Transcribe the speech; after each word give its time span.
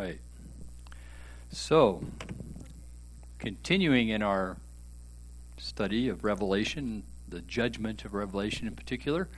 right. 0.00 0.18
So, 1.52 2.02
continuing 3.38 4.08
in 4.08 4.22
our 4.22 4.56
study 5.58 6.08
of 6.08 6.24
Revelation, 6.24 7.02
the 7.28 7.42
judgment 7.42 8.06
of 8.06 8.14
Revelation 8.14 8.66
in 8.66 8.74
particular, 8.74 9.28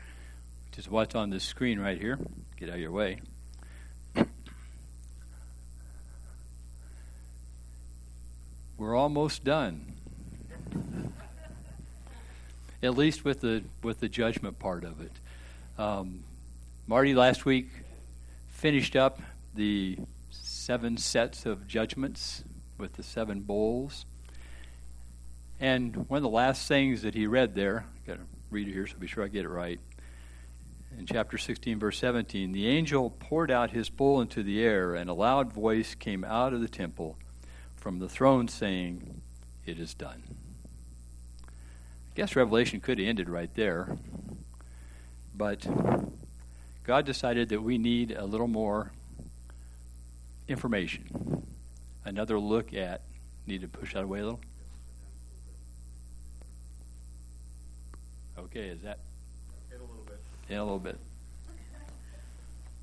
which 0.70 0.78
is 0.78 0.88
what's 0.88 1.16
on 1.16 1.30
this 1.30 1.42
screen 1.42 1.80
right 1.80 1.98
here. 1.98 2.16
Get 2.56 2.68
out 2.68 2.76
of 2.76 2.80
your 2.80 2.92
way. 2.92 3.22
We're 8.78 8.94
almost 8.94 9.42
done. 9.42 9.94
At 12.84 12.96
least 12.96 13.24
with 13.24 13.40
the 13.40 13.64
with 13.82 13.98
the 13.98 14.08
judgment 14.08 14.60
part 14.60 14.84
of 14.84 15.00
it. 15.00 15.12
Um, 15.76 16.22
Marty 16.86 17.14
last 17.14 17.44
week 17.44 17.68
finished 18.52 18.94
up 18.94 19.20
the 19.56 19.98
seven 20.62 20.96
sets 20.96 21.44
of 21.44 21.66
judgments 21.66 22.44
with 22.78 22.92
the 22.92 23.02
seven 23.02 23.40
bowls. 23.40 24.06
And 25.58 26.08
one 26.08 26.18
of 26.18 26.22
the 26.22 26.28
last 26.28 26.68
things 26.68 27.02
that 27.02 27.14
he 27.14 27.26
read 27.26 27.56
there, 27.56 27.84
I've 27.96 28.06
got 28.06 28.16
to 28.18 28.26
read 28.48 28.68
it 28.68 28.72
here 28.72 28.86
so 28.86 28.96
be 28.96 29.08
sure 29.08 29.24
I 29.24 29.28
get 29.28 29.44
it 29.44 29.48
right. 29.48 29.80
In 30.96 31.04
chapter 31.04 31.36
16, 31.36 31.80
verse 31.80 31.98
17, 31.98 32.52
the 32.52 32.68
angel 32.68 33.10
poured 33.10 33.50
out 33.50 33.72
his 33.72 33.88
bowl 33.88 34.20
into 34.20 34.44
the 34.44 34.62
air, 34.62 34.94
and 34.94 35.10
a 35.10 35.14
loud 35.14 35.52
voice 35.52 35.96
came 35.96 36.22
out 36.22 36.52
of 36.52 36.60
the 36.60 36.68
temple 36.68 37.16
from 37.74 37.98
the 37.98 38.08
throne 38.08 38.46
saying, 38.46 39.20
It 39.66 39.80
is 39.80 39.94
done. 39.94 40.22
I 41.44 42.14
guess 42.14 42.36
Revelation 42.36 42.78
could 42.78 43.00
have 43.00 43.08
ended 43.08 43.28
right 43.28 43.52
there, 43.56 43.96
but 45.34 45.66
God 46.84 47.04
decided 47.04 47.48
that 47.48 47.62
we 47.62 47.78
need 47.78 48.12
a 48.12 48.26
little 48.26 48.46
more 48.46 48.92
information. 50.48 51.46
Another 52.04 52.38
look 52.38 52.74
at, 52.74 53.02
need 53.46 53.60
to 53.62 53.68
push 53.68 53.94
that 53.94 54.04
away 54.04 54.20
a 54.20 54.24
little? 54.24 54.40
Okay, 58.38 58.66
is 58.66 58.82
that? 58.82 58.98
In 59.70 59.78
a 59.78 59.80
little 59.80 60.04
bit. 60.04 60.20
In 60.48 60.56
a 60.56 60.64
little 60.64 60.78
bit. 60.78 60.98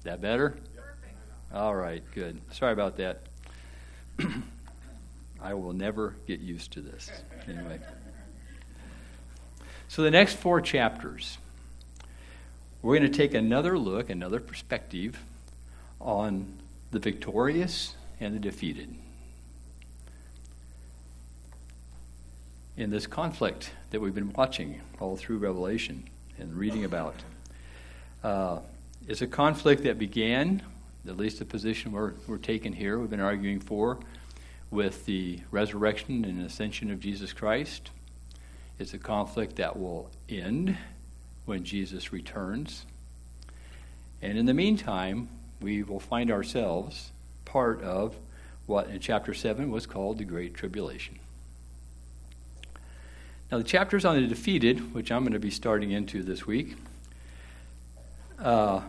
That 0.03 0.21
better? 0.21 0.51
Perfect. 0.75 1.15
All 1.53 1.75
right, 1.75 2.01
good. 2.15 2.39
Sorry 2.53 2.71
about 2.71 2.97
that. 2.97 3.21
I 5.41 5.53
will 5.53 5.73
never 5.73 6.15
get 6.27 6.39
used 6.39 6.71
to 6.73 6.81
this. 6.81 7.09
Anyway. 7.47 7.79
So, 9.87 10.03
the 10.03 10.11
next 10.11 10.35
four 10.35 10.61
chapters, 10.61 11.37
we're 12.81 12.97
going 12.97 13.11
to 13.11 13.17
take 13.17 13.33
another 13.33 13.77
look, 13.77 14.09
another 14.09 14.39
perspective 14.39 15.19
on 15.99 16.59
the 16.91 16.99
victorious 16.99 17.95
and 18.19 18.35
the 18.35 18.39
defeated. 18.39 18.95
In 22.77 22.89
this 22.89 23.07
conflict 23.07 23.71
that 23.91 23.99
we've 23.99 24.15
been 24.15 24.33
watching 24.33 24.81
all 24.99 25.17
through 25.17 25.37
Revelation 25.37 26.03
and 26.39 26.53
reading 26.53 26.85
about, 26.85 27.15
uh, 28.23 28.59
it's 29.07 29.21
a 29.21 29.27
conflict 29.27 29.83
that 29.83 29.99
began, 29.99 30.61
at 31.07 31.17
least 31.17 31.39
the 31.39 31.45
position 31.45 31.91
we're, 31.91 32.13
we're 32.27 32.37
taking 32.37 32.73
here, 32.73 32.97
we've 32.97 33.09
been 33.09 33.19
arguing 33.19 33.59
for, 33.59 33.99
with 34.71 35.05
the 35.05 35.39
resurrection 35.51 36.23
and 36.25 36.45
ascension 36.45 36.91
of 36.91 36.99
Jesus 36.99 37.33
Christ. 37.33 37.89
It's 38.77 38.93
a 38.93 38.99
conflict 38.99 39.57
that 39.57 39.77
will 39.77 40.09
end 40.29 40.77
when 41.45 41.63
Jesus 41.63 42.13
returns. 42.13 42.85
And 44.21 44.37
in 44.37 44.45
the 44.45 44.53
meantime, 44.53 45.27
we 45.61 45.83
will 45.83 45.99
find 45.99 46.31
ourselves 46.31 47.11
part 47.45 47.81
of 47.81 48.15
what 48.65 48.87
in 48.89 48.99
chapter 48.99 49.33
7 49.33 49.71
was 49.71 49.85
called 49.85 50.17
the 50.17 50.23
Great 50.23 50.53
Tribulation. 50.53 51.19
Now, 53.51 53.57
the 53.57 53.63
chapters 53.63 54.05
on 54.05 54.21
the 54.21 54.27
defeated, 54.27 54.93
which 54.93 55.11
I'm 55.11 55.23
going 55.23 55.33
to 55.33 55.39
be 55.39 55.49
starting 55.49 55.89
into 55.89 56.21
this 56.21 56.45
week, 56.45 56.75
uh, 58.37 58.81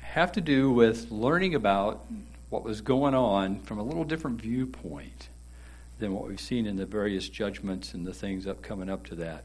have 0.00 0.32
to 0.32 0.40
do 0.40 0.70
with 0.72 1.10
learning 1.12 1.54
about 1.54 2.04
what 2.50 2.64
was 2.64 2.80
going 2.80 3.14
on 3.14 3.60
from 3.60 3.78
a 3.78 3.82
little 3.82 4.04
different 4.04 4.40
viewpoint 4.40 5.28
than 6.00 6.12
what 6.12 6.26
we've 6.26 6.40
seen 6.40 6.66
in 6.66 6.76
the 6.76 6.86
various 6.86 7.28
judgments 7.28 7.94
and 7.94 8.06
the 8.06 8.12
things 8.12 8.46
up 8.46 8.62
coming 8.62 8.90
up 8.90 9.06
to 9.06 9.14
that. 9.14 9.44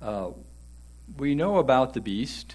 Uh, 0.00 0.30
we 1.18 1.34
know 1.34 1.58
about 1.58 1.94
the 1.94 2.00
beast 2.00 2.54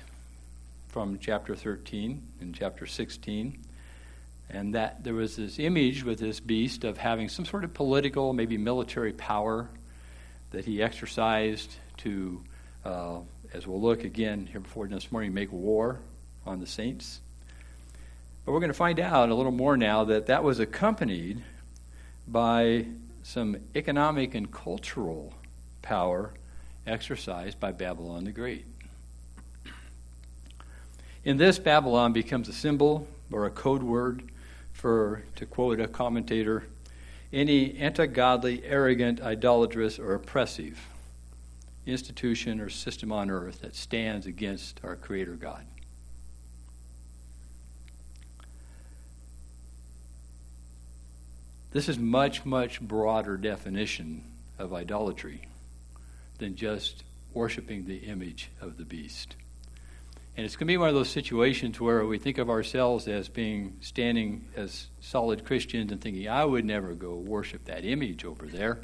from 0.91 1.17
chapter 1.19 1.55
13 1.55 2.21
and 2.41 2.53
chapter 2.53 2.85
16, 2.85 3.57
and 4.49 4.75
that 4.75 5.01
there 5.05 5.13
was 5.13 5.37
this 5.37 5.57
image 5.57 6.03
with 6.03 6.19
this 6.19 6.41
beast 6.41 6.83
of 6.83 6.97
having 6.97 7.29
some 7.29 7.45
sort 7.45 7.63
of 7.63 7.73
political, 7.73 8.33
maybe 8.33 8.57
military 8.57 9.13
power 9.13 9.69
that 10.51 10.65
he 10.65 10.83
exercised 10.83 11.73
to, 11.95 12.41
uh, 12.83 13.19
as 13.53 13.65
we'll 13.65 13.81
look 13.81 14.03
again 14.03 14.45
here 14.51 14.59
before 14.59 14.85
this 14.85 15.13
morning, 15.13 15.33
make 15.33 15.49
war 15.53 16.01
on 16.45 16.59
the 16.59 16.67
saints. 16.67 17.21
But 18.45 18.51
we're 18.51 18.59
going 18.59 18.71
to 18.71 18.77
find 18.77 18.99
out 18.99 19.29
a 19.29 19.35
little 19.35 19.53
more 19.53 19.77
now 19.77 20.03
that 20.03 20.25
that 20.25 20.43
was 20.43 20.59
accompanied 20.59 21.41
by 22.27 22.85
some 23.23 23.55
economic 23.75 24.35
and 24.35 24.51
cultural 24.51 25.33
power 25.81 26.33
exercised 26.85 27.61
by 27.61 27.71
Babylon 27.71 28.25
the 28.25 28.33
Great. 28.33 28.65
In 31.23 31.37
this, 31.37 31.59
Babylon 31.59 32.13
becomes 32.13 32.49
a 32.49 32.53
symbol 32.53 33.07
or 33.31 33.45
a 33.45 33.51
code 33.51 33.83
word 33.83 34.23
for, 34.73 35.23
to 35.35 35.45
quote 35.45 35.79
a 35.79 35.87
commentator, 35.87 36.63
any 37.31 37.77
anti 37.77 38.07
godly, 38.07 38.63
arrogant, 38.65 39.21
idolatrous, 39.21 39.99
or 39.99 40.15
oppressive 40.15 40.79
institution 41.85 42.59
or 42.59 42.69
system 42.69 43.11
on 43.11 43.29
earth 43.29 43.61
that 43.61 43.75
stands 43.75 44.25
against 44.25 44.79
our 44.83 44.95
Creator 44.95 45.33
God. 45.33 45.65
This 51.71 51.87
is 51.87 51.97
much, 51.97 52.45
much 52.45 52.81
broader 52.81 53.37
definition 53.37 54.23
of 54.59 54.73
idolatry 54.73 55.47
than 56.39 56.55
just 56.55 57.03
worshiping 57.33 57.85
the 57.85 57.97
image 57.97 58.49
of 58.59 58.77
the 58.77 58.83
beast. 58.83 59.35
And 60.41 60.47
it's 60.47 60.55
going 60.55 60.65
to 60.65 60.73
be 60.73 60.77
one 60.77 60.89
of 60.89 60.95
those 60.95 61.11
situations 61.11 61.79
where 61.79 62.03
we 62.03 62.17
think 62.17 62.39
of 62.39 62.49
ourselves 62.49 63.07
as 63.07 63.29
being 63.29 63.77
standing 63.81 64.43
as 64.55 64.87
solid 64.99 65.45
Christians 65.45 65.91
and 65.91 66.01
thinking, 66.01 66.27
I 66.27 66.43
would 66.43 66.65
never 66.65 66.95
go 66.95 67.13
worship 67.13 67.65
that 67.65 67.85
image 67.85 68.25
over 68.25 68.47
there. 68.47 68.79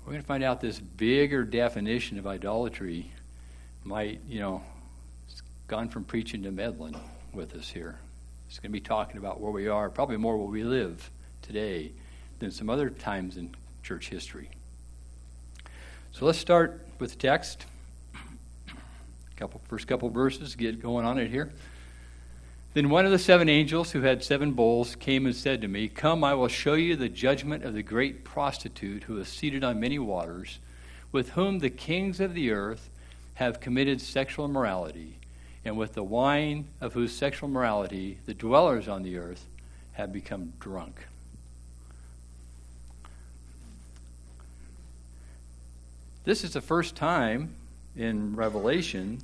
We're 0.00 0.14
going 0.14 0.20
to 0.20 0.26
find 0.26 0.42
out 0.42 0.60
this 0.60 0.80
bigger 0.80 1.44
definition 1.44 2.18
of 2.18 2.26
idolatry 2.26 3.12
might, 3.84 4.18
you 4.28 4.40
know, 4.40 4.64
it's 5.28 5.42
gone 5.68 5.88
from 5.88 6.02
preaching 6.02 6.42
to 6.42 6.50
meddling 6.50 6.96
with 7.32 7.54
us 7.54 7.70
here. 7.70 8.00
It's 8.48 8.58
going 8.58 8.72
to 8.72 8.76
be 8.76 8.80
talking 8.80 9.18
about 9.18 9.40
where 9.40 9.52
we 9.52 9.68
are, 9.68 9.88
probably 9.90 10.16
more 10.16 10.36
where 10.36 10.48
we 10.48 10.64
live 10.64 11.08
today 11.40 11.92
than 12.40 12.50
some 12.50 12.68
other 12.68 12.90
times 12.90 13.36
in 13.36 13.54
church 13.84 14.08
history. 14.08 14.50
So 16.10 16.26
let's 16.26 16.38
start 16.38 16.84
with 16.98 17.12
the 17.12 17.16
text. 17.18 17.66
Couple 19.36 19.60
first 19.68 19.88
couple 19.88 20.10
verses, 20.10 20.54
get 20.54 20.80
going 20.80 21.04
on 21.04 21.18
it 21.18 21.30
here. 21.30 21.52
Then 22.74 22.90
one 22.90 23.04
of 23.04 23.12
the 23.12 23.18
seven 23.18 23.48
angels 23.48 23.92
who 23.92 24.02
had 24.02 24.24
seven 24.24 24.52
bowls 24.52 24.96
came 24.96 25.26
and 25.26 25.34
said 25.34 25.60
to 25.62 25.68
me, 25.68 25.88
Come, 25.88 26.24
I 26.24 26.34
will 26.34 26.48
show 26.48 26.74
you 26.74 26.96
the 26.96 27.08
judgment 27.08 27.64
of 27.64 27.74
the 27.74 27.82
great 27.82 28.24
prostitute 28.24 29.04
who 29.04 29.18
is 29.18 29.28
seated 29.28 29.62
on 29.62 29.78
many 29.78 29.98
waters, 29.98 30.58
with 31.12 31.30
whom 31.30 31.60
the 31.60 31.70
kings 31.70 32.18
of 32.18 32.34
the 32.34 32.50
earth 32.50 32.90
have 33.34 33.60
committed 33.60 34.00
sexual 34.00 34.44
immorality, 34.44 35.18
and 35.64 35.76
with 35.76 35.94
the 35.94 36.02
wine 36.02 36.66
of 36.80 36.94
whose 36.94 37.12
sexual 37.16 37.48
morality 37.48 38.18
the 38.26 38.34
dwellers 38.34 38.88
on 38.88 39.02
the 39.02 39.18
earth 39.18 39.46
have 39.92 40.12
become 40.12 40.52
drunk. 40.58 41.06
This 46.24 46.42
is 46.42 46.54
the 46.54 46.60
first 46.60 46.96
time 46.96 47.54
in 47.96 48.34
Revelation 48.34 49.20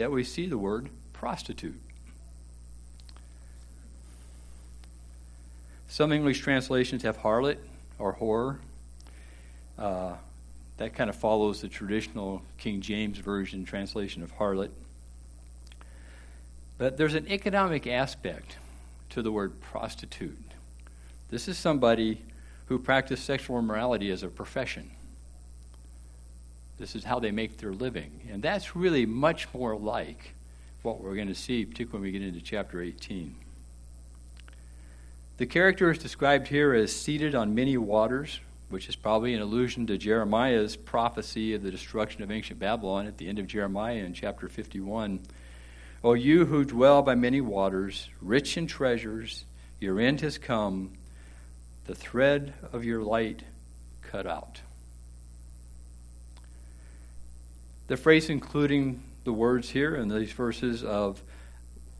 that 0.00 0.10
we 0.10 0.24
see 0.24 0.46
the 0.46 0.56
word 0.56 0.88
prostitute. 1.12 1.78
Some 5.88 6.10
English 6.10 6.40
translations 6.40 7.02
have 7.02 7.18
harlot 7.18 7.58
or 7.98 8.14
whore. 8.14 8.60
Uh, 9.78 10.14
that 10.78 10.94
kind 10.94 11.10
of 11.10 11.16
follows 11.16 11.60
the 11.60 11.68
traditional 11.68 12.40
King 12.56 12.80
James 12.80 13.18
Version 13.18 13.66
translation 13.66 14.22
of 14.22 14.34
harlot. 14.38 14.70
But 16.78 16.96
there's 16.96 17.12
an 17.12 17.28
economic 17.28 17.86
aspect 17.86 18.56
to 19.10 19.20
the 19.20 19.30
word 19.30 19.60
prostitute. 19.60 20.38
This 21.28 21.46
is 21.46 21.58
somebody 21.58 22.22
who 22.68 22.78
practiced 22.78 23.26
sexual 23.26 23.58
immorality 23.58 24.10
as 24.10 24.22
a 24.22 24.28
profession. 24.28 24.92
This 26.80 26.96
is 26.96 27.04
how 27.04 27.20
they 27.20 27.30
make 27.30 27.58
their 27.58 27.74
living. 27.74 28.10
And 28.32 28.42
that's 28.42 28.74
really 28.74 29.04
much 29.04 29.46
more 29.52 29.76
like 29.76 30.32
what 30.80 31.02
we're 31.02 31.14
going 31.14 31.28
to 31.28 31.34
see, 31.34 31.66
particularly 31.66 31.92
when 31.92 32.02
we 32.02 32.18
get 32.18 32.26
into 32.26 32.40
chapter 32.40 32.80
18. 32.80 33.34
The 35.36 35.44
character 35.44 35.90
is 35.90 35.98
described 35.98 36.48
here 36.48 36.72
as 36.72 36.90
seated 36.90 37.34
on 37.34 37.54
many 37.54 37.76
waters, 37.76 38.40
which 38.70 38.88
is 38.88 38.96
probably 38.96 39.34
an 39.34 39.42
allusion 39.42 39.86
to 39.88 39.98
Jeremiah's 39.98 40.74
prophecy 40.74 41.52
of 41.52 41.62
the 41.62 41.70
destruction 41.70 42.22
of 42.22 42.30
ancient 42.30 42.58
Babylon 42.58 43.06
at 43.06 43.18
the 43.18 43.28
end 43.28 43.38
of 43.38 43.46
Jeremiah 43.46 43.96
in 43.96 44.14
chapter 44.14 44.48
51. 44.48 45.20
O 46.02 46.14
you 46.14 46.46
who 46.46 46.64
dwell 46.64 47.02
by 47.02 47.14
many 47.14 47.42
waters, 47.42 48.08
rich 48.22 48.56
in 48.56 48.66
treasures, 48.66 49.44
your 49.80 50.00
end 50.00 50.22
has 50.22 50.38
come, 50.38 50.92
the 51.84 51.94
thread 51.94 52.54
of 52.72 52.86
your 52.86 53.02
light 53.02 53.42
cut 54.00 54.26
out. 54.26 54.62
The 57.90 57.96
phrase 57.96 58.30
including 58.30 59.02
the 59.24 59.32
words 59.32 59.68
here 59.68 59.96
in 59.96 60.06
these 60.06 60.30
verses 60.30 60.84
of 60.84 61.20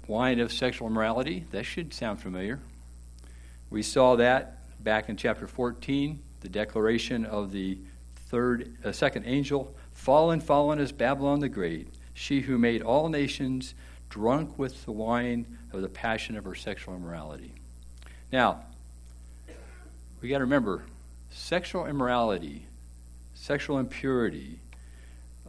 wine 0.06 0.38
of 0.38 0.52
sexual 0.52 0.86
immorality, 0.86 1.46
that 1.50 1.64
should 1.64 1.92
sound 1.92 2.20
familiar. 2.20 2.60
We 3.70 3.82
saw 3.82 4.14
that 4.14 4.58
back 4.84 5.08
in 5.08 5.16
chapter 5.16 5.48
14, 5.48 6.20
the 6.42 6.48
declaration 6.48 7.26
of 7.26 7.50
the 7.50 7.76
third, 8.28 8.72
uh, 8.84 8.92
second 8.92 9.24
angel, 9.26 9.74
fallen, 9.92 10.40
fallen 10.40 10.78
is 10.78 10.92
Babylon 10.92 11.40
the 11.40 11.48
Great, 11.48 11.88
she 12.14 12.42
who 12.42 12.56
made 12.56 12.82
all 12.82 13.08
nations 13.08 13.74
drunk 14.10 14.56
with 14.56 14.84
the 14.84 14.92
wine 14.92 15.44
of 15.72 15.82
the 15.82 15.88
passion 15.88 16.36
of 16.36 16.44
her 16.44 16.54
sexual 16.54 16.94
immorality. 16.94 17.50
Now, 18.30 18.60
we 20.22 20.28
got 20.28 20.38
to 20.38 20.44
remember 20.44 20.84
sexual 21.32 21.86
immorality, 21.86 22.66
sexual 23.34 23.80
impurity, 23.80 24.60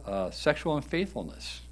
uh, 0.06 0.30
sexual 0.30 0.76
unfaithfulness 0.76 1.62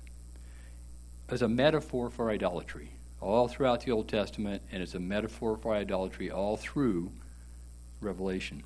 is 1.31 1.43
a 1.43 1.49
metaphor 1.49 2.11
for 2.11 2.31
idolatry 2.31 2.91
all 3.21 3.49
throughout 3.49 3.83
the 3.83 3.93
Old 3.93 4.09
Testament, 4.09 4.63
and 4.73 4.83
it's 4.83 4.95
a 4.95 5.01
metaphor 5.01 5.57
for 5.57 5.75
idolatry 5.75 6.31
all 6.31 6.57
through 6.57 7.13
Revelation. 8.01 8.63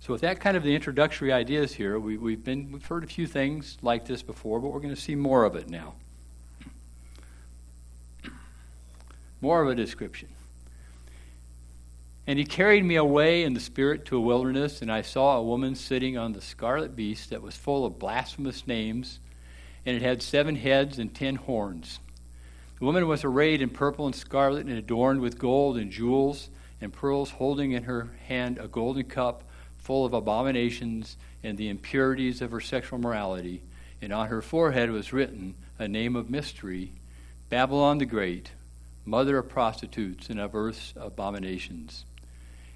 So, 0.00 0.12
with 0.12 0.22
that 0.22 0.40
kind 0.40 0.56
of 0.56 0.62
the 0.62 0.74
introductory 0.74 1.32
ideas 1.32 1.74
here, 1.74 1.98
we, 1.98 2.16
we've 2.16 2.44
been 2.44 2.70
we've 2.70 2.86
heard 2.86 3.02
a 3.02 3.08
few 3.08 3.26
things 3.26 3.76
like 3.82 4.06
this 4.06 4.22
before, 4.22 4.60
but 4.60 4.68
we're 4.68 4.80
going 4.80 4.94
to 4.94 5.00
see 5.00 5.16
more 5.16 5.44
of 5.44 5.56
it 5.56 5.68
now. 5.68 5.94
More 9.40 9.62
of 9.62 9.68
a 9.68 9.74
description. 9.74 10.28
And 12.28 12.38
he 12.38 12.44
carried 12.44 12.84
me 12.84 12.96
away 12.96 13.42
in 13.42 13.54
the 13.54 13.60
spirit 13.60 14.04
to 14.04 14.16
a 14.18 14.20
wilderness, 14.20 14.82
and 14.82 14.92
I 14.92 15.00
saw 15.00 15.38
a 15.38 15.42
woman 15.42 15.74
sitting 15.74 16.18
on 16.18 16.34
the 16.34 16.42
scarlet 16.42 16.94
beast 16.94 17.30
that 17.30 17.40
was 17.40 17.56
full 17.56 17.86
of 17.86 17.98
blasphemous 17.98 18.66
names, 18.66 19.18
and 19.86 19.96
it 19.96 20.02
had 20.02 20.22
seven 20.22 20.54
heads 20.54 20.98
and 20.98 21.14
ten 21.14 21.36
horns. 21.36 22.00
The 22.78 22.84
woman 22.84 23.08
was 23.08 23.24
arrayed 23.24 23.62
in 23.62 23.70
purple 23.70 24.04
and 24.04 24.14
scarlet 24.14 24.66
and 24.66 24.76
adorned 24.76 25.22
with 25.22 25.38
gold 25.38 25.78
and 25.78 25.90
jewels 25.90 26.50
and 26.82 26.92
pearls, 26.92 27.30
holding 27.30 27.72
in 27.72 27.84
her 27.84 28.10
hand 28.26 28.58
a 28.58 28.68
golden 28.68 29.04
cup 29.04 29.42
full 29.78 30.04
of 30.04 30.12
abominations 30.12 31.16
and 31.42 31.56
the 31.56 31.70
impurities 31.70 32.42
of 32.42 32.50
her 32.50 32.60
sexual 32.60 32.98
morality, 32.98 33.62
and 34.02 34.12
on 34.12 34.28
her 34.28 34.42
forehead 34.42 34.90
was 34.90 35.14
written 35.14 35.54
a 35.78 35.88
name 35.88 36.14
of 36.14 36.28
mystery 36.28 36.92
Babylon 37.48 37.96
the 37.96 38.04
Great, 38.04 38.50
mother 39.06 39.38
of 39.38 39.48
prostitutes 39.48 40.28
and 40.28 40.38
of 40.38 40.54
earth's 40.54 40.92
abominations. 40.94 42.04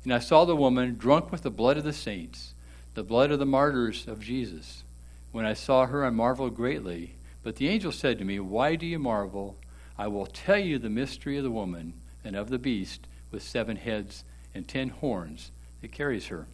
And 0.05 0.13
I 0.13 0.19
saw 0.19 0.45
the 0.45 0.57
woman 0.57 0.97
drunk 0.97 1.31
with 1.31 1.43
the 1.43 1.51
blood 1.51 1.77
of 1.77 1.85
the 1.85 1.93
saints, 1.93 2.55
the 2.95 3.05
blood 3.05 3.31
of 3.31 3.39
the 3.39 3.47
martyrs 3.47 4.09
of 4.09 4.21
Jesus. 4.21 4.83
When 5.31 5.45
I 5.45 5.55
saw 5.55 5.87
her, 5.87 6.05
I 6.05 6.11
marveled 6.11 6.57
greatly. 6.57 7.15
But 7.43 7.57
the 7.57 7.69
angel 7.69 7.93
said 7.93 8.19
to 8.19 8.25
me, 8.25 8.39
Why 8.41 8.77
do 8.77 8.87
you 8.87 8.99
marvel? 8.99 9.57
I 9.99 10.09
will 10.09 10.27
tell 10.27 10.59
you 10.59 10.79
the 10.79 10.91
mystery 10.91 11.37
of 11.37 11.45
the 11.45 11.51
woman 11.51 11.95
and 12.25 12.37
of 12.37 12.51
the 12.51 12.59
beast 12.59 13.07
with 13.31 13.43
seven 13.43 13.77
heads 13.77 14.25
and 14.55 14.67
ten 14.67 14.89
horns 14.89 15.51
that 15.81 15.93
carries 15.93 16.27
her. 16.27 16.47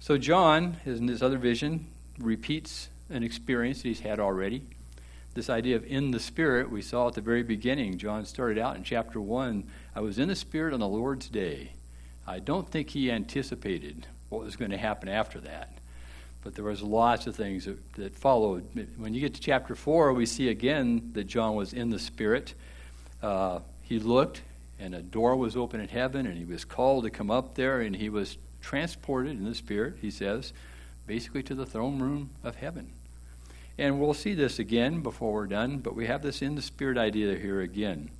So 0.00 0.18
John, 0.18 0.78
in 0.84 1.06
his 1.06 1.22
other 1.22 1.38
vision, 1.38 1.86
repeats 2.18 2.88
an 3.08 3.22
experience 3.22 3.82
that 3.82 3.88
he's 3.88 4.00
had 4.00 4.18
already. 4.18 4.62
This 5.34 5.48
idea 5.48 5.76
of 5.76 5.84
in 5.86 6.10
the 6.10 6.20
Spirit, 6.20 6.70
we 6.70 6.82
saw 6.82 7.08
at 7.08 7.14
the 7.14 7.22
very 7.22 7.42
beginning. 7.42 7.96
John 7.96 8.26
started 8.26 8.58
out 8.58 8.76
in 8.76 8.84
chapter 8.84 9.20
1 9.20 9.64
I 9.94 10.00
was 10.00 10.18
in 10.18 10.28
the 10.28 10.36
Spirit 10.36 10.74
on 10.74 10.80
the 10.80 10.88
Lord's 10.88 11.28
day. 11.28 11.72
I 12.26 12.38
don't 12.38 12.68
think 12.68 12.90
he 12.90 13.10
anticipated 13.10 14.06
what 14.28 14.44
was 14.44 14.56
going 14.56 14.70
to 14.70 14.78
happen 14.78 15.08
after 15.08 15.40
that. 15.40 15.70
But 16.44 16.54
there 16.54 16.64
was 16.64 16.82
lots 16.82 17.26
of 17.26 17.36
things 17.36 17.64
that, 17.64 17.94
that 17.94 18.16
followed. 18.16 18.66
When 18.96 19.14
you 19.14 19.20
get 19.20 19.34
to 19.34 19.40
chapter 19.40 19.74
4, 19.74 20.12
we 20.12 20.26
see 20.26 20.48
again 20.48 21.10
that 21.14 21.24
John 21.24 21.54
was 21.54 21.72
in 21.72 21.90
the 21.90 21.98
Spirit. 21.98 22.54
Uh, 23.22 23.60
he 23.82 23.98
looked, 23.98 24.42
and 24.80 24.94
a 24.94 25.02
door 25.02 25.36
was 25.36 25.56
open 25.56 25.80
in 25.80 25.88
heaven, 25.88 26.26
and 26.26 26.36
he 26.36 26.44
was 26.44 26.64
called 26.64 27.04
to 27.04 27.10
come 27.10 27.30
up 27.30 27.54
there, 27.54 27.80
and 27.80 27.94
he 27.94 28.08
was 28.08 28.36
transported 28.60 29.32
in 29.32 29.44
the 29.44 29.54
Spirit, 29.54 29.96
he 30.00 30.10
says, 30.10 30.52
basically 31.06 31.42
to 31.44 31.54
the 31.54 31.66
throne 31.66 32.00
room 32.00 32.30
of 32.44 32.56
heaven. 32.56 32.90
And 33.78 34.00
we'll 34.00 34.14
see 34.14 34.34
this 34.34 34.58
again 34.58 35.00
before 35.00 35.32
we're 35.32 35.46
done, 35.46 35.78
but 35.78 35.94
we 35.94 36.06
have 36.06 36.22
this 36.22 36.42
in 36.42 36.54
the 36.54 36.62
Spirit 36.62 36.98
idea 36.98 37.36
here 37.36 37.60
again. 37.60 38.10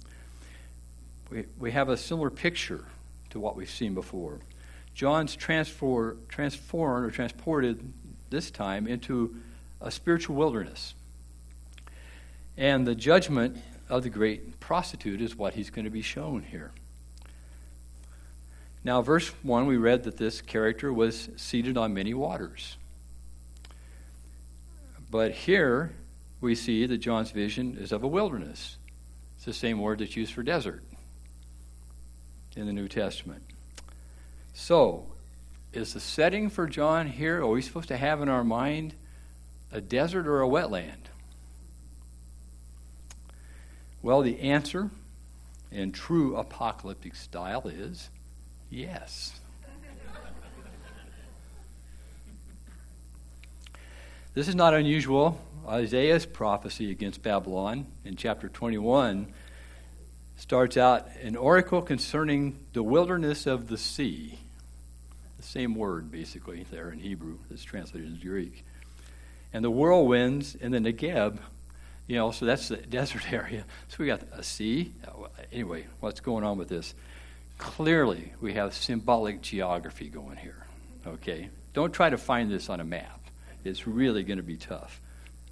We, 1.31 1.45
we 1.59 1.71
have 1.73 1.89
a 1.89 1.97
similar 1.97 2.31
picture 2.31 2.85
to 3.31 3.41
what 3.41 3.57
we've 3.57 3.71
seen 3.71 3.95
before. 3.95 4.41
John's 4.95 5.37
transfer, 5.37 6.17
transformed 6.29 7.07
or 7.07 7.11
transported 7.11 7.93
this 8.31 8.51
time 8.51 8.87
into 8.87 9.35
a 9.81 9.91
spiritual 9.91 10.37
wilderness. 10.37 10.95
And 12.57 12.87
the 12.87 12.95
judgment 12.95 13.59
of 13.89 14.03
the 14.03 14.11
great 14.11 14.61
prostitute 14.61 15.21
is 15.21 15.37
what 15.37 15.55
he's 15.55 15.71
going 15.71 15.85
to 15.85 15.91
be 15.91 16.03
shown 16.03 16.43
here. 16.43 16.73
Now, 18.85 19.01
verse 19.01 19.29
1, 19.43 19.67
we 19.67 19.77
read 19.77 20.05
that 20.05 20.17
this 20.17 20.41
character 20.41 20.93
was 20.93 21.29
seated 21.37 21.77
on 21.77 21.95
many 21.95 22.15
waters. 22.15 22.77
But 25.13 25.33
here 25.33 25.93
we 26.41 26.55
see 26.55 26.87
that 26.87 26.97
John's 26.97 27.33
vision 27.33 27.77
is 27.79 27.93
of 27.93 28.03
a 28.03 28.09
wilderness. 28.09 28.79
It's 29.37 29.45
the 29.45 29.53
same 29.53 29.79
word 29.79 29.99
that's 29.99 30.17
used 30.17 30.33
for 30.33 30.43
desert 30.43 30.83
in 32.57 32.65
the 32.65 32.73
New 32.73 32.89
Testament. 32.89 33.43
So, 34.55 35.13
is 35.75 35.93
the 35.93 36.01
setting 36.01 36.49
for 36.49 36.67
John 36.67 37.09
here, 37.09 37.43
are 37.43 37.47
we 37.47 37.61
supposed 37.61 37.89
to 37.89 37.99
have 37.99 38.23
in 38.23 38.31
our 38.31 38.43
mind 38.43 38.95
a 39.71 39.83
desert 39.83 40.27
or 40.27 40.41
a 40.41 40.49
wetland? 40.49 41.11
Well, 44.01 44.23
the 44.23 44.41
answer 44.41 44.89
in 45.71 45.93
true 45.93 46.37
apocalyptic 46.37 47.17
style 47.17 47.69
is 47.69 48.09
Yes. 48.71 49.42
This 54.35 54.49
is 54.49 54.55
not 54.55 54.75
unusual. 54.75 55.39
Isaiah's 55.69 56.27
prophecy 56.27 56.91
against 56.91 57.23
Babylon 57.23 57.87
in 58.05 58.17
chapter 58.17 58.49
21 58.49 59.33
starts 60.37 60.77
out 60.77 61.07
an 61.23 61.37
oracle 61.37 61.83
concerning 61.83 62.59
the 62.73 62.83
wilderness 62.83 63.47
of 63.47 63.69
the 63.69 63.79
sea. 63.79 64.39
The 65.37 65.43
same 65.43 65.75
word, 65.75 66.11
basically, 66.11 66.65
there 66.71 66.91
in 66.91 66.99
Hebrew 66.99 67.39
that's 67.51 67.63
translated 67.63 68.09
into 68.09 68.27
Greek. 68.27 68.65
And 69.53 69.65
the 69.65 69.71
whirlwinds 69.71 70.55
in 70.55 70.73
the 70.73 70.79
Negeb, 70.79 71.39
you 72.07 72.17
know, 72.17 72.31
so 72.31 72.47
that's 72.47 72.69
the 72.69 72.77
desert 72.91 73.31
area. 73.33 73.65
So 73.89 73.97
we 74.01 74.07
got 74.07 74.23
a 74.33 74.43
sea. 74.43 74.93
Anyway, 75.53 75.87
what's 76.01 76.21
going 76.21 76.43
on 76.43 76.59
with 76.59 76.69
this? 76.69 76.95
Clearly, 77.59 78.33
we 78.41 78.55
have 78.55 78.75
symbolic 78.75 79.43
geography 79.43 80.09
going 80.09 80.39
here. 80.39 80.67
Okay? 81.07 81.51
Don't 81.75 81.93
try 81.93 82.11
to 82.11 82.19
find 82.19 82.51
this 82.51 82.69
on 82.69 82.81
a 82.81 82.85
map, 82.85 83.21
it's 83.65 83.87
really 83.87 84.23
going 84.23 84.39
to 84.39 84.43
be 84.43 84.57
tough. 84.57 85.01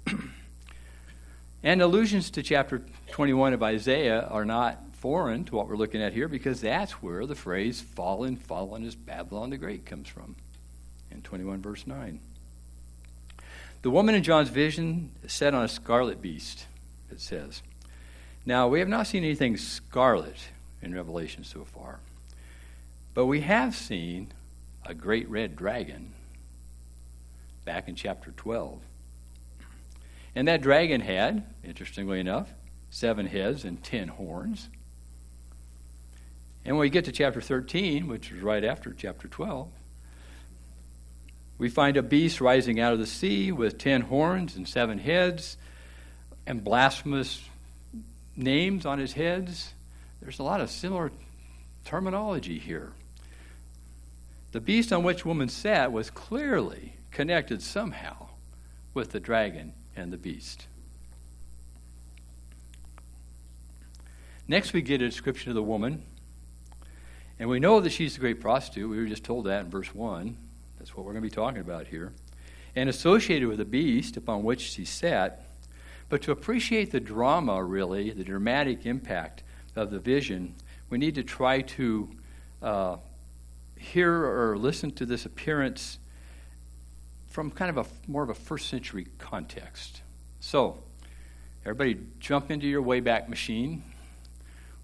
and 1.63 1.81
allusions 1.81 2.29
to 2.31 2.43
chapter 2.43 2.81
21 3.11 3.53
of 3.53 3.63
Isaiah 3.63 4.21
are 4.23 4.45
not 4.45 4.77
foreign 4.95 5.45
to 5.45 5.55
what 5.55 5.67
we're 5.67 5.75
looking 5.75 6.01
at 6.01 6.13
here 6.13 6.27
because 6.27 6.61
that's 6.61 6.91
where 7.01 7.25
the 7.25 7.35
phrase 7.35 7.81
fallen, 7.81 8.35
fallen 8.35 8.83
is 8.83 8.95
Babylon 8.95 9.49
the 9.49 9.57
Great 9.57 9.85
comes 9.85 10.07
from 10.07 10.35
in 11.09 11.21
21 11.21 11.61
verse 11.61 11.87
9. 11.87 12.19
The 13.81 13.89
woman 13.89 14.13
in 14.13 14.21
John's 14.21 14.49
vision 14.49 15.11
sat 15.27 15.55
on 15.55 15.63
a 15.63 15.67
scarlet 15.67 16.21
beast, 16.21 16.65
it 17.09 17.19
says. 17.19 17.63
Now, 18.45 18.67
we 18.67 18.79
have 18.79 18.87
not 18.87 19.07
seen 19.07 19.23
anything 19.23 19.57
scarlet 19.57 20.37
in 20.81 20.93
Revelation 20.93 21.43
so 21.43 21.63
far. 21.63 21.99
But 23.13 23.25
we 23.25 23.41
have 23.41 23.75
seen 23.75 24.31
a 24.85 24.93
great 24.93 25.27
red 25.29 25.55
dragon 25.55 26.13
back 27.65 27.87
in 27.87 27.95
chapter 27.95 28.31
12. 28.31 28.81
And 30.35 30.47
that 30.47 30.61
dragon 30.61 31.01
had, 31.01 31.43
interestingly 31.63 32.19
enough, 32.19 32.49
seven 32.89 33.25
heads 33.27 33.65
and 33.65 33.83
ten 33.83 34.07
horns. 34.07 34.69
And 36.63 36.75
when 36.75 36.81
we 36.81 36.89
get 36.89 37.05
to 37.05 37.11
chapter 37.11 37.41
13, 37.41 38.07
which 38.07 38.31
is 38.31 38.41
right 38.41 38.63
after 38.63 38.93
chapter 38.93 39.27
12, 39.27 39.69
we 41.57 41.69
find 41.69 41.97
a 41.97 42.01
beast 42.03 42.41
rising 42.41 42.79
out 42.79 42.93
of 42.93 42.99
the 42.99 43.05
sea 43.05 43.51
with 43.51 43.77
ten 43.77 44.01
horns 44.01 44.55
and 44.55 44.67
seven 44.67 44.97
heads. 44.97 45.57
and 46.47 46.63
blasphemous 46.63 47.39
names 48.35 48.85
on 48.85 48.97
his 48.97 49.13
heads. 49.13 49.73
There's 50.21 50.39
a 50.39 50.43
lot 50.43 50.59
of 50.59 50.71
similar 50.71 51.11
terminology 51.85 52.57
here. 52.57 52.91
The 54.51 54.59
beast 54.59 54.91
on 54.91 55.03
which 55.03 55.23
woman 55.23 55.49
sat 55.49 55.91
was 55.91 56.09
clearly 56.09 56.93
connected 57.11 57.61
somehow 57.61 58.29
with 58.93 59.11
the 59.11 59.19
dragon 59.19 59.73
and 59.95 60.11
the 60.11 60.17
beast. 60.17 60.65
Next, 64.47 64.73
we 64.73 64.81
get 64.81 65.01
a 65.01 65.07
description 65.07 65.49
of 65.49 65.55
the 65.55 65.63
woman. 65.63 66.03
And 67.39 67.49
we 67.49 67.59
know 67.59 67.79
that 67.79 67.91
she's 67.91 68.13
the 68.13 68.19
great 68.19 68.39
prostitute. 68.39 68.89
We 68.89 68.97
were 68.97 69.05
just 69.05 69.23
told 69.23 69.45
that 69.45 69.65
in 69.65 69.71
verse 69.71 69.95
1. 69.95 70.35
That's 70.77 70.95
what 70.95 71.05
we're 71.05 71.13
going 71.13 71.23
to 71.23 71.29
be 71.29 71.33
talking 71.33 71.61
about 71.61 71.87
here. 71.87 72.11
And 72.75 72.89
associated 72.89 73.47
with 73.47 73.57
the 73.57 73.65
beast 73.65 74.17
upon 74.17 74.43
which 74.43 74.61
she 74.61 74.85
sat. 74.85 75.45
But 76.09 76.21
to 76.23 76.31
appreciate 76.31 76.91
the 76.91 76.99
drama, 76.99 77.63
really, 77.63 78.11
the 78.11 78.23
dramatic 78.23 78.85
impact 78.85 79.43
of 79.75 79.89
the 79.89 79.99
vision, 79.99 80.53
we 80.89 80.97
need 80.97 81.15
to 81.15 81.23
try 81.23 81.61
to 81.61 82.09
uh, 82.61 82.97
hear 83.77 84.25
or 84.25 84.57
listen 84.57 84.91
to 84.91 85.05
this 85.05 85.25
appearance 85.25 85.97
from 87.31 87.49
kind 87.49 87.75
of 87.75 87.77
a 87.77 87.89
more 88.11 88.23
of 88.23 88.29
a 88.29 88.35
first 88.35 88.67
century 88.67 89.07
context. 89.17 90.01
So, 90.41 90.77
everybody 91.65 91.97
jump 92.19 92.51
into 92.51 92.67
your 92.67 92.83
Wayback 92.83 93.29
Machine. 93.29 93.83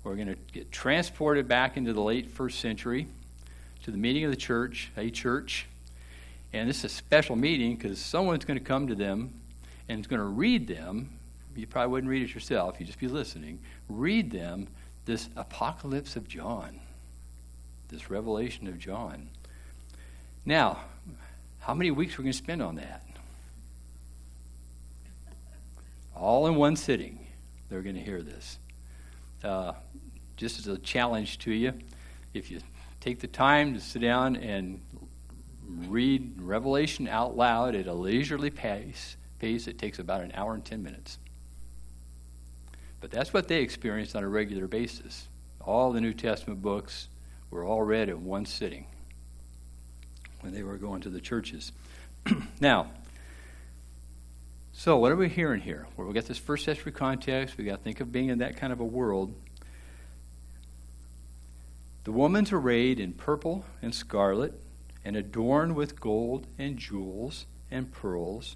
We're 0.04 0.16
going 0.16 0.28
to 0.28 0.38
get 0.54 0.72
transported 0.72 1.50
back 1.50 1.76
into 1.76 1.92
the 1.92 2.02
late 2.02 2.30
first 2.32 2.60
century 2.60 3.08
to 3.84 3.92
the 3.92 3.98
meeting 3.98 4.24
of 4.24 4.32
the 4.32 4.38
church, 4.38 4.92
a 4.96 5.10
church. 5.10 5.68
And 6.54 6.70
this 6.70 6.80
is 6.80 6.86
a 6.86 6.90
special 6.90 7.36
meeting 7.36 7.76
because 7.76 8.00
someone's 8.00 8.46
going 8.46 8.58
to 8.58 8.64
come 8.64 8.88
to 8.88 8.96
them 8.96 9.34
and 9.90 10.00
is 10.00 10.08
going 10.08 10.22
to 10.22 10.26
read 10.26 10.68
them. 10.68 11.10
You 11.54 11.68
probably 11.68 11.92
wouldn't 11.92 12.10
read 12.10 12.22
it 12.22 12.34
yourself, 12.34 12.80
you'd 12.80 12.86
just 12.86 13.00
be 13.00 13.10
listening. 13.10 13.60
Read 13.90 14.32
them 14.32 14.68
this 15.06 15.28
apocalypse 15.36 16.16
of 16.16 16.30
John, 16.30 16.80
this 17.90 18.10
revelation 18.10 18.68
of 18.68 18.80
John. 18.80 19.28
Now, 20.46 20.80
how 21.68 21.74
many 21.74 21.92
weeks 21.92 22.14
are 22.14 22.20
we 22.20 22.24
going 22.24 22.32
to 22.32 22.38
spend 22.38 22.62
on 22.62 22.76
that? 22.76 23.04
All 26.16 26.48
in 26.48 26.56
one 26.56 26.78
sitting, 26.78 27.28
they're 27.68 27.82
going 27.82 27.96
to 27.96 28.02
hear 28.02 28.22
this. 28.22 28.58
Uh, 29.44 29.74
just 30.38 30.60
as 30.60 30.68
a 30.68 30.78
challenge 30.78 31.40
to 31.40 31.52
you, 31.52 31.74
if 32.34 32.50
you 32.50 32.62
take 33.02 33.20
the 33.20 33.28
time 33.28 33.74
to 33.74 33.82
sit 33.82 34.02
down 34.02 34.38
and 34.38 34.80
read 35.68 36.36
Revelation 36.40 37.06
out 37.06 37.36
loud 37.36 37.76
at 37.76 37.88
a 37.88 37.94
leisurely 37.94 38.50
pace, 38.50 39.18
pace 39.40 39.68
it 39.68 39.78
takes 39.78 40.00
about 40.00 40.22
an 40.22 40.32
hour 40.36 40.54
and 40.54 40.64
10 40.64 40.82
minutes. 40.82 41.18
But 43.02 43.12
that's 43.12 43.34
what 43.34 43.50
they 43.50 43.62
experienced 43.62 44.16
on 44.16 44.24
a 44.24 44.30
regular 44.30 44.68
basis. 44.68 45.28
All 45.60 45.92
the 45.92 46.00
New 46.00 46.14
Testament 46.14 46.62
books 46.62 47.10
were 47.52 47.66
all 47.66 47.82
read 47.82 48.08
in 48.08 48.24
one 48.24 48.46
sitting 48.46 48.86
when 50.42 50.54
they 50.54 50.64
were 50.64 50.78
going 50.78 51.02
to 51.02 51.10
the 51.10 51.22
churches. 51.22 51.72
now, 52.60 52.88
so 54.74 54.98
what 54.98 55.12
are 55.12 55.16
we 55.16 55.28
hearing 55.28 55.62
here? 55.62 55.88
Well, 55.98 56.08
we 56.08 56.14
got 56.14 56.26
this 56.26 56.38
first 56.38 56.66
century 56.66 56.92
context. 56.92 57.58
We 57.58 57.64
got 57.64 57.78
to 57.78 57.84
think 57.84 58.00
of 58.00 58.12
being 58.12 58.30
in 58.30 58.40
that 58.40 58.58
kind 58.58 58.72
of 58.72 58.80
a 58.80 58.86
world. 58.86 59.34
The 62.04 62.12
woman's 62.12 62.52
arrayed 62.52 63.00
in 63.00 63.14
purple 63.14 63.66
and 63.82 63.94
scarlet 63.94 64.54
and 65.04 65.16
adorned 65.16 65.76
with 65.76 66.00
gold 66.00 66.46
and 66.58 66.78
jewels 66.78 67.46
and 67.72 67.92
pearls. 67.92 68.56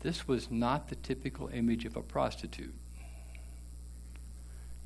This 0.00 0.26
was 0.26 0.50
not 0.50 0.88
the 0.88 0.94
typical 0.94 1.48
image 1.48 1.84
of 1.84 1.96
a 1.96 2.02
prostitute. 2.02 2.74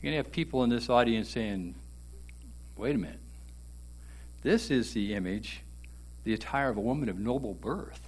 You're 0.03 0.11
going 0.11 0.13
to 0.13 0.17
have 0.17 0.33
people 0.33 0.65
in 0.65 0.71
this 0.71 0.91
audience 0.91 1.31
saying, 1.31 1.77
wait 2.77 2.97
a 2.97 2.99
minute. 2.99 3.21
This 4.43 4.71
is 4.71 4.93
the 4.93 5.15
image, 5.15 5.63
the 6.25 6.35
attire 6.35 6.69
of 6.69 6.77
a 6.77 6.81
woman 6.81 7.09
of 7.09 7.19
noble 7.19 7.55
birth. 7.55 8.01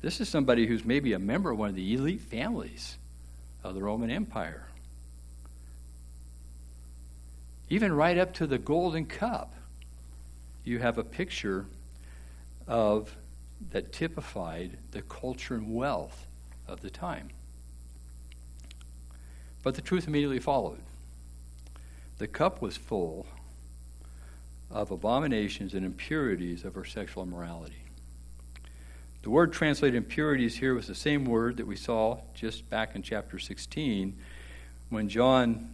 This 0.00 0.20
is 0.20 0.28
somebody 0.28 0.66
who's 0.66 0.84
maybe 0.84 1.12
a 1.12 1.18
member 1.18 1.50
of 1.50 1.58
one 1.58 1.70
of 1.70 1.74
the 1.74 1.94
elite 1.94 2.20
families 2.20 2.96
of 3.64 3.74
the 3.74 3.82
Roman 3.82 4.10
Empire 4.10 4.68
even 7.70 7.92
right 7.92 8.16
up 8.16 8.32
to 8.34 8.46
the 8.46 8.58
golden 8.58 9.04
cup, 9.04 9.54
you 10.64 10.78
have 10.78 10.98
a 10.98 11.04
picture 11.04 11.66
of 12.66 13.14
that 13.72 13.92
typified 13.92 14.78
the 14.92 15.02
culture 15.02 15.54
and 15.54 15.74
wealth 15.74 16.26
of 16.66 16.80
the 16.80 16.90
time. 16.90 17.28
But 19.62 19.74
the 19.74 19.82
truth 19.82 20.06
immediately 20.06 20.38
followed. 20.38 20.78
The 22.18 22.26
cup 22.26 22.62
was 22.62 22.76
full 22.76 23.26
of 24.70 24.90
abominations 24.90 25.74
and 25.74 25.84
impurities 25.84 26.64
of 26.64 26.74
her 26.74 26.84
sexual 26.84 27.22
immorality. 27.22 27.82
The 29.22 29.30
word 29.30 29.52
translated 29.52 29.96
impurities 29.96 30.56
here 30.56 30.74
was 30.74 30.86
the 30.86 30.94
same 30.94 31.24
word 31.24 31.56
that 31.56 31.66
we 31.66 31.76
saw 31.76 32.20
just 32.34 32.68
back 32.70 32.94
in 32.94 33.02
chapter 33.02 33.38
16 33.38 34.16
when 34.90 35.08
John 35.08 35.70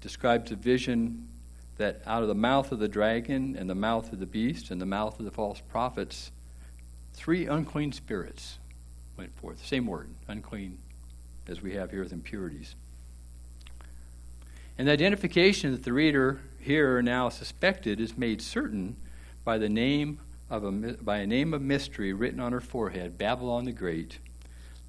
describes 0.00 0.50
a 0.52 0.56
vision 0.56 1.28
that 1.76 2.02
out 2.06 2.22
of 2.22 2.28
the 2.28 2.34
mouth 2.34 2.70
of 2.70 2.78
the 2.78 2.88
dragon 2.88 3.56
and 3.58 3.68
the 3.68 3.74
mouth 3.74 4.12
of 4.12 4.20
the 4.20 4.26
beast 4.26 4.70
and 4.70 4.80
the 4.80 4.86
mouth 4.86 5.18
of 5.18 5.24
the 5.24 5.30
false 5.30 5.60
prophets, 5.60 6.30
three 7.14 7.46
unclean 7.46 7.92
spirits 7.92 8.58
went 9.16 9.34
forth. 9.36 9.64
Same 9.64 9.86
word, 9.86 10.10
unclean, 10.28 10.78
as 11.48 11.62
we 11.62 11.74
have 11.74 11.90
here 11.90 12.02
with 12.02 12.12
impurities. 12.12 12.74
And 14.76 14.88
the 14.88 14.92
identification 14.92 15.72
that 15.72 15.84
the 15.84 15.92
reader 15.92 16.40
here 16.58 17.00
now 17.02 17.28
suspected 17.28 18.00
is 18.00 18.18
made 18.18 18.42
certain 18.42 18.96
by 19.44 19.58
the 19.58 19.68
name 19.68 20.18
of 20.50 20.64
a, 20.64 20.70
by 20.70 21.18
a 21.18 21.26
name 21.26 21.54
of 21.54 21.62
mystery 21.62 22.12
written 22.12 22.40
on 22.40 22.52
her 22.52 22.60
forehead, 22.60 23.16
Babylon 23.16 23.64
the 23.64 23.72
Great, 23.72 24.18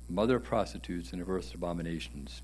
mother 0.10 0.38
of 0.38 0.44
prostitutes 0.44 1.12
and 1.14 1.22
of 1.22 1.30
earth's 1.30 1.54
abominations. 1.54 2.42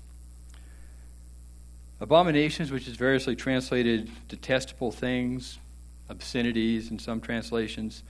Abominations, 2.00 2.70
which 2.70 2.88
is 2.88 2.96
variously 2.96 3.36
translated 3.36 4.10
detestable 4.28 4.90
things, 4.90 5.58
obscenities 6.08 6.90
in 6.90 6.98
some 6.98 7.20
translations, 7.20 8.02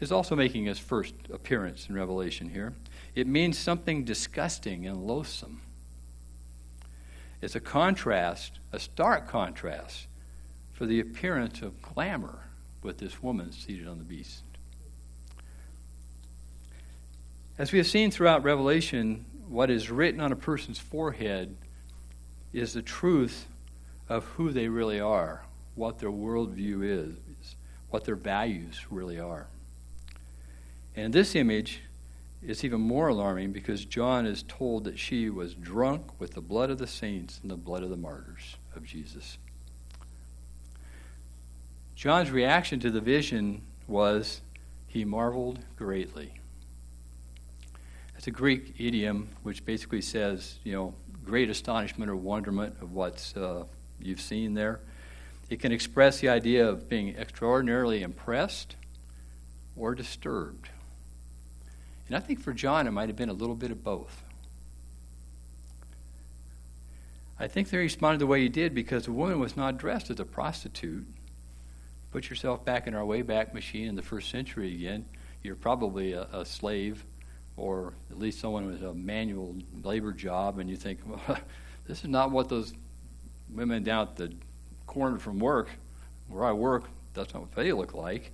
is 0.00 0.12
also 0.12 0.36
making 0.36 0.66
its 0.66 0.78
first 0.78 1.14
appearance 1.32 1.88
in 1.88 1.94
Revelation 1.94 2.50
here. 2.50 2.74
It 3.14 3.26
means 3.26 3.58
something 3.58 4.04
disgusting 4.04 4.86
and 4.86 5.06
loathsome. 5.06 5.60
It's 7.40 7.54
a 7.54 7.60
contrast, 7.60 8.58
a 8.72 8.80
stark 8.80 9.28
contrast, 9.28 10.06
for 10.72 10.86
the 10.86 11.00
appearance 11.00 11.62
of 11.62 11.80
glamour 11.82 12.38
with 12.82 12.98
this 12.98 13.22
woman 13.22 13.52
seated 13.52 13.86
on 13.86 13.98
the 13.98 14.04
beast. 14.04 14.42
As 17.58 17.72
we 17.72 17.78
have 17.78 17.86
seen 17.86 18.10
throughout 18.10 18.44
Revelation, 18.44 19.24
what 19.48 19.70
is 19.70 19.90
written 19.90 20.20
on 20.20 20.30
a 20.30 20.36
person's 20.36 20.78
forehead 20.78 21.56
is 22.52 22.72
the 22.72 22.82
truth 22.82 23.46
of 24.08 24.24
who 24.24 24.50
they 24.52 24.68
really 24.68 25.00
are, 25.00 25.44
what 25.74 25.98
their 25.98 26.10
worldview 26.10 26.82
is, 26.82 27.16
what 27.90 28.04
their 28.04 28.16
values 28.16 28.86
really 28.90 29.18
are. 29.18 29.48
And 30.94 31.12
this 31.12 31.34
image 31.34 31.80
is 32.42 32.64
even 32.64 32.80
more 32.80 33.08
alarming 33.08 33.52
because 33.52 33.84
John 33.84 34.26
is 34.26 34.44
told 34.44 34.84
that 34.84 34.98
she 34.98 35.28
was 35.28 35.54
drunk 35.54 36.20
with 36.20 36.34
the 36.34 36.40
blood 36.40 36.70
of 36.70 36.78
the 36.78 36.86
saints 36.86 37.40
and 37.42 37.50
the 37.50 37.56
blood 37.56 37.82
of 37.82 37.90
the 37.90 37.96
martyrs 37.96 38.56
of 38.76 38.84
Jesus. 38.84 39.38
John's 41.96 42.30
reaction 42.30 42.78
to 42.80 42.90
the 42.90 43.00
vision 43.00 43.62
was 43.88 44.40
he 44.86 45.04
marveled 45.04 45.58
greatly. 45.76 46.32
It's 48.16 48.28
a 48.28 48.30
Greek 48.30 48.74
idiom 48.78 49.28
which 49.42 49.64
basically 49.64 50.02
says, 50.02 50.56
you 50.62 50.72
know, 50.72 50.94
great 51.24 51.50
astonishment 51.50 52.10
or 52.10 52.16
wonderment 52.16 52.76
of 52.80 52.92
what 52.92 53.32
uh, 53.36 53.64
you've 54.00 54.20
seen 54.20 54.54
there. 54.54 54.80
It 55.50 55.60
can 55.60 55.72
express 55.72 56.20
the 56.20 56.28
idea 56.28 56.68
of 56.68 56.88
being 56.88 57.16
extraordinarily 57.16 58.02
impressed 58.02 58.76
or 59.76 59.94
disturbed. 59.94 60.68
And 62.08 62.16
I 62.16 62.20
think 62.20 62.40
for 62.40 62.52
John, 62.52 62.86
it 62.86 62.90
might 62.90 63.08
have 63.08 63.16
been 63.16 63.28
a 63.28 63.34
little 63.34 63.54
bit 63.54 63.70
of 63.70 63.84
both. 63.84 64.22
I 67.38 67.46
think 67.46 67.70
they 67.70 67.78
responded 67.78 68.18
the 68.18 68.26
way 68.26 68.40
he 68.40 68.48
did 68.48 68.74
because 68.74 69.04
the 69.04 69.12
woman 69.12 69.38
was 69.38 69.56
not 69.56 69.78
dressed 69.78 70.10
as 70.10 70.18
a 70.18 70.24
prostitute. 70.24 71.06
Put 72.10 72.30
yourself 72.30 72.64
back 72.64 72.86
in 72.86 72.94
our 72.94 73.04
Wayback 73.04 73.54
Machine 73.54 73.86
in 73.86 73.94
the 73.94 74.02
first 74.02 74.30
century 74.30 74.74
again. 74.74 75.04
You're 75.42 75.54
probably 75.54 76.14
a, 76.14 76.22
a 76.32 76.44
slave 76.44 77.04
or 77.56 77.92
at 78.10 78.18
least 78.18 78.40
someone 78.40 78.66
with 78.66 78.82
a 78.82 78.94
manual 78.94 79.56
labor 79.82 80.12
job, 80.12 80.58
and 80.58 80.70
you 80.70 80.76
think, 80.76 81.00
well, 81.06 81.38
this 81.86 81.98
is 81.98 82.08
not 82.08 82.30
what 82.30 82.48
those 82.48 82.72
women 83.52 83.82
down 83.82 84.08
at 84.08 84.16
the 84.16 84.32
corner 84.86 85.18
from 85.18 85.38
work, 85.38 85.68
where 86.28 86.44
I 86.44 86.52
work, 86.52 86.84
that's 87.14 87.34
not 87.34 87.42
what 87.42 87.54
they 87.54 87.72
look 87.72 87.94
like. 87.94 88.32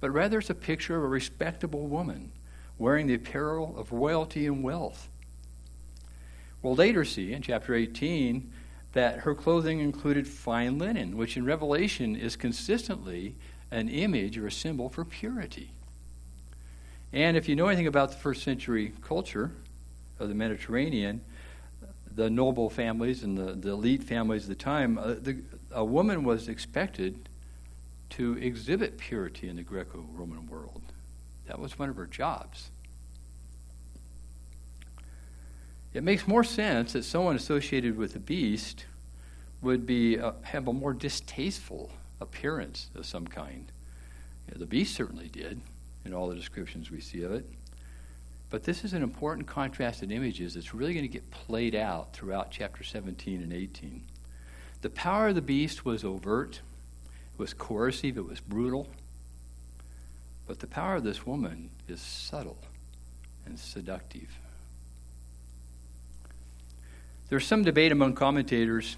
But 0.00 0.10
rather, 0.10 0.38
it's 0.38 0.50
a 0.50 0.54
picture 0.54 0.96
of 0.96 1.04
a 1.04 1.08
respectable 1.08 1.86
woman 1.86 2.32
wearing 2.78 3.06
the 3.06 3.14
apparel 3.14 3.74
of 3.78 3.92
royalty 3.92 4.46
and 4.46 4.62
wealth. 4.62 5.08
We'll 6.62 6.74
later 6.74 7.04
see 7.04 7.32
in 7.32 7.42
chapter 7.42 7.74
18 7.74 8.50
that 8.94 9.20
her 9.20 9.34
clothing 9.34 9.80
included 9.80 10.26
fine 10.26 10.78
linen, 10.78 11.16
which 11.16 11.36
in 11.36 11.44
Revelation 11.44 12.16
is 12.16 12.36
consistently 12.36 13.34
an 13.70 13.88
image 13.88 14.38
or 14.38 14.46
a 14.46 14.52
symbol 14.52 14.88
for 14.88 15.04
purity. 15.04 15.70
And 17.12 17.36
if 17.36 17.48
you 17.48 17.56
know 17.56 17.68
anything 17.68 17.86
about 17.86 18.10
the 18.10 18.16
first 18.16 18.42
century 18.42 18.92
culture 19.02 19.50
of 20.18 20.28
the 20.28 20.34
Mediterranean, 20.34 21.20
the 22.14 22.30
noble 22.30 22.70
families 22.70 23.22
and 23.22 23.36
the, 23.36 23.52
the 23.52 23.70
elite 23.70 24.02
families 24.02 24.44
of 24.44 24.48
the 24.48 24.54
time, 24.54 24.98
uh, 24.98 25.14
the, 25.20 25.38
a 25.72 25.84
woman 25.84 26.24
was 26.24 26.48
expected 26.48 27.28
to 28.10 28.38
exhibit 28.38 28.98
purity 28.98 29.48
in 29.48 29.56
the 29.56 29.62
Greco 29.62 30.04
Roman 30.14 30.46
world. 30.46 30.82
That 31.46 31.58
was 31.58 31.78
one 31.78 31.88
of 31.88 31.96
her 31.96 32.06
jobs. 32.06 32.70
It 35.92 36.02
makes 36.02 36.26
more 36.26 36.42
sense 36.42 36.92
that 36.94 37.04
someone 37.04 37.36
associated 37.36 37.96
with 37.96 38.14
the 38.14 38.18
beast 38.18 38.86
would 39.62 39.86
be 39.86 40.18
uh, 40.18 40.32
have 40.42 40.66
a 40.66 40.72
more 40.72 40.92
distasteful 40.92 41.90
appearance 42.20 42.88
of 42.94 43.06
some 43.06 43.26
kind. 43.26 43.70
Yeah, 44.48 44.58
the 44.58 44.66
beast 44.66 44.94
certainly 44.94 45.28
did 45.28 45.60
in 46.04 46.12
all 46.12 46.28
the 46.28 46.34
descriptions 46.34 46.90
we 46.90 47.00
see 47.00 47.22
of 47.22 47.32
it. 47.32 47.46
But 48.50 48.64
this 48.64 48.84
is 48.84 48.92
an 48.92 49.02
important 49.02 49.46
contrast 49.46 50.02
in 50.02 50.10
images 50.10 50.54
that's 50.54 50.74
really 50.74 50.94
going 50.94 51.04
to 51.04 51.12
get 51.12 51.30
played 51.30 51.74
out 51.74 52.12
throughout 52.12 52.50
chapter 52.50 52.84
17 52.84 53.42
and 53.42 53.52
18. 53.52 54.02
The 54.82 54.90
power 54.90 55.28
of 55.28 55.34
the 55.34 55.42
beast 55.42 55.84
was 55.84 56.04
overt, 56.04 56.60
it 57.34 57.38
was 57.38 57.54
coercive, 57.54 58.18
it 58.18 58.28
was 58.28 58.40
brutal. 58.40 58.86
But 60.46 60.58
the 60.58 60.66
power 60.66 60.96
of 60.96 61.04
this 61.04 61.26
woman 61.26 61.70
is 61.88 62.00
subtle 62.00 62.58
and 63.46 63.58
seductive. 63.58 64.28
There's 67.28 67.46
some 67.46 67.62
debate 67.62 67.92
among 67.92 68.14
commentators 68.14 68.96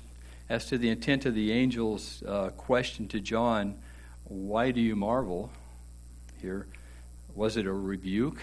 as 0.48 0.66
to 0.66 0.78
the 0.78 0.88
intent 0.88 1.26
of 1.26 1.34
the 1.34 1.52
angel's 1.52 2.22
uh, 2.24 2.50
question 2.50 3.08
to 3.08 3.20
John, 3.20 3.76
Why 4.24 4.70
do 4.70 4.80
you 4.80 4.96
marvel? 4.96 5.50
Here, 6.40 6.66
was 7.34 7.56
it 7.56 7.66
a 7.66 7.72
rebuke, 7.72 8.42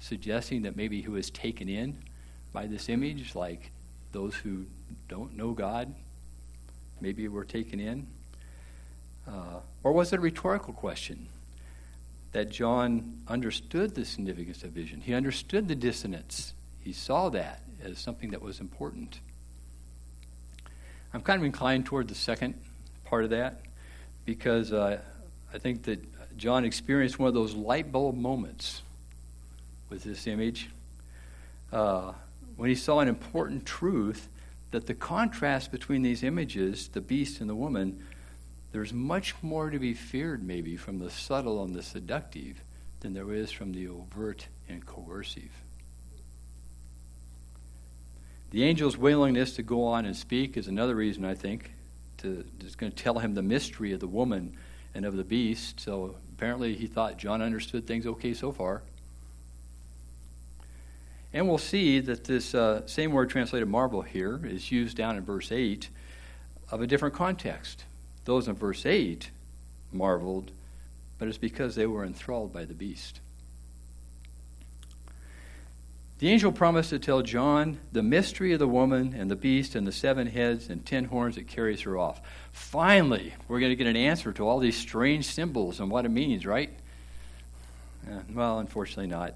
suggesting 0.00 0.62
that 0.62 0.76
maybe 0.76 1.00
he 1.00 1.08
was 1.08 1.30
taken 1.30 1.68
in 1.68 1.96
by 2.52 2.66
this 2.66 2.88
image, 2.88 3.34
like 3.34 3.70
those 4.12 4.34
who 4.34 4.66
don't 5.08 5.36
know 5.36 5.52
God 5.52 5.94
maybe 7.00 7.26
were 7.28 7.44
taken 7.44 7.80
in? 7.80 8.06
Uh, 9.26 9.60
or 9.82 9.92
was 9.92 10.12
it 10.12 10.16
a 10.16 10.20
rhetorical 10.20 10.74
question 10.74 11.28
that 12.32 12.50
John 12.50 13.20
understood 13.28 13.94
the 13.94 14.04
significance 14.04 14.62
of 14.62 14.70
vision? 14.70 15.00
He 15.00 15.14
understood 15.14 15.68
the 15.68 15.74
dissonance, 15.74 16.54
he 16.80 16.92
saw 16.92 17.28
that 17.30 17.62
as 17.84 17.98
something 17.98 18.30
that 18.30 18.42
was 18.42 18.60
important. 18.60 19.20
I'm 21.12 21.22
kind 21.22 21.40
of 21.40 21.44
inclined 21.44 21.86
toward 21.86 22.08
the 22.08 22.14
second 22.14 22.54
part 23.04 23.24
of 23.24 23.30
that 23.30 23.62
because 24.24 24.72
uh, 24.72 25.00
I 25.52 25.58
think 25.58 25.82
that 25.84 25.98
John 26.36 26.64
experienced 26.64 27.18
one 27.18 27.28
of 27.28 27.34
those 27.34 27.54
light 27.54 27.90
bulb 27.90 28.16
moments 28.16 28.82
with 29.88 30.04
this 30.04 30.26
image 30.26 30.70
uh, 31.72 32.12
when 32.56 32.68
he 32.68 32.76
saw 32.76 33.00
an 33.00 33.08
important 33.08 33.66
truth 33.66 34.28
that 34.70 34.86
the 34.86 34.94
contrast 34.94 35.72
between 35.72 36.02
these 36.02 36.22
images, 36.22 36.88
the 36.88 37.00
beast 37.00 37.40
and 37.40 37.50
the 37.50 37.54
woman, 37.54 38.04
there's 38.72 38.92
much 38.92 39.34
more 39.42 39.70
to 39.70 39.78
be 39.78 39.94
feared, 39.94 40.42
maybe, 40.42 40.76
from 40.76 40.98
the 40.98 41.10
subtle 41.10 41.62
and 41.64 41.74
the 41.74 41.82
seductive 41.82 42.62
than 43.00 43.14
there 43.14 43.32
is 43.32 43.50
from 43.50 43.72
the 43.72 43.88
overt 43.88 44.46
and 44.68 44.84
coercive. 44.86 45.50
The 48.50 48.64
angel's 48.64 48.96
willingness 48.96 49.54
to 49.54 49.62
go 49.62 49.84
on 49.84 50.04
and 50.04 50.16
speak 50.16 50.56
is 50.56 50.68
another 50.68 50.94
reason, 50.94 51.24
I 51.24 51.34
think, 51.34 51.70
to, 52.18 52.44
is 52.64 52.74
going 52.74 52.92
to 52.92 53.02
tell 53.02 53.18
him 53.18 53.34
the 53.34 53.42
mystery 53.42 53.92
of 53.92 54.00
the 54.00 54.08
woman 54.08 54.56
and 54.94 55.04
of 55.04 55.16
the 55.16 55.24
beast. 55.24 55.80
So 55.80 56.16
apparently 56.32 56.74
he 56.74 56.86
thought 56.86 57.16
John 57.16 57.42
understood 57.42 57.86
things 57.86 58.06
okay 58.06 58.34
so 58.34 58.52
far. 58.52 58.82
And 61.32 61.48
we'll 61.48 61.58
see 61.58 62.00
that 62.00 62.24
this 62.24 62.54
uh, 62.54 62.86
same 62.88 63.12
word 63.12 63.30
translated 63.30 63.68
marvel 63.68 64.02
here 64.02 64.40
is 64.44 64.72
used 64.72 64.96
down 64.96 65.16
in 65.16 65.22
verse 65.22 65.52
8 65.52 65.88
of 66.72 66.80
a 66.80 66.88
different 66.88 67.14
context. 67.14 67.84
Those 68.24 68.48
in 68.48 68.54
verse 68.54 68.84
8 68.86 69.30
marveled, 69.92 70.50
but 71.18 71.28
it's 71.28 71.38
because 71.38 71.74
they 71.74 71.86
were 71.86 72.04
enthralled 72.04 72.52
by 72.52 72.64
the 72.64 72.74
beast. 72.74 73.20
The 76.20 76.28
angel 76.28 76.52
promised 76.52 76.90
to 76.90 76.98
tell 76.98 77.22
John 77.22 77.78
the 77.92 78.02
mystery 78.02 78.52
of 78.52 78.58
the 78.58 78.68
woman 78.68 79.14
and 79.16 79.30
the 79.30 79.36
beast 79.36 79.74
and 79.74 79.86
the 79.86 79.92
seven 79.92 80.26
heads 80.26 80.68
and 80.68 80.84
ten 80.84 81.06
horns 81.06 81.36
that 81.36 81.48
carries 81.48 81.80
her 81.82 81.96
off. 81.96 82.20
Finally, 82.52 83.32
we're 83.48 83.58
going 83.58 83.72
to 83.72 83.76
get 83.76 83.86
an 83.86 83.96
answer 83.96 84.30
to 84.34 84.46
all 84.46 84.58
these 84.58 84.76
strange 84.76 85.24
symbols 85.24 85.80
and 85.80 85.90
what 85.90 86.04
it 86.04 86.10
means, 86.10 86.44
right? 86.44 86.68
Uh, 88.06 88.18
well, 88.34 88.58
unfortunately 88.58 89.06
not. 89.06 89.34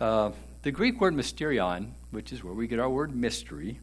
Uh, 0.00 0.30
the 0.62 0.70
Greek 0.70 1.02
word 1.02 1.14
mysterion, 1.14 1.90
which 2.12 2.32
is 2.32 2.42
where 2.42 2.54
we 2.54 2.66
get 2.66 2.78
our 2.78 2.88
word 2.88 3.14
mystery, 3.14 3.78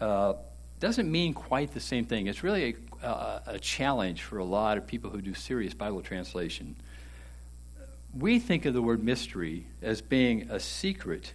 uh, 0.00 0.34
doesn't 0.80 1.10
mean 1.10 1.34
quite 1.34 1.72
the 1.72 1.80
same 1.80 2.06
thing. 2.06 2.26
It's 2.26 2.42
really 2.42 2.76
a, 3.02 3.42
a 3.46 3.58
challenge 3.58 4.22
for 4.22 4.38
a 4.38 4.44
lot 4.44 4.78
of 4.78 4.86
people 4.86 5.10
who 5.10 5.20
do 5.20 5.34
serious 5.34 5.74
Bible 5.74 6.02
translation. 6.02 6.74
We 8.16 8.38
think 8.38 8.64
of 8.64 8.74
the 8.74 8.82
word 8.82 9.04
mystery 9.04 9.66
as 9.82 10.00
being 10.00 10.50
a 10.50 10.58
secret 10.58 11.34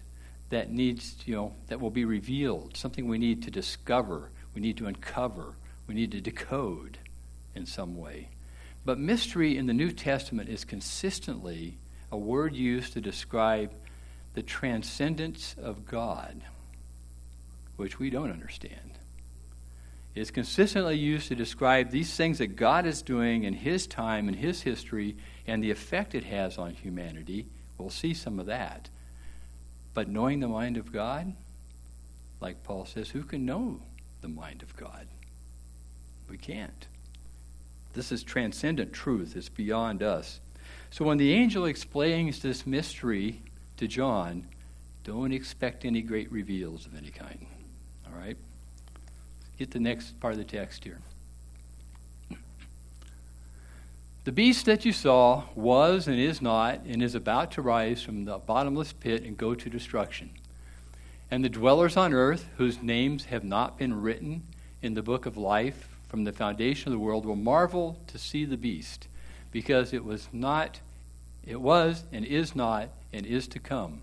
that 0.50 0.72
needs, 0.72 1.16
you 1.26 1.36
know, 1.36 1.54
that 1.68 1.80
will 1.80 1.92
be 1.92 2.06
revealed, 2.06 2.76
something 2.76 3.08
we 3.08 3.18
need 3.18 3.44
to 3.44 3.52
discover, 3.52 4.30
we 4.54 4.62
need 4.62 4.78
to 4.78 4.88
uncover, 4.88 5.54
we 5.88 5.94
need 5.94 6.12
to 6.12 6.22
decode 6.22 6.98
in 7.54 7.66
some 7.66 7.98
way. 7.98 8.30
But 8.84 9.00
mystery 9.00 9.58
in 9.58 9.68
the 9.68 9.74
New 9.74 9.92
Testament 9.92 10.50
is 10.50 10.66
consistently 10.66 11.78
a 12.12 12.18
word 12.18 12.56
used 12.56 12.94
to 12.94 13.02
describe 13.02 13.74
the 14.34 14.44
transcendence 14.44 15.56
of 15.62 15.86
God, 15.86 16.42
which 17.78 18.00
we 18.00 18.10
don't 18.10 18.32
understand. 18.32 18.95
It's 20.16 20.32
consistently 20.32 20.98
used 20.98 21.28
to 21.28 21.36
describe 21.36 21.92
these 21.92 22.16
things 22.16 22.38
that 22.38 22.56
God 22.56 22.86
is 22.86 23.02
doing 23.02 23.44
in 23.44 23.54
His 23.54 23.86
time 23.86 24.30
and 24.30 24.38
His 24.38 24.62
history 24.62 25.18
and 25.46 25.62
the 25.62 25.72
effect 25.72 26.16
it 26.16 26.24
has 26.24 26.58
on 26.58 26.72
humanity. 26.72 27.48
We'll 27.78 27.90
see 27.90 28.14
some 28.14 28.40
of 28.40 28.46
that. 28.46 28.90
But 29.94 30.08
knowing 30.08 30.40
the 30.40 30.48
mind 30.48 30.78
of 30.78 30.94
God, 30.94 31.34
like 32.40 32.64
Paul 32.64 32.86
says, 32.86 33.10
who 33.10 33.24
can 33.24 33.46
know 33.46 33.82
the 34.22 34.30
mind 34.30 34.62
of 34.62 34.76
God? 34.78 35.06
We 36.30 36.38
can't. 36.38 36.88
This 37.94 38.12
is 38.12 38.24
transcendent 38.24 38.94
truth, 38.94 39.36
it's 39.36 39.50
beyond 39.50 40.02
us. 40.02 40.40
So 40.92 41.04
when 41.04 41.18
the 41.18 41.34
angel 41.34 41.66
explains 41.66 42.42
this 42.42 42.66
mystery 42.66 43.42
to 43.78 43.88
John, 43.88 44.48
don't 45.04 45.34
expect 45.34 45.84
any 45.84 46.02
great 46.02 46.32
reveals 46.32 46.86
of 46.86 46.96
any 46.96 47.10
kind. 47.10 47.46
All 48.08 48.18
right? 48.18 48.38
Get 49.58 49.72
the 49.72 49.80
next 49.80 50.20
part 50.20 50.34
of 50.34 50.38
the 50.38 50.44
text 50.44 50.84
here. 50.84 51.00
The 54.26 54.32
beast 54.32 54.66
that 54.66 54.86
you 54.86 54.92
saw 54.92 55.44
was 55.54 56.08
and 56.08 56.20
is 56.20 56.42
not 56.42 56.80
and 56.88 57.04
is 57.04 57.14
about 57.14 57.52
to 57.52 57.62
rise 57.62 58.02
from 58.02 58.26
the 58.26 58.40
bottomless 58.40 58.92
pit 58.92 59.24
and 59.24 59.38
go 59.38 59.54
to 59.54 59.70
destruction. 59.70 60.32
And 61.30 61.44
the 61.44 61.50
dwellers 61.50 61.96
on 61.96 62.12
earth, 62.12 62.48
whose 62.58 62.82
names 62.82 63.26
have 63.26 63.44
not 63.44 63.78
been 63.78 64.02
written 64.02 64.44
in 64.82 64.96
the 64.96 65.04
book 65.04 65.26
of 65.26 65.38
life 65.38 65.88
from 66.10 66.24
the 66.24 66.32
foundation 66.32 66.92
of 66.92 66.94
the 66.98 67.04
world, 67.04 67.26
will 67.26 67.36
marvel 67.36 68.00
to 68.08 68.18
see 68.18 68.46
the 68.46 68.58
beast, 68.58 69.08
because 69.52 69.94
it 69.94 70.04
was 70.04 70.28
not, 70.34 70.80
it 71.46 71.62
was 71.62 72.04
and 72.12 72.26
is 72.26 72.56
not 72.56 72.90
and 73.14 73.26
is 73.26 73.48
to 73.50 73.60
come. 73.60 74.02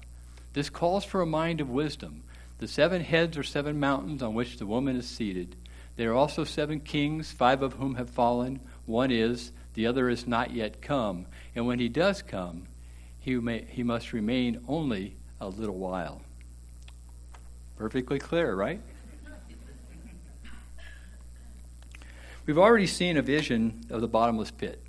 This 0.53 0.71
calls 0.71 1.05
for 1.05 1.21
a 1.21 1.27
mind 1.27 1.61
of 1.61 1.69
wisdom. 1.69 2.23
The 2.59 2.69
seven 2.69 3.03
heads 3.03 3.37
are 3.37 3.43
seven 3.43 3.81
mountains 3.81 4.23
on 4.23 4.35
which 4.35 4.59
the 4.59 4.67
woman 4.67 4.97
is 4.97 5.09
seated. 5.09 5.57
There 5.97 6.11
are 6.11 6.15
also 6.15 6.45
seven 6.45 6.81
kings, 6.81 7.33
five 7.33 7.63
of 7.63 7.75
whom 7.75 7.97
have 7.97 8.09
fallen. 8.11 8.61
One 8.87 9.11
is 9.11 9.53
the 9.75 9.87
other 9.87 10.09
is 10.09 10.27
not 10.27 10.53
yet 10.53 10.81
come. 10.81 11.27
And 11.55 11.67
when 11.67 11.79
he 11.79 11.89
does 11.89 12.23
come, 12.23 12.67
he, 13.21 13.37
may, 13.37 13.65
he 13.69 13.83
must 13.83 14.13
remain 14.13 14.61
only 14.69 15.17
a 15.41 15.49
little 15.49 15.79
while. 15.79 16.23
Perfectly 17.77 18.19
clear, 18.19 18.55
right? 18.55 18.81
We've 22.45 22.59
already 22.59 22.89
seen 22.89 23.17
a 23.17 23.23
vision 23.23 23.87
of 23.89 24.01
the 24.01 24.09
bottomless 24.09 24.51
pit. 24.51 24.83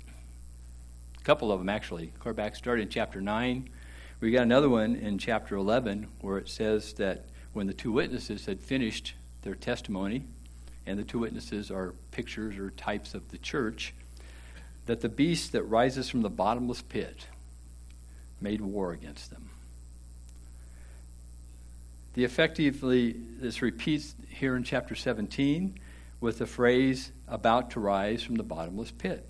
A 1.20 1.22
couple 1.22 1.52
of 1.52 1.60
them, 1.60 1.68
actually. 1.68 2.08
Clear 2.18 2.34
back 2.34 2.56
started 2.56 2.82
in 2.82 2.88
chapter 2.88 3.20
9. 3.20 3.70
We 4.20 4.30
got 4.32 4.42
another 4.42 4.68
one 4.68 4.96
in 4.96 5.18
chapter 5.18 5.54
11 5.54 6.08
where 6.20 6.38
it 6.38 6.48
says 6.48 6.94
that 6.94 7.26
when 7.54 7.66
the 7.66 7.72
two 7.72 7.92
witnesses 7.92 8.46
had 8.46 8.60
finished 8.60 9.14
their 9.42 9.54
testimony, 9.54 10.24
and 10.86 10.98
the 10.98 11.04
two 11.04 11.20
witnesses 11.20 11.70
are 11.70 11.94
pictures 12.10 12.58
or 12.58 12.70
types 12.70 13.14
of 13.14 13.30
the 13.30 13.38
church, 13.38 13.94
that 14.86 15.00
the 15.00 15.08
beast 15.08 15.52
that 15.52 15.62
rises 15.62 16.10
from 16.10 16.20
the 16.20 16.28
bottomless 16.28 16.82
pit 16.82 17.26
made 18.40 18.60
war 18.60 18.92
against 18.92 19.30
them. 19.30 19.48
The 22.14 22.24
effectively, 22.24 23.12
this 23.12 23.62
repeats 23.62 24.14
here 24.28 24.56
in 24.56 24.64
chapter 24.64 24.94
17 24.94 25.78
with 26.20 26.38
the 26.38 26.46
phrase, 26.46 27.12
about 27.28 27.70
to 27.72 27.80
rise 27.80 28.22
from 28.22 28.36
the 28.36 28.42
bottomless 28.42 28.90
pit. 28.90 29.26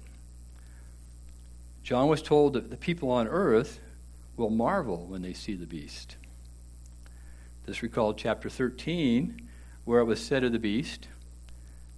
John 1.82 2.08
was 2.08 2.22
told 2.22 2.54
that 2.54 2.70
the 2.70 2.76
people 2.76 3.10
on 3.10 3.28
earth 3.28 3.80
will 4.36 4.50
marvel 4.50 5.06
when 5.06 5.22
they 5.22 5.32
see 5.32 5.54
the 5.54 5.66
beast. 5.66 6.16
This 7.66 7.82
recalled 7.82 8.18
chapter 8.18 8.50
13, 8.50 9.40
where 9.86 10.00
it 10.00 10.04
was 10.04 10.22
said 10.22 10.44
of 10.44 10.52
the 10.52 10.58
beast 10.58 11.08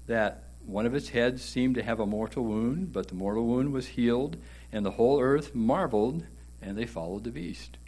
that 0.06 0.44
one 0.64 0.86
of 0.86 0.94
its 0.94 1.08
heads 1.08 1.42
seemed 1.42 1.74
to 1.74 1.82
have 1.82 1.98
a 1.98 2.06
mortal 2.06 2.44
wound, 2.44 2.92
but 2.92 3.08
the 3.08 3.16
mortal 3.16 3.46
wound 3.46 3.72
was 3.72 3.88
healed, 3.88 4.36
and 4.70 4.86
the 4.86 4.92
whole 4.92 5.20
earth 5.20 5.56
marveled, 5.56 6.24
and 6.62 6.78
they 6.78 6.86
followed 6.86 7.24
the 7.24 7.32
beast. 7.32 7.78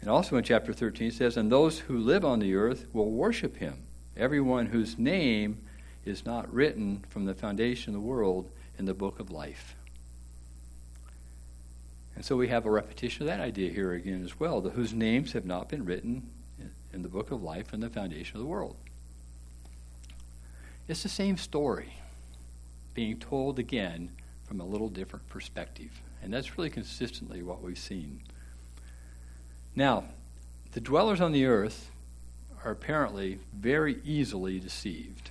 And 0.00 0.08
also 0.08 0.38
in 0.38 0.44
chapter 0.44 0.72
13 0.72 1.08
it 1.08 1.14
says, 1.14 1.36
And 1.36 1.52
those 1.52 1.80
who 1.80 1.98
live 1.98 2.24
on 2.24 2.38
the 2.38 2.54
earth 2.54 2.86
will 2.94 3.10
worship 3.10 3.58
him, 3.58 3.82
everyone 4.16 4.66
whose 4.66 4.98
name 4.98 5.58
is 6.06 6.24
not 6.24 6.50
written 6.50 7.04
from 7.10 7.26
the 7.26 7.34
foundation 7.34 7.94
of 7.94 8.00
the 8.00 8.06
world 8.06 8.50
in 8.78 8.86
the 8.86 8.94
book 8.94 9.20
of 9.20 9.30
life. 9.30 9.74
And 12.16 12.24
so 12.24 12.34
we 12.34 12.48
have 12.48 12.66
a 12.66 12.70
repetition 12.70 13.22
of 13.22 13.28
that 13.28 13.40
idea 13.40 13.70
here 13.70 13.92
again 13.92 14.24
as 14.24 14.40
well, 14.40 14.60
whose 14.62 14.92
names 14.92 15.32
have 15.32 15.44
not 15.44 15.68
been 15.68 15.84
written 15.84 16.28
in 16.92 17.02
the 17.02 17.08
book 17.08 17.30
of 17.30 17.42
life 17.42 17.72
and 17.72 17.82
the 17.82 17.90
foundation 17.90 18.36
of 18.36 18.42
the 18.42 18.48
world. 18.48 18.76
It's 20.88 21.02
the 21.02 21.08
same 21.08 21.36
story 21.36 21.92
being 22.94 23.18
told 23.18 23.58
again 23.58 24.10
from 24.48 24.60
a 24.60 24.64
little 24.64 24.88
different 24.88 25.28
perspective. 25.28 25.90
And 26.22 26.32
that's 26.32 26.56
really 26.56 26.70
consistently 26.70 27.42
what 27.42 27.62
we've 27.62 27.78
seen. 27.78 28.20
Now, 29.74 30.04
the 30.72 30.80
dwellers 30.80 31.20
on 31.20 31.32
the 31.32 31.44
earth 31.44 31.90
are 32.64 32.70
apparently 32.70 33.38
very 33.54 33.98
easily 34.04 34.58
deceived. 34.58 35.30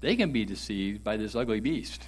They 0.00 0.14
can 0.14 0.30
be 0.30 0.44
deceived 0.44 1.02
by 1.02 1.16
this 1.16 1.34
ugly 1.34 1.60
beast. 1.60 2.04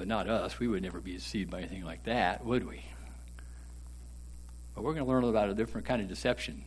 But 0.00 0.08
not 0.08 0.30
us. 0.30 0.58
We 0.58 0.66
would 0.66 0.82
never 0.82 0.98
be 0.98 1.12
deceived 1.12 1.50
by 1.50 1.58
anything 1.58 1.84
like 1.84 2.04
that, 2.04 2.42
would 2.42 2.66
we? 2.66 2.82
But 4.74 4.82
we're 4.82 4.94
going 4.94 5.04
to 5.04 5.10
learn 5.10 5.24
about 5.24 5.50
a 5.50 5.54
different 5.54 5.86
kind 5.86 6.00
of 6.00 6.08
deception 6.08 6.64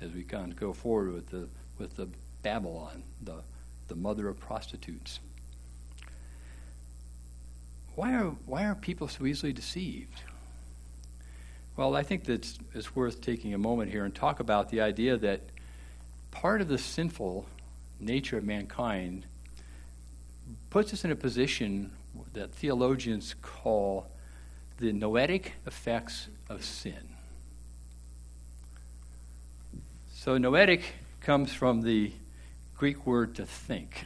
as 0.00 0.12
we 0.12 0.22
kind 0.22 0.52
of 0.52 0.60
go 0.60 0.72
forward 0.72 1.12
with 1.12 1.28
the 1.30 1.48
with 1.78 1.96
the 1.96 2.08
Babylon, 2.44 3.02
the, 3.20 3.42
the 3.88 3.96
mother 3.96 4.28
of 4.28 4.38
prostitutes. 4.38 5.18
Why 7.96 8.14
are, 8.14 8.36
why 8.46 8.66
are 8.66 8.76
people 8.76 9.08
so 9.08 9.26
easily 9.26 9.52
deceived? 9.52 10.22
Well, 11.76 11.96
I 11.96 12.04
think 12.04 12.26
that 12.26 12.34
it's, 12.34 12.58
it's 12.72 12.94
worth 12.94 13.20
taking 13.20 13.52
a 13.52 13.58
moment 13.58 13.90
here 13.90 14.04
and 14.04 14.14
talk 14.14 14.38
about 14.38 14.70
the 14.70 14.80
idea 14.80 15.16
that 15.16 15.40
part 16.30 16.60
of 16.60 16.68
the 16.68 16.78
sinful 16.78 17.46
nature 17.98 18.38
of 18.38 18.44
mankind 18.44 19.26
puts 20.70 20.92
us 20.92 21.04
in 21.04 21.10
a 21.10 21.16
position 21.16 21.90
that 22.36 22.52
theologians 22.52 23.34
call 23.40 24.06
the 24.78 24.92
noetic 24.92 25.54
effects 25.66 26.28
of 26.50 26.62
sin. 26.62 27.08
So, 30.12 30.36
noetic 30.36 30.82
comes 31.20 31.54
from 31.54 31.80
the 31.80 32.12
Greek 32.76 33.06
word 33.06 33.34
to 33.36 33.46
think. 33.46 34.04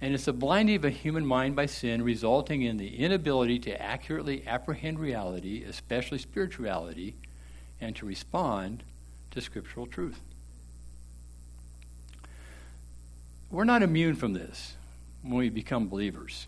And 0.00 0.14
it's 0.14 0.24
the 0.24 0.32
blinding 0.32 0.76
of 0.76 0.84
a 0.84 0.90
human 0.90 1.24
mind 1.24 1.54
by 1.54 1.66
sin, 1.66 2.02
resulting 2.02 2.62
in 2.62 2.76
the 2.76 2.96
inability 2.96 3.60
to 3.60 3.80
accurately 3.80 4.44
apprehend 4.48 4.98
reality, 4.98 5.62
especially 5.62 6.18
spirituality, 6.18 7.14
and 7.80 7.94
to 7.96 8.04
respond 8.04 8.82
to 9.30 9.40
scriptural 9.40 9.86
truth. 9.86 10.20
We're 13.48 13.64
not 13.64 13.84
immune 13.84 14.16
from 14.16 14.32
this 14.32 14.75
when 15.28 15.38
we 15.38 15.48
become 15.48 15.88
believers. 15.88 16.46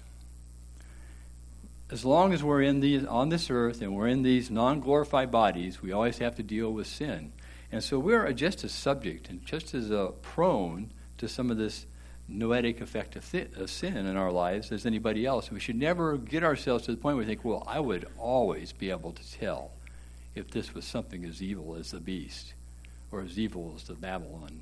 As 1.91 2.05
long 2.05 2.33
as 2.33 2.43
we're 2.43 2.63
in 2.63 2.81
these, 2.81 3.05
on 3.05 3.31
this 3.31 3.51
earth 3.51 3.81
and 3.81 3.95
we're 3.95 4.09
in 4.09 4.23
these 4.23 4.51
non 4.51 4.81
glorified 4.81 5.31
bodies, 5.31 5.81
we 5.81 5.93
always 5.93 6.19
have 6.19 6.37
to 6.37 6.43
deal 6.43 6.73
with 6.73 6.87
sin. 6.87 7.33
And 7.73 7.83
so 7.83 7.99
we're 7.99 8.31
just 8.33 8.65
as 8.65 8.73
subject 8.73 9.29
and 9.29 9.45
just 9.45 9.75
as 9.75 9.91
uh, 9.91 10.13
prone 10.23 10.91
to 11.19 11.29
some 11.29 11.51
of 11.51 11.57
this 11.57 11.87
noetic 12.29 12.81
effect 12.81 13.17
of, 13.17 13.31
th- 13.31 13.53
of, 13.57 13.71
sin 13.71 13.97
in 13.97 14.17
our 14.17 14.31
lives 14.31 14.71
as 14.71 14.85
anybody 14.85 15.25
else. 15.25 15.51
We 15.51 15.61
should 15.61 15.77
never 15.77 16.17
get 16.19 16.45
ourselves 16.45 16.85
to 16.85 16.91
the 16.93 16.99
point 16.99 17.17
where 17.17 17.25
we 17.25 17.27
think, 17.27 17.45
well, 17.45 17.65
I 17.67 17.81
would 17.81 18.07
always 18.19 18.73
be 18.73 18.91
able 18.91 19.13
to 19.13 19.33
tell 19.39 19.71
if 20.35 20.51
this 20.51 20.75
was 20.75 20.85
something 20.85 21.25
as 21.25 21.43
evil 21.43 21.75
as 21.75 21.91
the 21.91 22.01
beast 22.01 22.53
or 23.11 23.23
as 23.23 23.39
evil 23.39 23.73
as 23.77 23.85
the 23.85 23.95
Babylon. 23.95 24.61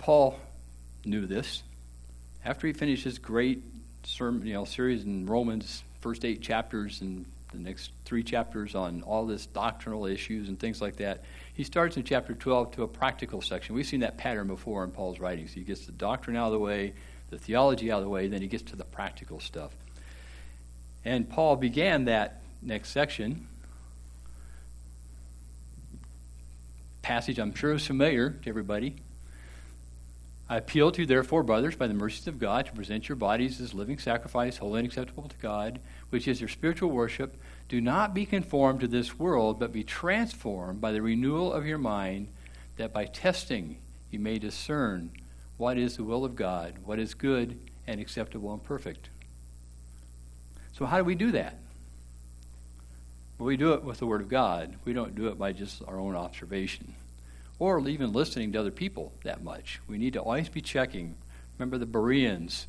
Paul 0.00 0.38
knew 1.04 1.26
this. 1.26 1.62
After 2.44 2.66
he 2.66 2.72
finished 2.72 3.04
his 3.04 3.18
great 3.18 3.62
sermon, 4.02 4.46
you 4.46 4.54
know, 4.54 4.64
series 4.64 5.04
in 5.04 5.26
Romans, 5.26 5.82
first 6.00 6.24
eight 6.24 6.40
chapters 6.40 7.02
and 7.02 7.26
the 7.52 7.58
next 7.58 7.90
three 8.04 8.22
chapters 8.22 8.74
on 8.74 9.02
all 9.02 9.26
this 9.26 9.46
doctrinal 9.46 10.06
issues 10.06 10.48
and 10.48 10.58
things 10.58 10.80
like 10.80 10.96
that. 10.96 11.22
He 11.52 11.64
starts 11.64 11.96
in 11.96 12.04
chapter 12.04 12.34
12 12.34 12.72
to 12.76 12.82
a 12.84 12.88
practical 12.88 13.42
section. 13.42 13.74
We've 13.74 13.86
seen 13.86 14.00
that 14.00 14.16
pattern 14.16 14.46
before 14.46 14.84
in 14.84 14.90
Paul's 14.90 15.18
writings. 15.18 15.52
He 15.52 15.62
gets 15.62 15.84
the 15.84 15.92
doctrine 15.92 16.36
out 16.36 16.46
of 16.46 16.52
the 16.52 16.58
way, 16.58 16.94
the 17.28 17.38
theology 17.38 17.92
out 17.92 17.98
of 17.98 18.04
the 18.04 18.10
way, 18.10 18.28
then 18.28 18.40
he 18.40 18.48
gets 18.48 18.62
to 18.70 18.76
the 18.76 18.84
practical 18.84 19.40
stuff. 19.40 19.72
And 21.04 21.28
Paul 21.28 21.56
began 21.56 22.06
that 22.06 22.40
next 22.62 22.90
section. 22.90 23.46
Passage 27.02 27.38
I'm 27.38 27.54
sure 27.54 27.72
is 27.72 27.86
familiar 27.86 28.30
to 28.30 28.48
everybody. 28.48 28.96
I 30.50 30.56
appeal 30.56 30.90
to 30.90 31.02
you, 31.02 31.06
therefore, 31.06 31.44
brothers, 31.44 31.76
by 31.76 31.86
the 31.86 31.94
mercies 31.94 32.26
of 32.26 32.40
God, 32.40 32.66
to 32.66 32.72
present 32.72 33.08
your 33.08 33.14
bodies 33.14 33.60
as 33.60 33.72
living 33.72 34.00
sacrifice, 34.00 34.56
holy 34.56 34.80
and 34.80 34.88
acceptable 34.88 35.28
to 35.28 35.36
God, 35.36 35.78
which 36.10 36.26
is 36.26 36.40
your 36.40 36.48
spiritual 36.48 36.90
worship. 36.90 37.40
Do 37.68 37.80
not 37.80 38.14
be 38.14 38.26
conformed 38.26 38.80
to 38.80 38.88
this 38.88 39.16
world, 39.16 39.60
but 39.60 39.72
be 39.72 39.84
transformed 39.84 40.80
by 40.80 40.90
the 40.90 41.02
renewal 41.02 41.52
of 41.52 41.66
your 41.66 41.78
mind, 41.78 42.26
that 42.78 42.92
by 42.92 43.04
testing 43.04 43.76
you 44.10 44.18
may 44.18 44.40
discern 44.40 45.12
what 45.56 45.78
is 45.78 45.96
the 45.96 46.02
will 46.02 46.24
of 46.24 46.34
God, 46.34 46.74
what 46.84 46.98
is 46.98 47.14
good 47.14 47.56
and 47.86 48.00
acceptable 48.00 48.52
and 48.52 48.64
perfect. 48.64 49.08
So, 50.72 50.84
how 50.84 50.98
do 50.98 51.04
we 51.04 51.14
do 51.14 51.30
that? 51.30 51.60
Well, 53.38 53.46
we 53.46 53.56
do 53.56 53.74
it 53.74 53.84
with 53.84 53.98
the 53.98 54.06
Word 54.06 54.20
of 54.20 54.28
God. 54.28 54.74
We 54.84 54.94
don't 54.94 55.14
do 55.14 55.28
it 55.28 55.38
by 55.38 55.52
just 55.52 55.80
our 55.86 56.00
own 56.00 56.16
observation 56.16 56.92
or 57.60 57.86
even 57.86 58.12
listening 58.12 58.50
to 58.52 58.58
other 58.58 58.70
people 58.72 59.12
that 59.22 59.44
much. 59.44 59.80
We 59.86 59.98
need 59.98 60.14
to 60.14 60.20
always 60.20 60.48
be 60.48 60.62
checking. 60.62 61.14
Remember 61.58 61.78
the 61.78 61.86
Bereans? 61.86 62.66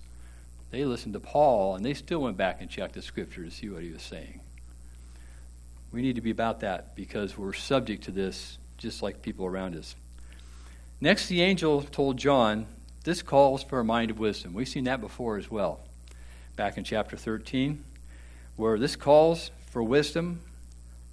They 0.70 0.86
listened 0.86 1.14
to 1.14 1.20
Paul 1.20 1.76
and 1.76 1.84
they 1.84 1.94
still 1.94 2.20
went 2.20 2.38
back 2.38 2.62
and 2.62 2.70
checked 2.70 2.94
the 2.94 3.02
scripture 3.02 3.44
to 3.44 3.50
see 3.50 3.70
what 3.70 3.82
he 3.82 3.92
was 3.92 4.04
saying. 4.04 4.42
We 5.92 6.02
need 6.02 6.16
to 6.16 6.22
be 6.22 6.30
about 6.30 6.60
that 6.60 6.96
because 6.96 7.38
we're 7.38 7.54
subject 7.54 8.04
to 8.04 8.12
this 8.12 8.58
just 8.78 9.02
like 9.02 9.22
people 9.22 9.46
around 9.46 9.76
us. 9.76 9.96
Next, 11.00 11.28
the 11.28 11.42
angel 11.42 11.82
told 11.84 12.18
John, 12.18 12.68
This 13.04 13.22
calls 13.22 13.64
for 13.64 13.80
a 13.80 13.86
mind 13.86 14.12
of 14.12 14.20
wisdom. 14.20 14.54
We've 14.54 14.68
seen 14.68 14.84
that 14.86 15.02
before 15.02 15.38
as 15.38 15.50
well, 15.50 15.80
back 16.56 16.78
in 16.78 16.84
chapter 16.84 17.18
13, 17.18 17.84
where 18.56 18.78
this 18.78 18.96
calls 18.96 19.52
for 19.70 19.82
wisdom. 19.82 20.42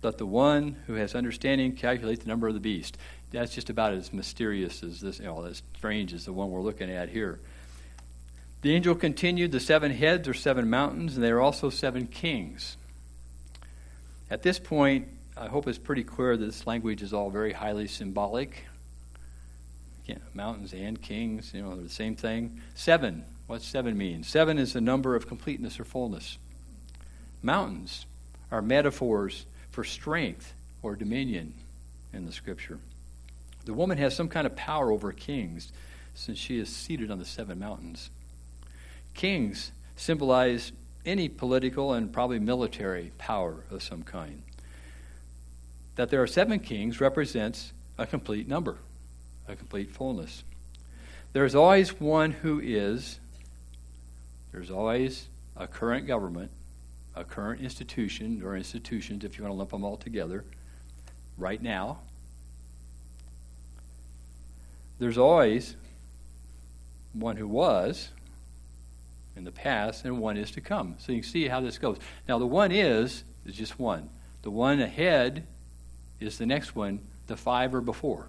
Let 0.03 0.19
the 0.19 0.27
one 0.27 0.77
who 0.87 0.95
has 0.95 1.14
understanding 1.14 1.75
calculate 1.75 2.21
the 2.21 2.29
number 2.29 2.47
of 2.47 2.55
the 2.55 2.61
beast 2.61 2.97
that's 3.31 3.55
just 3.55 3.71
about 3.71 3.93
as 3.93 4.12
mysterious 4.12 4.83
as 4.83 5.01
this, 5.01 5.19
you 5.19 5.27
know, 5.27 5.45
as 5.45 5.62
strange 5.77 6.14
as 6.14 6.25
the 6.25 6.33
one 6.33 6.51
we're 6.51 6.62
looking 6.62 6.91
at 6.91 7.09
here. 7.09 7.41
The 8.62 8.75
angel 8.75 8.95
continued, 8.95 9.53
the 9.53 9.61
seven 9.61 9.93
heads 9.93 10.27
are 10.27 10.35
seven 10.35 10.69
mountains, 10.69 11.14
and 11.14 11.25
they 11.25 11.31
are 11.31 11.41
also 11.41 11.71
seven 11.71 12.07
kings. 12.07 12.77
At 14.31 14.43
this 14.43 14.59
point, 14.59 15.09
I 15.37 15.47
hope 15.47 15.69
it's 15.69 15.79
pretty 15.79 16.03
clear 16.03 16.37
that 16.37 16.45
this 16.45 16.67
language 16.67 17.03
is 17.03 17.12
all 17.12 17.31
very 17.31 17.53
highly 17.53 17.87
symbolic. 17.87 18.64
Again, 20.05 20.21
mountains 20.35 20.73
and 20.73 21.01
kings, 21.01 21.53
you 21.55 21.62
know, 21.62 21.75
they're 21.75 21.85
the 21.85 21.91
same 21.91 22.17
thing. 22.17 22.61
Seven, 22.75 23.25
what's 23.47 23.67
seven 23.67 23.97
mean? 23.97 24.25
Seven 24.25 24.59
is 24.59 24.73
the 24.73 24.81
number 24.81 25.14
of 25.14 25.29
completeness 25.29 25.79
or 25.79 25.85
fullness. 25.85 26.38
Mountains 27.43 28.07
are 28.51 28.62
metaphors 28.62 29.47
for 29.71 29.85
strength 29.85 30.53
or 30.83 30.97
dominion 30.97 31.55
in 32.12 32.27
the 32.27 32.33
scripture. 32.33 32.79
The 33.64 33.75
woman 33.75 33.99
has 33.99 34.16
some 34.16 34.29
kind 34.29 34.47
of 34.47 34.57
power 34.57 34.90
over 34.90 35.12
kings 35.12 35.73
since 36.14 36.38
she 36.38 36.59
is 36.59 36.68
seated 36.68 37.11
on 37.11 37.18
the 37.18 37.25
seven 37.25 37.59
mountains. 37.59 38.11
Kings 39.14 39.73
symbolize 39.97 40.73
any 41.05 41.29
political 41.29 41.92
and 41.92 42.12
probably 42.12 42.38
military 42.38 43.12
power 43.18 43.64
of 43.71 43.83
some 43.83 44.03
kind. 44.03 44.42
That 45.97 46.11
there 46.11 46.23
are 46.23 46.27
seven 46.27 46.61
kings 46.61 47.01
represents 47.01 47.73
a 47.99 48.07
complete 48.07 48.49
number, 48.49 48.79
a 49.49 49.57
complete 49.57 49.90
fullness. 49.90 50.44
There's 51.33 51.55
always 51.55 52.01
one 52.01 52.31
who 52.31 52.61
is, 52.61 53.18
there's 54.53 54.71
always 54.71 55.27
a 55.57 55.66
current 55.66 56.07
government, 56.07 56.51
a 57.14 57.25
current 57.25 57.61
institution, 57.61 58.42
or 58.44 58.57
institutions, 58.57 59.25
if 59.25 59.37
you 59.37 59.44
want 59.44 59.53
to 59.53 59.59
lump 59.59 59.71
them 59.71 59.85
all 59.85 59.97
together, 59.97 60.44
right 61.37 61.61
now. 61.61 61.99
There's 64.99 65.19
always 65.19 65.77
one 67.13 67.37
who 67.37 67.49
was 67.49 68.11
in 69.37 69.45
the 69.45 69.53
past 69.53 70.05
and 70.05 70.19
one 70.19 70.37
is 70.37 70.51
to 70.53 70.61
come. 70.61 70.97
So 70.99 71.13
you 71.13 71.21
can 71.21 71.31
see 71.31 71.49
how 71.49 71.61
this 71.61 71.79
goes. 71.79 71.99
Now, 72.29 72.39
the 72.39 72.47
one 72.47 72.73
is 72.73 73.25
is 73.47 73.55
just 73.55 73.79
one. 73.79 74.11
The 74.43 74.51
one 74.51 74.81
ahead 74.81 75.47
is 76.21 76.39
the 76.39 76.47
next 76.47 76.75
one. 76.75 77.01
The 77.27 77.37
five 77.37 77.75
are 77.75 77.81
before. 77.81 78.29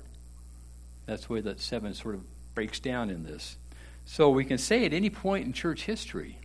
That's 1.06 1.26
the 1.26 1.34
way 1.34 1.42
that 1.42 1.60
seven 1.60 1.94
sort 1.94 2.16
of 2.16 2.22
breaks 2.54 2.80
down 2.80 3.10
in 3.10 3.24
this. 3.24 3.58
So 4.06 4.30
we 4.30 4.46
can 4.46 4.58
say 4.58 4.86
at 4.86 4.94
any 4.94 5.10
point 5.10 5.46
in 5.46 5.54
church 5.54 5.86
history 5.86 6.38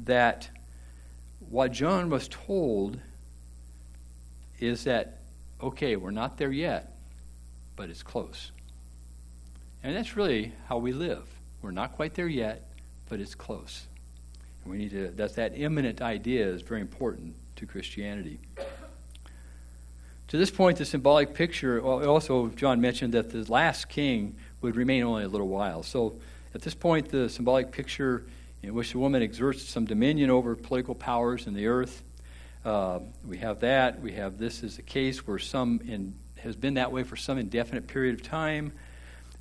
that 0.00 0.50
what 1.50 1.72
John 1.72 2.10
was 2.10 2.28
told 2.28 2.98
is 4.58 4.84
that, 4.84 5.18
okay, 5.62 5.96
we're 5.96 6.10
not 6.10 6.38
there 6.38 6.52
yet, 6.52 6.96
but 7.76 7.90
it's 7.90 8.02
close. 8.02 8.52
And 9.82 9.94
that's 9.94 10.16
really 10.16 10.52
how 10.68 10.78
we 10.78 10.92
live. 10.92 11.24
We're 11.62 11.70
not 11.70 11.92
quite 11.92 12.14
there 12.14 12.28
yet, 12.28 12.68
but 13.08 13.20
it's 13.20 13.34
close. 13.34 13.86
And 14.62 14.72
we 14.72 14.78
need 14.78 14.90
to, 14.90 15.08
that's 15.08 15.34
that 15.34 15.52
imminent 15.56 16.02
idea 16.02 16.46
is 16.46 16.62
very 16.62 16.80
important 16.80 17.34
to 17.56 17.66
Christianity. 17.66 18.38
To 20.28 20.36
this 20.36 20.50
point, 20.50 20.78
the 20.78 20.84
symbolic 20.84 21.32
picture, 21.32 21.80
also, 21.80 22.48
John 22.48 22.80
mentioned 22.80 23.14
that 23.14 23.30
the 23.30 23.50
last 23.50 23.88
king 23.88 24.36
would 24.60 24.76
remain 24.76 25.04
only 25.04 25.24
a 25.24 25.28
little 25.28 25.48
while. 25.48 25.82
So 25.82 26.14
at 26.54 26.62
this 26.62 26.74
point, 26.74 27.08
the 27.08 27.28
symbolic 27.28 27.70
picture 27.70 28.24
in 28.62 28.74
which 28.74 28.92
the 28.92 28.98
woman 28.98 29.22
exerts 29.22 29.62
some 29.62 29.84
dominion 29.84 30.30
over 30.30 30.56
political 30.56 30.94
powers 30.94 31.46
in 31.46 31.54
the 31.54 31.66
earth. 31.66 32.02
Uh, 32.64 32.98
we 33.26 33.38
have 33.38 33.60
that. 33.60 34.00
We 34.00 34.12
have 34.12 34.38
this 34.38 34.64
as 34.64 34.78
a 34.78 34.82
case 34.82 35.26
where 35.26 35.38
some 35.38 35.80
in, 35.86 36.14
has 36.42 36.56
been 36.56 36.74
that 36.74 36.90
way 36.90 37.04
for 37.04 37.16
some 37.16 37.38
indefinite 37.38 37.86
period 37.86 38.16
of 38.16 38.22
time. 38.22 38.72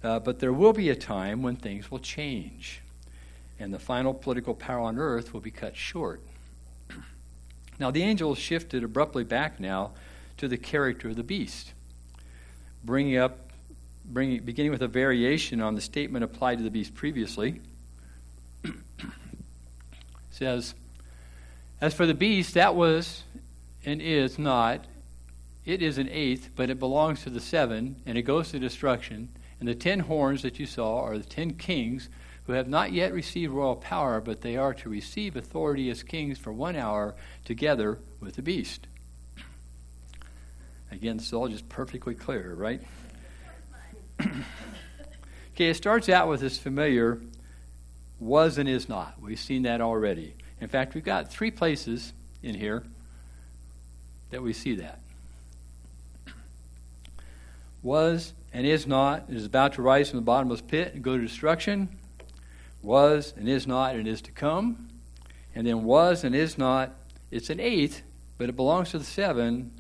Uh, 0.03 0.19
but 0.19 0.39
there 0.39 0.53
will 0.53 0.73
be 0.73 0.89
a 0.89 0.95
time 0.95 1.41
when 1.41 1.55
things 1.55 1.89
will 1.89 1.99
change, 1.99 2.81
and 3.60 3.73
the 3.73 3.79
final 3.79 4.13
political 4.13 4.53
power 4.53 4.79
on 4.79 4.97
earth 4.97 5.33
will 5.33 5.41
be 5.41 5.51
cut 5.51 5.75
short. 5.75 6.21
now, 7.79 7.91
the 7.91 8.03
angel 8.03 8.36
shifted 8.36 8.83
abruptly 8.83 9.23
back 9.23 9.60
now 9.60 9.91
to 10.38 10.47
the 10.47 10.57
character 10.57 11.10
of 11.10 11.15
the 11.15 11.23
beast, 11.23 11.73
bringing 12.83 13.17
up, 13.17 13.39
bringing, 14.05 14.43
beginning 14.43 14.71
with 14.71 14.83
a 14.83 14.88
variation 14.88 15.62
on 15.62 15.75
the 15.75 15.81
statement 15.81 16.23
applied 16.23 16.60
to 16.60 16.63
the 16.63 16.71
beast 16.71 16.93
previously. 16.93 17.60
says, 20.31 20.75
As 21.81 21.93
for 21.93 22.05
the 22.05 22.13
beast, 22.13 22.53
that 22.53 22.75
was 22.75 23.23
and 23.88 24.01
is 24.01 24.38
not. 24.38 24.86
It 25.65 25.81
is 25.81 25.97
an 25.97 26.10
eighth, 26.10 26.51
but 26.55 26.69
it 26.69 26.79
belongs 26.79 27.23
to 27.23 27.29
the 27.29 27.39
seven, 27.39 27.95
and 28.05 28.17
it 28.17 28.23
goes 28.23 28.51
to 28.51 28.60
destruction. 28.60 29.29
And 29.60 29.67
the 29.67 29.76
ten 29.76 30.02
horns 30.02 30.41
that 30.43 30.60
you 30.60 30.65
saw 30.65 31.02
are 31.02 31.17
the 31.17 31.24
ten 31.24 31.54
kings 31.54 32.10
who 32.46 32.54
have 32.54 32.67
not 32.67 32.93
yet 32.93 33.13
received 33.13 33.52
royal 33.52 33.76
power, 33.76 34.22
but 34.22 34.41
they 34.41 34.56
are 34.56 34.74
to 34.74 34.89
receive 34.89 35.36
authority 35.36 35.89
as 35.89 36.02
kings 36.02 36.38
for 36.38 36.54
one 36.54 36.76
hour 36.76 37.15
together 37.43 38.00
with 38.22 38.36
the 38.36 38.41
beast. 38.41 38.88
Again, 40.91 41.17
it's 41.17 41.34
all 41.34 41.50
just 41.50 41.67
perfectly 41.67 42.15
clear, 42.15 42.54
right? 42.56 42.82
okay, 44.22 45.70
it 45.70 45.76
starts 45.76 46.08
out 46.08 46.30
with 46.30 46.39
this 46.39 46.58
familiar 46.58 47.20
was 48.20 48.58
and 48.58 48.70
is 48.70 48.88
not. 48.88 49.22
We've 49.22 49.39
seen 49.39 49.63
that 49.63 49.82
already. 49.82 50.34
In 50.62 50.67
fact, 50.67 50.96
we've 50.96 51.04
got 51.04 51.30
three 51.30 51.52
places 51.52 52.13
in 52.41 52.56
here 52.56 52.84
that 54.32 54.41
we 54.41 54.54
see 54.54 54.76
that. 54.76 55.00
Was 57.84 58.34
and 58.53 58.65
is 58.65 58.88
not, 58.88 59.25
is 59.29 59.45
about 59.45 59.73
to 59.73 59.81
rise 59.81 60.10
from 60.10 60.19
the 60.19 60.25
bottomless 60.25 60.62
pit 60.62 60.93
and 60.93 61.03
go 61.03 61.17
to 61.17 61.23
destruction. 61.23 61.89
Was 62.81 63.33
and 63.38 63.47
is 63.49 63.67
not, 63.67 63.95
and 63.95 64.07
is 64.07 64.21
to 64.21 64.31
come. 64.31 64.89
And 65.55 65.65
then 65.65 65.83
was 65.83 66.23
and 66.23 66.36
is 66.36 66.57
not, 66.57 66.91
it's 67.31 67.49
an 67.49 67.60
eighth, 67.60 68.03
but 68.38 68.49
it 68.49 68.55
belongs 68.55 68.91
to 68.91 68.99
the 68.99 69.05
seven, 69.05 69.71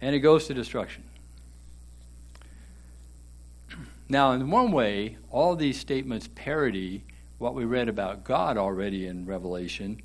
and 0.00 0.14
it 0.14 0.20
goes 0.20 0.46
to 0.46 0.54
destruction. 0.54 1.04
Now, 4.08 4.32
in 4.32 4.50
one 4.50 4.72
way, 4.72 5.16
all 5.30 5.54
these 5.54 5.78
statements 5.78 6.28
parody 6.34 7.02
what 7.38 7.54
we 7.54 7.64
read 7.64 7.88
about 7.88 8.24
God 8.24 8.58
already 8.58 9.06
in 9.06 9.24
Revelation 9.24 10.02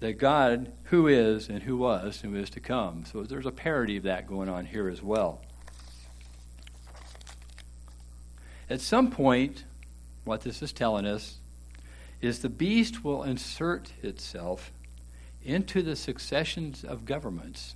that 0.00 0.14
God, 0.14 0.72
who 0.84 1.06
is 1.06 1.48
and 1.48 1.62
who 1.62 1.76
was 1.76 2.22
and 2.22 2.34
who 2.34 2.40
is 2.40 2.50
to 2.50 2.60
come. 2.60 3.04
So 3.04 3.22
there's 3.22 3.46
a 3.46 3.50
parody 3.50 3.98
of 3.98 4.04
that 4.04 4.26
going 4.26 4.48
on 4.48 4.66
here 4.66 4.88
as 4.88 5.02
well. 5.02 5.42
At 8.70 8.80
some 8.80 9.10
point, 9.10 9.64
what 10.24 10.42
this 10.42 10.62
is 10.62 10.72
telling 10.72 11.04
us 11.04 11.38
is 12.20 12.38
the 12.38 12.48
beast 12.48 13.02
will 13.02 13.24
insert 13.24 13.90
itself 14.00 14.70
into 15.44 15.82
the 15.82 15.96
successions 15.96 16.84
of 16.84 17.04
governments 17.04 17.74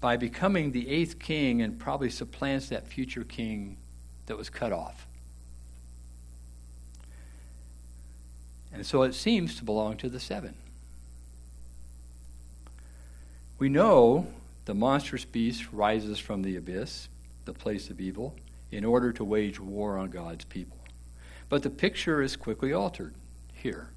by 0.00 0.18
becoming 0.18 0.72
the 0.72 0.88
eighth 0.88 1.18
king 1.18 1.62
and 1.62 1.78
probably 1.78 2.10
supplants 2.10 2.68
that 2.68 2.86
future 2.86 3.24
king 3.24 3.78
that 4.26 4.36
was 4.36 4.50
cut 4.50 4.70
off. 4.70 5.06
And 8.70 8.84
so 8.84 9.02
it 9.02 9.14
seems 9.14 9.56
to 9.56 9.64
belong 9.64 9.96
to 9.96 10.10
the 10.10 10.20
seven. 10.20 10.54
We 13.58 13.70
know 13.70 14.26
the 14.66 14.74
monstrous 14.74 15.24
beast 15.24 15.72
rises 15.72 16.18
from 16.18 16.42
the 16.42 16.56
abyss, 16.56 17.08
the 17.46 17.54
place 17.54 17.88
of 17.88 18.00
evil, 18.00 18.36
in 18.70 18.84
order 18.84 19.12
to 19.12 19.24
wage 19.24 19.58
war 19.58 19.96
on 19.96 20.10
God's 20.10 20.44
people. 20.44 20.78
But 21.48 21.62
the 21.62 21.70
picture 21.70 22.22
is 22.22 22.36
quickly 22.36 22.72
altered 22.72 23.14
here. 23.52 23.90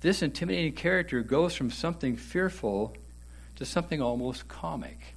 This 0.00 0.22
intimidating 0.22 0.72
character 0.72 1.22
goes 1.22 1.54
from 1.54 1.70
something 1.70 2.16
fearful 2.16 2.96
to 3.56 3.64
something 3.64 4.02
almost 4.02 4.48
comic. 4.48 5.14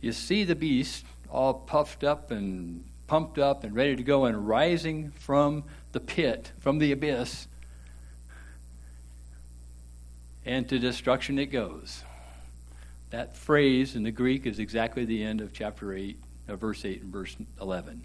You 0.00 0.12
see 0.12 0.44
the 0.44 0.56
beast 0.56 1.04
all 1.30 1.54
puffed 1.54 2.02
up 2.02 2.30
and 2.30 2.84
pumped 3.06 3.38
up 3.38 3.62
and 3.62 3.74
ready 3.74 3.94
to 3.94 4.02
go 4.02 4.24
and 4.24 4.48
rising 4.48 5.10
from 5.12 5.64
the 5.92 6.00
pit, 6.00 6.50
from 6.58 6.78
the 6.78 6.92
abyss, 6.92 7.46
and 10.44 10.68
to 10.68 10.78
destruction 10.78 11.38
it 11.38 11.46
goes. 11.46 12.02
That 13.10 13.36
phrase 13.36 13.94
in 13.94 14.02
the 14.02 14.10
Greek 14.10 14.46
is 14.46 14.58
exactly 14.58 15.04
the 15.04 15.22
end 15.22 15.40
of 15.40 15.52
chapter 15.52 15.92
8, 15.92 16.18
uh, 16.48 16.56
verse 16.56 16.84
8 16.84 17.02
and 17.02 17.12
verse 17.12 17.36
11. 17.60 18.02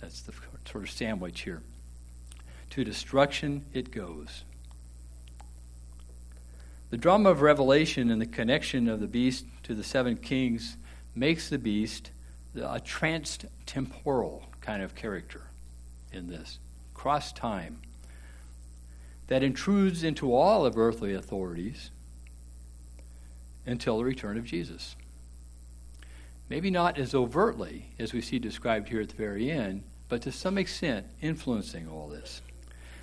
That's 0.00 0.22
the 0.22 0.32
sort 0.70 0.84
of 0.84 0.90
sandwich 0.90 1.42
here. 1.42 1.62
To 2.70 2.84
destruction 2.84 3.64
it 3.72 3.90
goes. 3.90 4.44
The 6.90 6.96
drama 6.96 7.30
of 7.30 7.40
Revelation 7.40 8.10
and 8.10 8.20
the 8.20 8.26
connection 8.26 8.88
of 8.88 9.00
the 9.00 9.06
beast 9.06 9.44
to 9.64 9.74
the 9.74 9.84
seven 9.84 10.16
kings 10.16 10.76
makes 11.14 11.48
the 11.48 11.58
beast 11.58 12.10
a 12.60 12.80
tranced 12.80 13.44
temporal 13.66 14.48
kind 14.60 14.82
of 14.82 14.94
character 14.94 15.42
in 16.12 16.28
this, 16.28 16.58
cross 16.94 17.32
time, 17.32 17.78
that 19.28 19.44
intrudes 19.44 20.02
into 20.02 20.34
all 20.34 20.66
of 20.66 20.76
earthly 20.76 21.14
authorities 21.14 21.90
until 23.64 23.98
the 23.98 24.04
return 24.04 24.36
of 24.36 24.44
Jesus. 24.44 24.96
Maybe 26.50 26.70
not 26.70 26.98
as 26.98 27.14
overtly 27.14 27.86
as 28.00 28.12
we 28.12 28.20
see 28.20 28.40
described 28.40 28.88
here 28.88 29.00
at 29.00 29.08
the 29.08 29.14
very 29.14 29.50
end, 29.50 29.84
but 30.08 30.22
to 30.22 30.32
some 30.32 30.58
extent 30.58 31.06
influencing 31.22 31.88
all 31.88 32.08
this. 32.08 32.42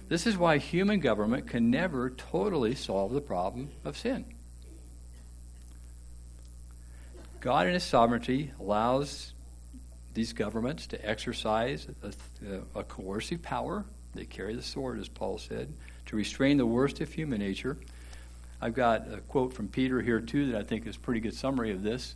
This 0.10 0.28
is 0.28 0.38
why 0.38 0.58
human 0.58 1.00
government 1.00 1.48
can 1.48 1.72
never 1.72 2.10
totally 2.10 2.76
solve 2.76 3.14
the 3.14 3.22
problem 3.22 3.70
of 3.86 3.98
sin. 3.98 4.26
God, 7.40 7.68
in 7.68 7.74
His 7.74 7.84
sovereignty, 7.84 8.52
allows 8.60 9.32
these 10.14 10.34
governments 10.34 10.88
to 10.88 11.10
exercise 11.10 11.88
a, 12.04 12.80
a, 12.80 12.84
coercive 12.84 13.42
power. 13.44 13.86
They 14.14 14.26
carry 14.26 14.56
the 14.56 14.62
sword, 14.62 15.00
as 15.00 15.08
Paul 15.08 15.38
said, 15.38 15.72
to 16.08 16.16
restrain 16.16 16.58
the 16.58 16.66
worst 16.66 17.00
of 17.00 17.14
human 17.14 17.40
nature. 17.40 17.78
I've 18.62 18.74
got 18.74 19.08
a 19.14 19.18
quote 19.18 19.54
from 19.54 19.68
Peter 19.68 20.02
here, 20.02 20.20
too, 20.20 20.52
that 20.52 20.60
I 20.60 20.64
think 20.64 20.88
is 20.88 20.96
a 20.96 21.00
pretty 21.00 21.22
good 21.22 21.36
summary 21.36 21.72
of 21.72 21.84
this. 21.84 22.16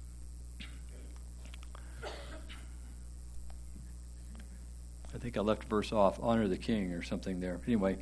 I 5.13 5.17
think 5.17 5.37
I 5.37 5.41
left 5.41 5.63
a 5.63 5.67
verse 5.67 5.91
off 5.91 6.19
honor 6.21 6.47
the 6.47 6.57
king 6.57 6.93
or 6.93 7.03
something 7.03 7.39
there. 7.39 7.59
Anyway, 7.67 7.97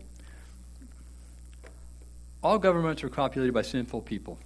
all 2.44 2.58
governments 2.58 3.04
are 3.04 3.10
populated 3.10 3.54
by 3.54 3.64
sinful 3.64 4.02
people. 4.02 4.38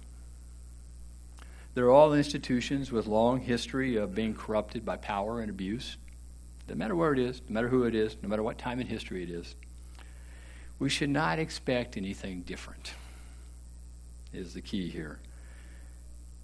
They're 1.74 1.90
all 1.90 2.14
institutions 2.14 2.92
with 2.92 3.06
long 3.06 3.40
history 3.40 3.96
of 3.96 4.14
being 4.14 4.34
corrupted 4.34 4.84
by 4.84 4.96
power 4.96 5.40
and 5.40 5.50
abuse. 5.50 5.96
No 6.68 6.74
matter 6.74 6.94
where 6.94 7.12
it 7.12 7.18
is, 7.18 7.42
no 7.48 7.54
matter 7.54 7.68
who 7.68 7.84
it 7.84 7.94
is, 7.94 8.16
no 8.22 8.28
matter 8.28 8.42
what 8.42 8.58
time 8.58 8.80
in 8.80 8.86
history 8.86 9.22
it 9.22 9.30
is. 9.30 9.54
We 10.78 10.88
should 10.88 11.10
not 11.10 11.38
expect 11.38 11.96
anything 11.96 12.42
different, 12.42 12.94
is 14.32 14.54
the 14.54 14.60
key 14.60 14.88
here. 14.88 15.18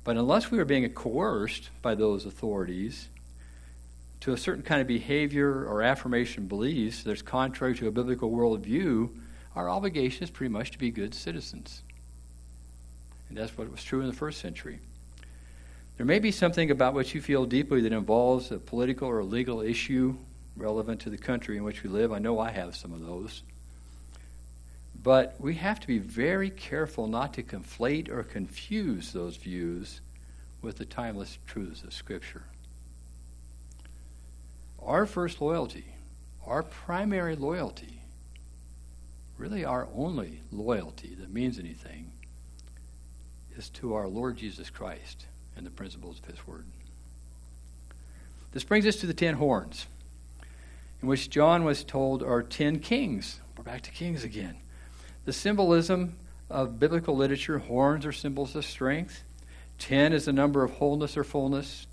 But 0.04 0.16
unless 0.16 0.50
we 0.50 0.58
are 0.58 0.64
being 0.64 0.88
coerced 0.90 1.70
by 1.82 1.94
those 1.94 2.26
authorities 2.26 3.08
to 4.20 4.32
a 4.32 4.36
certain 4.36 4.62
kind 4.62 4.80
of 4.80 4.86
behavior 4.86 5.64
or 5.64 5.82
affirmation 5.82 6.46
beliefs 6.46 7.02
that's 7.02 7.22
contrary 7.22 7.74
to 7.76 7.88
a 7.88 7.90
biblical 7.90 8.30
worldview, 8.30 9.10
our 9.56 9.68
obligation 9.68 10.22
is 10.22 10.30
pretty 10.30 10.52
much 10.52 10.70
to 10.72 10.78
be 10.78 10.90
good 10.90 11.14
citizens. 11.14 11.82
And 13.28 13.38
that's 13.38 13.56
what 13.56 13.70
was 13.70 13.82
true 13.82 14.00
in 14.00 14.06
the 14.06 14.12
first 14.12 14.40
century. 14.40 14.80
There 15.96 16.06
may 16.06 16.18
be 16.18 16.30
something 16.30 16.70
about 16.70 16.94
what 16.94 17.14
you 17.14 17.20
feel 17.20 17.46
deeply 17.46 17.80
that 17.82 17.92
involves 17.92 18.50
a 18.50 18.58
political 18.58 19.08
or 19.08 19.22
legal 19.22 19.60
issue 19.60 20.16
relevant 20.56 21.00
to 21.02 21.10
the 21.10 21.18
country 21.18 21.56
in 21.56 21.64
which 21.64 21.82
we 21.82 21.90
live. 21.90 22.12
I 22.12 22.18
know 22.18 22.38
I 22.38 22.50
have 22.50 22.76
some 22.76 22.92
of 22.92 23.04
those. 23.04 23.42
But 25.02 25.36
we 25.38 25.54
have 25.54 25.80
to 25.80 25.86
be 25.86 25.98
very 25.98 26.50
careful 26.50 27.06
not 27.06 27.32
to 27.34 27.42
conflate 27.42 28.10
or 28.10 28.22
confuse 28.22 29.12
those 29.12 29.36
views 29.36 30.00
with 30.60 30.76
the 30.76 30.84
timeless 30.84 31.38
truths 31.46 31.82
of 31.82 31.94
Scripture. 31.94 32.42
Our 34.82 35.06
first 35.06 35.40
loyalty, 35.40 35.84
our 36.46 36.62
primary 36.62 37.36
loyalty, 37.36 38.02
really 39.38 39.64
our 39.64 39.88
only 39.94 40.40
loyalty 40.50 41.14
that 41.20 41.32
means 41.32 41.58
anything, 41.58 42.12
is 43.56 43.68
to 43.70 43.94
our 43.94 44.08
Lord 44.08 44.36
Jesus 44.36 44.70
Christ 44.70 45.26
and 45.56 45.66
the 45.66 45.70
principles 45.70 46.18
of 46.18 46.24
His 46.24 46.46
Word. 46.46 46.66
This 48.52 48.64
brings 48.64 48.86
us 48.86 48.96
to 48.96 49.06
the 49.06 49.14
ten 49.14 49.34
horns, 49.34 49.86
in 51.02 51.08
which 51.08 51.30
John 51.30 51.64
was 51.64 51.84
told 51.84 52.22
are 52.22 52.42
ten 52.42 52.80
kings. 52.80 53.40
We're 53.56 53.64
back 53.64 53.82
to 53.82 53.90
kings 53.90 54.24
again. 54.24 54.56
The 55.24 55.32
symbolism 55.32 56.16
of 56.48 56.80
biblical 56.80 57.14
literature, 57.14 57.58
horns 57.58 58.04
are 58.06 58.12
symbols 58.12 58.56
of 58.56 58.64
strength. 58.64 59.22
Ten 59.78 60.12
is 60.12 60.24
the 60.24 60.32
number 60.32 60.64
of 60.64 60.72
wholeness 60.72 61.16
or 61.16 61.24
fullness. 61.24 61.86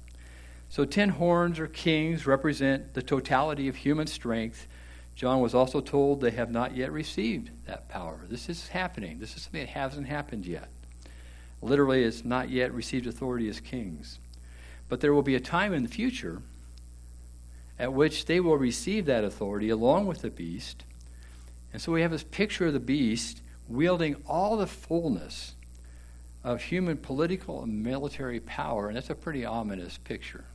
So, 0.69 0.85
ten 0.85 1.09
horns 1.09 1.59
or 1.59 1.67
kings 1.67 2.27
represent 2.27 2.93
the 2.93 3.01
totality 3.01 3.67
of 3.67 3.75
human 3.77 4.07
strength. 4.07 4.67
John 5.15 5.41
was 5.41 5.55
also 5.55 5.81
told 5.81 6.21
they 6.21 6.31
have 6.31 6.51
not 6.51 6.75
yet 6.75 6.91
received 6.91 7.49
that 7.65 7.89
power. 7.89 8.19
This 8.29 8.49
is 8.49 8.67
happening. 8.67 9.19
This 9.19 9.35
is 9.35 9.43
something 9.43 9.61
that 9.61 9.69
hasn't 9.69 10.07
happened 10.07 10.45
yet. 10.45 10.69
Literally, 11.61 12.03
it's 12.03 12.23
not 12.23 12.49
yet 12.49 12.73
received 12.73 13.07
authority 13.07 13.49
as 13.49 13.59
kings. 13.59 14.19
But 14.89 15.01
there 15.01 15.13
will 15.13 15.23
be 15.23 15.35
a 15.35 15.39
time 15.39 15.73
in 15.73 15.83
the 15.83 15.89
future 15.89 16.41
at 17.79 17.93
which 17.93 18.25
they 18.25 18.39
will 18.39 18.57
receive 18.57 19.05
that 19.05 19.23
authority 19.23 19.69
along 19.69 20.05
with 20.05 20.21
the 20.21 20.29
beast 20.29 20.83
and 21.73 21.81
so 21.81 21.91
we 21.91 22.01
have 22.01 22.11
this 22.11 22.23
picture 22.23 22.67
of 22.67 22.73
the 22.73 22.79
beast 22.79 23.41
wielding 23.67 24.15
all 24.25 24.57
the 24.57 24.67
fullness 24.67 25.53
of 26.43 26.61
human 26.61 26.97
political 26.97 27.63
and 27.63 27.83
military 27.83 28.39
power, 28.39 28.87
and 28.87 28.95
that's 28.95 29.09
a 29.09 29.15
pretty 29.15 29.45
ominous 29.45 29.97
picture. 29.97 30.45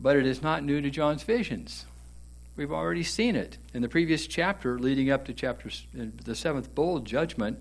But 0.00 0.16
it 0.16 0.26
is 0.26 0.42
not 0.42 0.64
new 0.64 0.80
to 0.80 0.90
John's 0.90 1.22
visions. 1.22 1.84
We've 2.56 2.72
already 2.72 3.02
seen 3.02 3.36
it. 3.36 3.58
In 3.74 3.82
the 3.82 3.88
previous 3.88 4.26
chapter, 4.26 4.78
leading 4.78 5.10
up 5.10 5.26
to 5.26 5.34
chapter 5.34 5.68
uh, 5.68 6.06
the 6.24 6.34
seventh 6.34 6.74
bowl 6.74 6.98
judgment, 7.00 7.58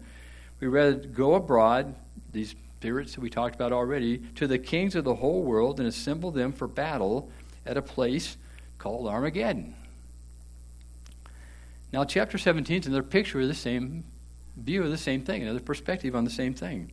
we 0.59 0.67
read, 0.67 1.15
Go 1.15 1.35
abroad, 1.35 1.95
these 2.31 2.55
spirits 2.77 3.15
that 3.15 3.21
we 3.21 3.29
talked 3.29 3.55
about 3.55 3.71
already, 3.71 4.19
to 4.35 4.47
the 4.47 4.57
kings 4.57 4.95
of 4.95 5.03
the 5.03 5.15
whole 5.15 5.43
world 5.43 5.79
and 5.79 5.87
assemble 5.87 6.31
them 6.31 6.51
for 6.51 6.67
battle 6.67 7.31
at 7.65 7.77
a 7.77 7.81
place 7.81 8.37
called 8.77 9.07
Armageddon. 9.07 9.75
Now, 11.91 12.05
chapter 12.05 12.37
17 12.37 12.81
is 12.81 12.87
another 12.87 13.03
picture 13.03 13.41
of 13.41 13.47
the 13.47 13.53
same 13.53 14.03
view 14.55 14.83
of 14.83 14.91
the 14.91 14.97
same 14.97 15.21
thing, 15.21 15.41
another 15.43 15.59
perspective 15.59 16.15
on 16.15 16.23
the 16.23 16.29
same 16.29 16.53
thing. 16.53 16.91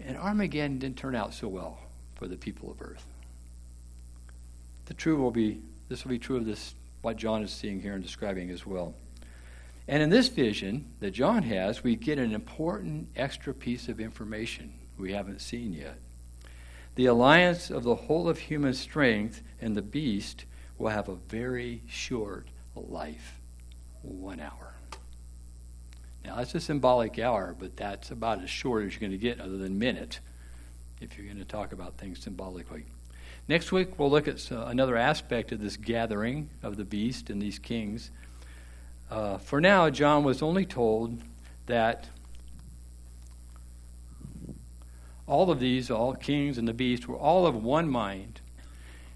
And 0.00 0.16
Armageddon 0.16 0.78
didn't 0.78 0.98
turn 0.98 1.14
out 1.14 1.34
so 1.34 1.48
well 1.48 1.78
for 2.14 2.28
the 2.28 2.36
people 2.36 2.70
of 2.70 2.80
earth. 2.82 3.04
The 4.90 4.94
true 4.94 5.16
will 5.16 5.30
be 5.30 5.60
this 5.88 6.02
will 6.02 6.10
be 6.10 6.18
true 6.18 6.36
of 6.36 6.44
this 6.44 6.74
what 7.00 7.16
John 7.16 7.44
is 7.44 7.52
seeing 7.52 7.80
here 7.80 7.92
and 7.94 8.02
describing 8.02 8.50
as 8.50 8.66
well. 8.66 8.96
And 9.86 10.02
in 10.02 10.10
this 10.10 10.26
vision 10.26 10.86
that 10.98 11.12
John 11.12 11.44
has, 11.44 11.84
we 11.84 11.94
get 11.94 12.18
an 12.18 12.34
important 12.34 13.06
extra 13.14 13.54
piece 13.54 13.88
of 13.88 14.00
information 14.00 14.72
we 14.98 15.12
haven't 15.12 15.42
seen 15.42 15.72
yet. 15.72 15.94
The 16.96 17.06
alliance 17.06 17.70
of 17.70 17.84
the 17.84 17.94
whole 17.94 18.28
of 18.28 18.38
human 18.38 18.74
strength 18.74 19.42
and 19.60 19.76
the 19.76 19.82
beast 19.82 20.44
will 20.76 20.90
have 20.90 21.08
a 21.08 21.14
very 21.14 21.82
short 21.88 22.48
life 22.74 23.38
one 24.02 24.40
hour. 24.40 24.74
Now, 26.24 26.34
that's 26.34 26.56
a 26.56 26.60
symbolic 26.60 27.16
hour, 27.20 27.54
but 27.56 27.76
that's 27.76 28.10
about 28.10 28.42
as 28.42 28.50
short 28.50 28.86
as 28.86 28.94
you're 28.94 29.00
going 29.08 29.12
to 29.12 29.18
get, 29.18 29.40
other 29.40 29.56
than 29.56 29.78
minute, 29.78 30.18
if 31.00 31.16
you're 31.16 31.26
going 31.26 31.38
to 31.38 31.44
talk 31.44 31.72
about 31.72 31.96
things 31.96 32.20
symbolically. 32.20 32.86
Next 33.48 33.72
week, 33.72 33.98
we'll 33.98 34.10
look 34.10 34.28
at 34.28 34.50
uh, 34.52 34.66
another 34.66 34.96
aspect 34.96 35.50
of 35.52 35.60
this 35.60 35.76
gathering 35.76 36.50
of 36.62 36.76
the 36.76 36.84
beast 36.84 37.30
and 37.30 37.42
these 37.42 37.58
kings. 37.58 38.10
Uh, 39.10 39.38
for 39.38 39.60
now, 39.60 39.90
John 39.90 40.22
was 40.22 40.40
only 40.40 40.64
told 40.64 41.20
that 41.66 42.08
all 45.26 45.50
of 45.50 45.60
these, 45.60 45.90
all 45.90 46.14
kings 46.14 46.58
and 46.58 46.66
the 46.66 46.72
beast, 46.72 47.08
were 47.08 47.16
all 47.16 47.46
of 47.46 47.62
one 47.62 47.88
mind, 47.88 48.40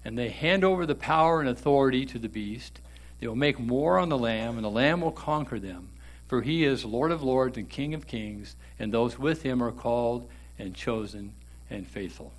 and 0.03 0.17
they 0.17 0.29
hand 0.29 0.63
over 0.63 0.85
the 0.85 0.95
power 0.95 1.39
and 1.39 1.49
authority 1.49 2.05
to 2.05 2.19
the 2.19 2.29
beast, 2.29 2.79
they 3.19 3.27
will 3.27 3.35
make 3.35 3.59
war 3.59 3.97
on 3.97 4.09
the 4.09 4.17
Lamb, 4.17 4.55
and 4.55 4.63
the 4.63 4.69
Lamb 4.69 5.01
will 5.01 5.11
conquer 5.11 5.59
them. 5.59 5.89
For 6.27 6.41
he 6.41 6.63
is 6.63 6.83
Lord 6.83 7.11
of 7.11 7.23
lords 7.23 7.57
and 7.57 7.69
King 7.69 7.93
of 7.93 8.07
kings, 8.07 8.55
and 8.79 8.93
those 8.93 9.17
with 9.17 9.43
him 9.43 9.61
are 9.61 9.71
called 9.71 10.29
and 10.57 10.75
chosen 10.75 11.33
and 11.69 11.87
faithful. 11.87 12.33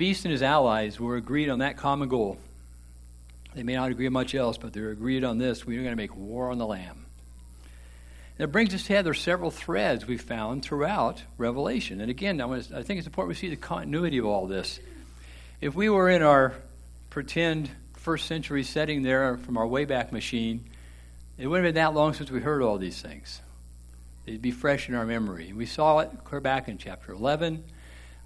Beast 0.00 0.24
and 0.24 0.32
his 0.32 0.42
allies 0.42 0.98
were 0.98 1.16
agreed 1.16 1.50
on 1.50 1.58
that 1.58 1.76
common 1.76 2.08
goal. 2.08 2.38
They 3.54 3.62
may 3.62 3.74
not 3.74 3.90
agree 3.90 4.06
on 4.06 4.14
much 4.14 4.34
else, 4.34 4.56
but 4.56 4.72
they're 4.72 4.92
agreed 4.92 5.24
on 5.24 5.36
this. 5.36 5.66
We're 5.66 5.82
going 5.82 5.90
to 5.90 5.94
make 5.96 6.16
war 6.16 6.50
on 6.50 6.56
the 6.56 6.66
Lamb. 6.66 7.04
That 8.38 8.48
brings 8.48 8.74
us 8.74 8.84
together 8.84 9.12
several 9.12 9.50
threads 9.50 10.06
we 10.06 10.16
found 10.16 10.62
throughout 10.62 11.22
Revelation. 11.36 12.00
And 12.00 12.10
again, 12.10 12.40
I, 12.40 12.50
I 12.50 12.82
think 12.82 12.96
it's 12.96 13.06
important 13.06 13.28
we 13.28 13.34
see 13.34 13.50
the 13.50 13.56
continuity 13.56 14.16
of 14.16 14.24
all 14.24 14.46
this. 14.46 14.80
If 15.60 15.74
we 15.74 15.90
were 15.90 16.08
in 16.08 16.22
our 16.22 16.54
pretend 17.10 17.68
first 17.98 18.26
century 18.26 18.64
setting 18.64 19.02
there 19.02 19.36
from 19.36 19.58
our 19.58 19.66
Wayback 19.66 20.12
Machine, 20.12 20.64
it 21.36 21.46
wouldn't 21.46 21.66
have 21.66 21.74
been 21.74 21.82
that 21.82 21.92
long 21.92 22.14
since 22.14 22.30
we 22.30 22.40
heard 22.40 22.62
all 22.62 22.78
these 22.78 23.02
things. 23.02 23.42
They'd 24.24 24.40
be 24.40 24.50
fresh 24.50 24.88
in 24.88 24.94
our 24.94 25.04
memory. 25.04 25.52
We 25.52 25.66
saw 25.66 25.98
it 25.98 26.10
clear 26.24 26.40
back 26.40 26.68
in 26.68 26.78
chapter 26.78 27.12
11, 27.12 27.62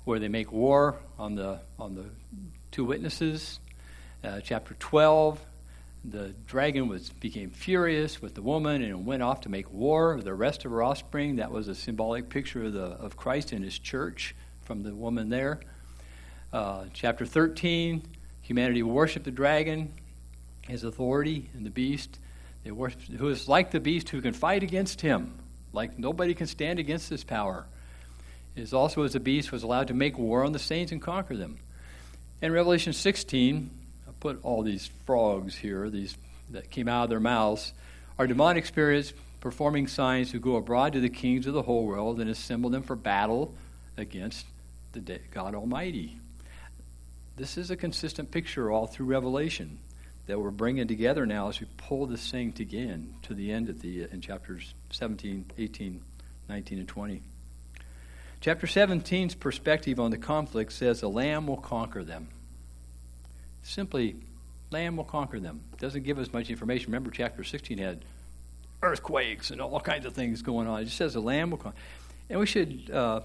where 0.05 0.19
they 0.19 0.29
make 0.29 0.53
war 0.53 0.97
on 1.19 1.35
the, 1.35 1.61
on 1.79 1.95
the 1.95 2.05
two 2.71 2.85
witnesses. 2.85 3.59
Uh, 4.23 4.41
chapter 4.41 4.75
12, 4.79 5.41
the 6.05 6.35
dragon 6.47 6.89
was 6.89 7.09
became 7.09 7.51
furious 7.51 8.21
with 8.21 8.35
the 8.35 8.43
woman 8.43 8.83
and 8.83 9.07
went 9.07 9.23
off 9.23 9.43
to 9.43 9.49
make 9.49 9.73
war 9.73 10.17
with 10.17 10.25
the 10.25 10.35
rest 10.35 10.65
of 10.65 10.71
her 10.71 10.83
offspring. 10.83 11.37
That 11.37 11.51
was 11.51 11.69
a 11.69 11.75
symbolic 11.75 12.29
picture 12.29 12.65
of 12.65 12.73
the 12.75 12.85
of 12.85 13.17
Christ 13.17 13.53
and 13.53 13.65
His 13.65 13.79
church 13.79 14.35
from 14.65 14.83
the 14.83 14.95
woman 14.95 15.31
there. 15.31 15.61
Uh, 16.53 16.85
chapter 16.93 17.25
13, 17.25 18.03
humanity 18.43 18.83
worshiped 18.83 19.25
the 19.25 19.31
dragon, 19.31 19.93
his 20.69 20.85
authority, 20.85 21.49
and 21.55 21.65
the 21.65 21.71
beast. 21.71 22.19
They 22.63 22.71
worship 22.71 23.01
who 23.03 23.29
is 23.29 23.49
like 23.49 23.71
the 23.71 23.81
beast, 23.81 24.11
who 24.11 24.21
can 24.21 24.33
fight 24.33 24.63
against 24.63 25.01
him, 25.01 25.39
like 25.73 25.99
nobody 25.99 26.35
can 26.35 26.47
stand 26.47 26.79
against 26.79 27.11
this 27.11 27.25
power. 27.25 27.67
Is 28.57 28.73
also 28.73 29.03
as 29.03 29.15
the 29.15 29.21
beast 29.21 29.51
was 29.51 29.63
allowed 29.63 29.89
to 29.89 29.95
make 29.95 30.17
war 30.17 30.45
on 30.45 30.53
the 30.53 30.59
saints 30.59 30.93
and 30.93 31.03
conquer 31.03 31.37
them. 31.37 31.57
In 32.41 32.53
Revelation 32.53 32.93
16, 32.93 33.71
I 34.07 34.11
put 34.21 34.39
all 34.45 34.63
these 34.63 34.91
frogs 35.07 35.57
here, 35.57 35.91
these 35.91 36.17
that 36.51 36.71
came 36.71 36.89
out 36.89 37.05
of 37.05 37.11
their 37.11 37.21
mouths, 37.21 37.73
are 38.19 38.27
demonic 38.27 38.67
spirits 38.67 39.13
performing 39.41 39.87
signs 39.87 40.31
who 40.31 40.39
go 40.39 40.57
abroad 40.57 40.95
to 40.95 41.01
the 41.01 41.09
kings 41.09 41.47
of 41.47 41.53
the 41.53 41.63
whole 41.63 41.85
world 41.85 42.19
and 42.21 42.31
assemble 42.31 42.71
them 42.71 42.83
for 42.83 42.97
battle 42.97 43.55
against 43.97 44.47
the 44.93 45.19
God 45.33 45.55
Almighty. 45.55 46.17
this 47.37 47.59
is 47.59 47.71
a 47.71 47.77
consistent 47.77 48.31
picture 48.31 48.71
all 48.71 48.87
through 48.87 49.07
Revelation 49.07 49.79
that 50.27 50.41
we're 50.41 50.51
bringing 50.51 50.89
together 50.89 51.27
now 51.27 51.49
as 51.49 51.61
we 51.61 51.67
pull 51.77 52.07
this 52.07 52.31
thing 52.31 52.55
again 52.59 53.15
to 53.23 53.35
the 53.35 53.53
end 53.53 53.69
at 53.69 53.81
the 53.81 54.05
uh, 54.05 54.07
in 54.13 54.21
chapters 54.21 54.73
17, 54.91 55.45
18, 55.59 56.01
19, 56.49 56.79
and 56.79 56.89
20. 56.89 57.23
Chapter 58.45 58.67
17's 58.67 59.35
perspective 59.35 59.99
on 59.99 60.11
the 60.11 60.19
conflict 60.19 60.71
says 60.75 61.01
the 61.01 61.09
Lamb 61.09 61.47
will 61.47 61.57
conquer 61.57 62.05
them. 62.05 62.29
Simply, 63.63 64.17
Lamb 64.71 64.99
will 64.99 65.05
conquer 65.05 65.41
them. 65.41 65.63
It 65.73 65.79
doesn't 65.79 66.03
give 66.03 66.19
us 66.19 66.31
much 66.31 66.51
information. 66.51 66.93
Remember, 66.93 67.11
chapter 67.11 67.43
16 67.43 67.79
had 67.79 68.05
earthquakes 68.83 69.51
and 69.51 69.63
all 69.63 69.81
kinds 69.81 70.05
of 70.05 70.13
things 70.13 70.43
going 70.43 70.69
on. 70.69 70.83
It 70.83 70.85
just 70.85 70.99
says 70.99 71.15
the 71.15 71.21
Lamb 71.21 71.53
will 71.53 71.57
conquer. 71.57 71.79
And 72.29 72.39
we 72.39 72.45
should 72.45 72.91
uh, 72.93 73.21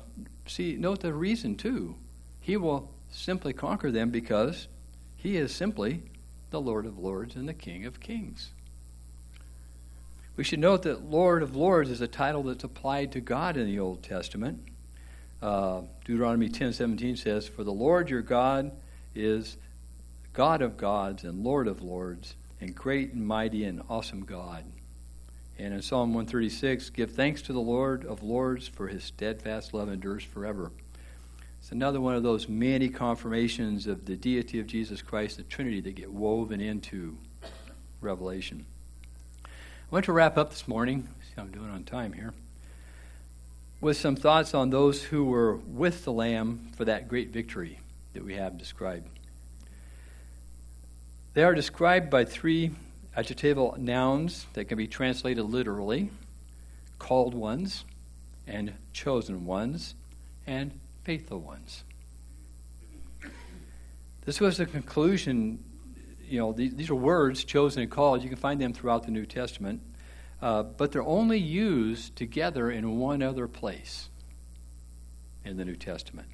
see 0.48 0.78
note 0.78 1.02
the 1.02 1.12
reason 1.12 1.56
too. 1.58 1.96
He 2.40 2.56
will 2.56 2.90
simply 3.12 3.52
conquer 3.52 3.92
them 3.92 4.12
because 4.12 4.70
he 5.18 5.36
is 5.36 5.54
simply 5.54 6.02
the 6.52 6.62
Lord 6.62 6.86
of 6.86 6.98
Lords 6.98 7.36
and 7.36 7.46
the 7.46 7.54
King 7.54 7.86
of 7.86 8.00
Kings. 8.00 8.52
We 10.38 10.46
should 10.46 10.60
note 10.60 10.84
that 10.84 11.04
Lord 11.04 11.44
of 11.44 11.58
Lords 11.58 11.90
is 11.90 12.00
a 12.00 12.08
title 12.08 12.44
that's 12.44 12.64
applied 12.64 13.12
to 13.12 13.20
God 13.20 13.58
in 13.58 13.66
the 13.66 13.82
Old 13.82 14.02
Testament. 14.02 14.62
Uh, 15.42 15.82
Deuteronomy 16.04 16.50
10:17 16.50 17.16
says, 17.16 17.48
"For 17.48 17.64
the 17.64 17.72
Lord 17.72 18.10
your 18.10 18.22
God 18.22 18.72
is 19.16 19.58
God 20.34 20.62
of 20.62 20.78
gods 20.78 21.24
and 21.24 21.44
Lord 21.44 21.68
of 21.68 21.82
lords, 21.82 22.36
and 22.60 22.76
great 22.76 23.14
and 23.14 23.26
mighty 23.26 23.64
and 23.64 23.82
awesome 23.90 24.26
God." 24.26 24.66
And 25.58 25.74
in 25.74 25.82
Psalm 25.82 26.14
136, 26.14 26.90
"Give 26.90 27.12
thanks 27.12 27.42
to 27.44 27.54
the 27.54 27.62
Lord 27.62 28.06
of 28.06 28.22
lords, 28.22 28.68
for 28.68 28.88
his 28.88 29.04
steadfast 29.04 29.74
love 29.74 29.90
endures 29.90 30.24
forever." 30.24 30.72
It's 31.60 31.72
another 31.72 32.02
one 32.02 32.16
of 32.16 32.24
those 32.24 32.50
many 32.50 32.90
confirmations 32.90 33.88
of 33.88 34.06
the 34.06 34.16
deity 34.16 34.60
of 34.60 34.68
Jesus 34.68 35.02
Christ, 35.02 35.38
the 35.38 35.44
Trinity, 35.44 35.82
that 35.82 35.96
get 35.96 36.12
woven 36.12 36.60
into 36.62 37.18
Revelation. 38.02 38.66
I 39.46 39.50
want 39.92 40.06
to 40.06 40.14
wrap 40.14 40.38
up 40.38 40.52
this 40.52 40.68
morning. 40.68 41.08
See 41.22 41.34
how 41.36 41.44
I'm 41.44 41.52
doing 41.52 41.70
on 41.70 41.84
time 41.84 42.14
here 42.14 42.34
with 43.82 43.98
some 43.98 44.16
thoughts 44.16 44.54
on 44.54 44.70
those 44.70 45.04
who 45.04 45.24
were 45.26 45.56
with 45.56 46.04
the 46.04 46.12
Lamb 46.12 46.72
for 46.76 46.86
that 46.86 47.08
great 47.08 47.30
victory 47.30 47.80
that 48.14 48.24
we 48.24 48.36
have 48.36 48.58
described. 48.58 49.08
They 51.34 51.44
are 51.44 51.56
described 51.56 52.10
by 52.10 52.26
three 52.26 52.72
adjectival 53.16 53.76
nouns 53.78 54.46
that 54.54 54.66
can 54.66 54.78
be 54.78 54.88
translated 54.88 55.46
literally 55.46 56.10
called 57.00 57.34
ones, 57.34 57.86
and 58.46 58.74
chosen 58.94 59.46
ones, 59.46 59.96
and 60.46 60.72
faithful 61.04 61.40
ones. 61.40 61.84
This 64.26 64.40
was 64.40 64.58
the 64.58 64.66
conclusion. 64.66 65.64
You 66.28 66.40
know, 66.40 66.52
these, 66.52 66.76
these 66.76 66.90
are 66.90 66.96
words, 66.96 67.44
chosen 67.44 67.82
and 67.82 67.90
called. 67.90 68.22
You 68.22 68.30
can 68.30 68.38
find 68.38 68.60
them 68.60 68.74
throughout 68.74 69.04
the 69.04 69.12
New 69.12 69.26
Testament. 69.26 69.82
Uh, 70.42 70.64
but 70.64 70.92
they're 70.92 71.04
only 71.04 71.38
used 71.38 72.16
together 72.16 72.72
in 72.72 72.98
one 72.98 73.22
other 73.22 73.48
place 73.48 74.10
in 75.44 75.58
the 75.58 75.66
New 75.66 75.76
Testament. 75.76 76.28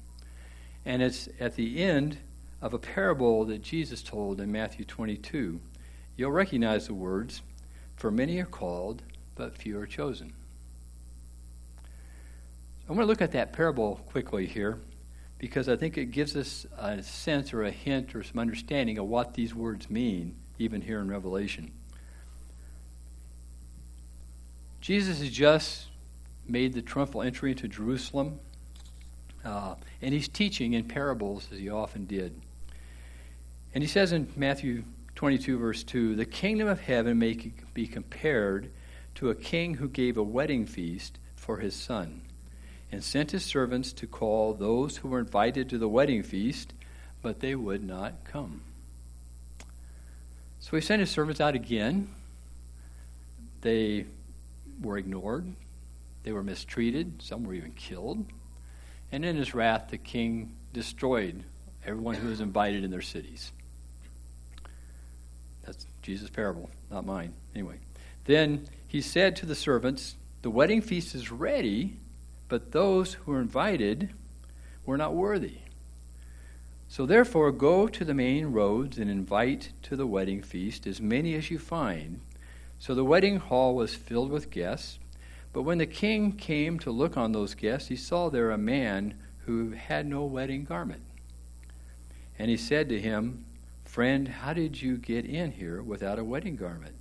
And 0.84 1.02
it's 1.02 1.28
at 1.40 1.56
the 1.56 1.82
end 1.82 2.18
of 2.62 2.72
a 2.72 2.78
parable 2.78 3.44
that 3.46 3.62
Jesus 3.62 4.02
told 4.02 4.40
in 4.40 4.52
Matthew 4.52 4.84
22. 4.84 5.60
You'll 6.16 6.30
recognize 6.30 6.86
the 6.86 6.94
words, 6.94 7.42
For 7.96 8.10
many 8.10 8.38
are 8.40 8.46
called, 8.46 9.02
but 9.34 9.56
few 9.56 9.78
are 9.78 9.86
chosen. 9.86 10.32
I 12.88 12.92
want 12.92 13.02
to 13.02 13.06
look 13.06 13.20
at 13.20 13.32
that 13.32 13.52
parable 13.52 13.96
quickly 14.10 14.46
here 14.46 14.78
because 15.38 15.68
I 15.68 15.76
think 15.76 15.98
it 15.98 16.06
gives 16.06 16.36
us 16.36 16.66
a 16.78 17.02
sense 17.02 17.52
or 17.52 17.64
a 17.64 17.70
hint 17.70 18.14
or 18.14 18.22
some 18.22 18.38
understanding 18.38 18.96
of 18.98 19.06
what 19.06 19.34
these 19.34 19.54
words 19.54 19.90
mean, 19.90 20.36
even 20.58 20.80
here 20.80 21.00
in 21.00 21.08
Revelation. 21.08 21.72
Jesus 24.86 25.18
has 25.18 25.30
just 25.30 25.86
made 26.46 26.72
the 26.72 26.80
triumphal 26.80 27.20
entry 27.20 27.50
into 27.50 27.66
Jerusalem, 27.66 28.38
uh, 29.44 29.74
and 30.00 30.14
he's 30.14 30.28
teaching 30.28 30.74
in 30.74 30.84
parables 30.84 31.48
as 31.50 31.58
he 31.58 31.68
often 31.68 32.04
did. 32.04 32.40
And 33.74 33.82
he 33.82 33.88
says 33.88 34.12
in 34.12 34.28
Matthew 34.36 34.84
22, 35.16 35.58
verse 35.58 35.82
2 35.82 36.14
The 36.14 36.24
kingdom 36.24 36.68
of 36.68 36.78
heaven 36.78 37.18
may 37.18 37.36
be 37.74 37.88
compared 37.88 38.70
to 39.16 39.28
a 39.28 39.34
king 39.34 39.74
who 39.74 39.88
gave 39.88 40.16
a 40.16 40.22
wedding 40.22 40.66
feast 40.66 41.18
for 41.34 41.56
his 41.56 41.74
son, 41.74 42.20
and 42.92 43.02
sent 43.02 43.32
his 43.32 43.44
servants 43.44 43.92
to 43.94 44.06
call 44.06 44.54
those 44.54 44.98
who 44.98 45.08
were 45.08 45.18
invited 45.18 45.68
to 45.70 45.78
the 45.78 45.88
wedding 45.88 46.22
feast, 46.22 46.72
but 47.22 47.40
they 47.40 47.56
would 47.56 47.82
not 47.82 48.22
come. 48.22 48.60
So 50.60 50.76
he 50.76 50.80
sent 50.80 51.00
his 51.00 51.10
servants 51.10 51.40
out 51.40 51.56
again. 51.56 52.08
They 53.62 54.06
were 54.80 54.98
ignored, 54.98 55.46
they 56.22 56.32
were 56.32 56.42
mistreated, 56.42 57.22
some 57.22 57.44
were 57.44 57.54
even 57.54 57.72
killed. 57.72 58.26
And 59.12 59.24
in 59.24 59.36
his 59.36 59.54
wrath, 59.54 59.88
the 59.90 59.98
king 59.98 60.52
destroyed 60.72 61.42
everyone 61.84 62.16
who 62.16 62.28
was 62.28 62.40
invited 62.40 62.84
in 62.84 62.90
their 62.90 63.00
cities. 63.00 63.52
That's 65.64 65.86
Jesus' 66.02 66.30
parable, 66.30 66.70
not 66.90 67.06
mine. 67.06 67.32
Anyway, 67.54 67.78
then 68.24 68.68
he 68.88 69.00
said 69.00 69.36
to 69.36 69.46
the 69.46 69.54
servants, 69.54 70.16
The 70.42 70.50
wedding 70.50 70.80
feast 70.80 71.14
is 71.14 71.30
ready, 71.30 71.96
but 72.48 72.72
those 72.72 73.14
who 73.14 73.32
were 73.32 73.40
invited 73.40 74.10
were 74.84 74.96
not 74.96 75.14
worthy. 75.14 75.58
So 76.88 77.04
therefore, 77.04 77.50
go 77.52 77.88
to 77.88 78.04
the 78.04 78.14
main 78.14 78.46
roads 78.46 78.98
and 78.98 79.10
invite 79.10 79.70
to 79.82 79.96
the 79.96 80.06
wedding 80.06 80.42
feast 80.42 80.86
as 80.86 81.00
many 81.00 81.34
as 81.34 81.50
you 81.50 81.58
find. 81.58 82.20
So 82.78 82.94
the 82.94 83.04
wedding 83.04 83.38
hall 83.38 83.74
was 83.74 83.94
filled 83.94 84.30
with 84.30 84.50
guests. 84.50 84.98
But 85.52 85.62
when 85.62 85.78
the 85.78 85.86
king 85.86 86.32
came 86.32 86.78
to 86.80 86.90
look 86.90 87.16
on 87.16 87.32
those 87.32 87.54
guests, 87.54 87.88
he 87.88 87.96
saw 87.96 88.28
there 88.28 88.50
a 88.50 88.58
man 88.58 89.14
who 89.46 89.70
had 89.70 90.06
no 90.06 90.24
wedding 90.24 90.64
garment. 90.64 91.02
And 92.38 92.50
he 92.50 92.56
said 92.56 92.88
to 92.90 93.00
him, 93.00 93.44
Friend, 93.84 94.28
how 94.28 94.52
did 94.52 94.82
you 94.82 94.98
get 94.98 95.24
in 95.24 95.52
here 95.52 95.82
without 95.82 96.18
a 96.18 96.24
wedding 96.24 96.56
garment? 96.56 96.94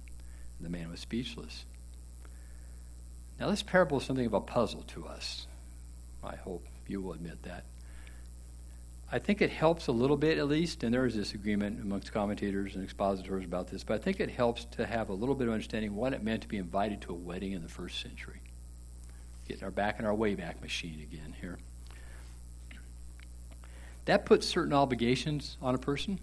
The 0.61 0.69
man 0.69 0.89
was 0.89 1.01
speechless. 1.01 1.65
Now, 3.39 3.49
this 3.49 3.63
parable 3.63 3.97
is 3.97 4.05
something 4.05 4.25
of 4.25 4.33
a 4.33 4.39
puzzle 4.39 4.83
to 4.83 5.05
us. 5.05 5.45
I 6.23 6.37
hope 6.37 6.65
you 6.87 7.01
will 7.01 7.13
admit 7.13 7.43
that. 7.43 7.65
I 9.11 9.19
think 9.19 9.41
it 9.41 9.51
helps 9.51 9.87
a 9.87 9.91
little 9.91 10.17
bit, 10.17 10.37
at 10.39 10.47
least, 10.47 10.83
and 10.83 10.93
there 10.93 11.05
is 11.05 11.13
disagreement 11.13 11.79
amongst 11.79 12.11
commentators 12.11 12.75
and 12.75 12.83
expositors 12.83 13.45
about 13.45 13.67
this, 13.69 13.83
but 13.83 13.93
I 13.93 13.97
think 13.99 14.19
it 14.19 14.31
helps 14.31 14.65
to 14.65 14.85
have 14.85 15.09
a 15.09 15.13
little 15.13 15.35
bit 15.35 15.47
of 15.47 15.53
understanding 15.53 15.95
what 15.95 16.13
it 16.13 16.23
meant 16.23 16.41
to 16.41 16.47
be 16.47 16.57
invited 16.57 17.01
to 17.01 17.11
a 17.11 17.15
wedding 17.15 17.51
in 17.51 17.61
the 17.61 17.69
first 17.69 18.01
century. 18.01 18.41
Getting 19.47 19.63
our 19.63 19.71
back 19.71 19.99
in 19.99 20.05
our 20.05 20.15
Wayback 20.15 20.59
Machine 20.61 20.99
again 21.01 21.35
here. 21.39 21.59
That 24.05 24.25
puts 24.25 24.47
certain 24.47 24.73
obligations 24.73 25.57
on 25.61 25.75
a 25.75 25.79
person 25.79 26.19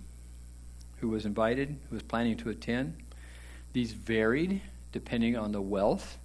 who 0.98 1.08
was 1.08 1.24
invited, 1.24 1.76
who 1.88 1.96
was 1.96 2.02
planning 2.02 2.36
to 2.38 2.50
attend. 2.50 2.96
These 3.72 3.92
varied 3.92 4.60
depending 4.92 5.36
on 5.36 5.52
the 5.52 5.62
wealth 5.62 6.18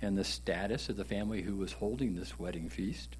and 0.00 0.16
the 0.16 0.24
status 0.24 0.88
of 0.88 0.96
the 0.96 1.04
family 1.04 1.42
who 1.42 1.56
was 1.56 1.72
holding 1.72 2.14
this 2.14 2.38
wedding 2.38 2.68
feast. 2.68 3.16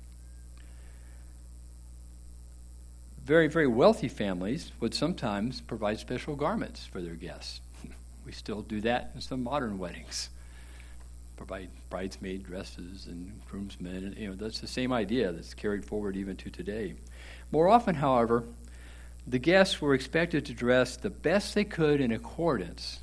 Very, 3.24 3.48
very 3.48 3.66
wealthy 3.66 4.08
families 4.08 4.70
would 4.80 4.94
sometimes 4.94 5.62
provide 5.62 5.98
special 5.98 6.36
garments 6.36 6.84
for 6.84 7.00
their 7.00 7.14
guests. 7.14 7.60
we 8.26 8.32
still 8.32 8.60
do 8.60 8.82
that 8.82 9.12
in 9.14 9.22
some 9.22 9.42
modern 9.42 9.78
weddings. 9.78 10.28
Provide 11.36 11.70
bridesmaid 11.88 12.44
dresses 12.44 13.06
and 13.06 13.40
groomsmen. 13.48 14.04
And, 14.04 14.16
you 14.18 14.28
know, 14.28 14.34
that's 14.34 14.60
the 14.60 14.66
same 14.66 14.92
idea 14.92 15.32
that's 15.32 15.54
carried 15.54 15.86
forward 15.86 16.16
even 16.16 16.36
to 16.36 16.50
today. 16.50 16.94
More 17.50 17.68
often, 17.68 17.94
however, 17.94 18.44
the 19.26 19.38
guests 19.38 19.80
were 19.80 19.94
expected 19.94 20.44
to 20.46 20.52
dress 20.52 20.96
the 20.96 21.08
best 21.08 21.54
they 21.54 21.64
could 21.64 22.02
in 22.02 22.12
accordance 22.12 23.00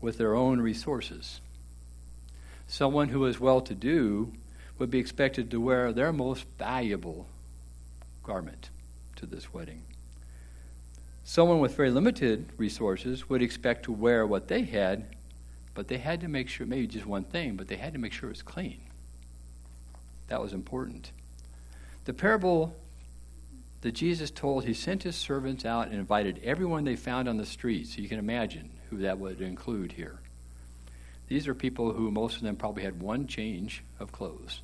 with 0.00 0.16
their 0.16 0.36
own 0.36 0.60
resources. 0.60 1.40
Someone 2.68 3.08
who 3.08 3.20
was 3.20 3.40
well 3.40 3.60
to 3.62 3.74
do 3.74 4.32
would 4.78 4.92
be 4.92 5.00
expected 5.00 5.50
to 5.50 5.60
wear 5.60 5.92
their 5.92 6.12
most 6.12 6.44
valuable 6.56 7.26
garment 8.22 8.68
to 9.24 9.34
this 9.34 9.52
wedding. 9.52 9.82
Someone 11.24 11.60
with 11.60 11.74
very 11.74 11.90
limited 11.90 12.50
resources 12.58 13.28
would 13.28 13.42
expect 13.42 13.84
to 13.84 13.92
wear 13.92 14.26
what 14.26 14.48
they 14.48 14.62
had, 14.62 15.06
but 15.72 15.88
they 15.88 15.98
had 15.98 16.20
to 16.20 16.28
make 16.28 16.48
sure, 16.48 16.66
maybe 16.66 16.86
just 16.86 17.06
one 17.06 17.24
thing, 17.24 17.56
but 17.56 17.68
they 17.68 17.76
had 17.76 17.94
to 17.94 17.98
make 17.98 18.12
sure 18.12 18.28
it 18.28 18.32
was 18.32 18.42
clean. 18.42 18.80
That 20.28 20.42
was 20.42 20.52
important. 20.52 21.10
The 22.04 22.12
parable 22.12 22.76
that 23.80 23.92
Jesus 23.92 24.30
told, 24.30 24.64
he 24.64 24.74
sent 24.74 25.02
his 25.02 25.16
servants 25.16 25.64
out 25.64 25.88
and 25.88 25.94
invited 25.94 26.40
everyone 26.44 26.84
they 26.84 26.96
found 26.96 27.28
on 27.28 27.38
the 27.38 27.46
street. 27.46 27.86
So 27.86 28.00
you 28.00 28.08
can 28.08 28.18
imagine 28.18 28.70
who 28.90 28.98
that 28.98 29.18
would 29.18 29.40
include 29.40 29.92
here. 29.92 30.20
These 31.28 31.48
are 31.48 31.54
people 31.54 31.92
who 31.92 32.10
most 32.10 32.36
of 32.36 32.42
them 32.42 32.56
probably 32.56 32.82
had 32.82 33.00
one 33.00 33.26
change 33.26 33.82
of 33.98 34.12
clothes. 34.12 34.60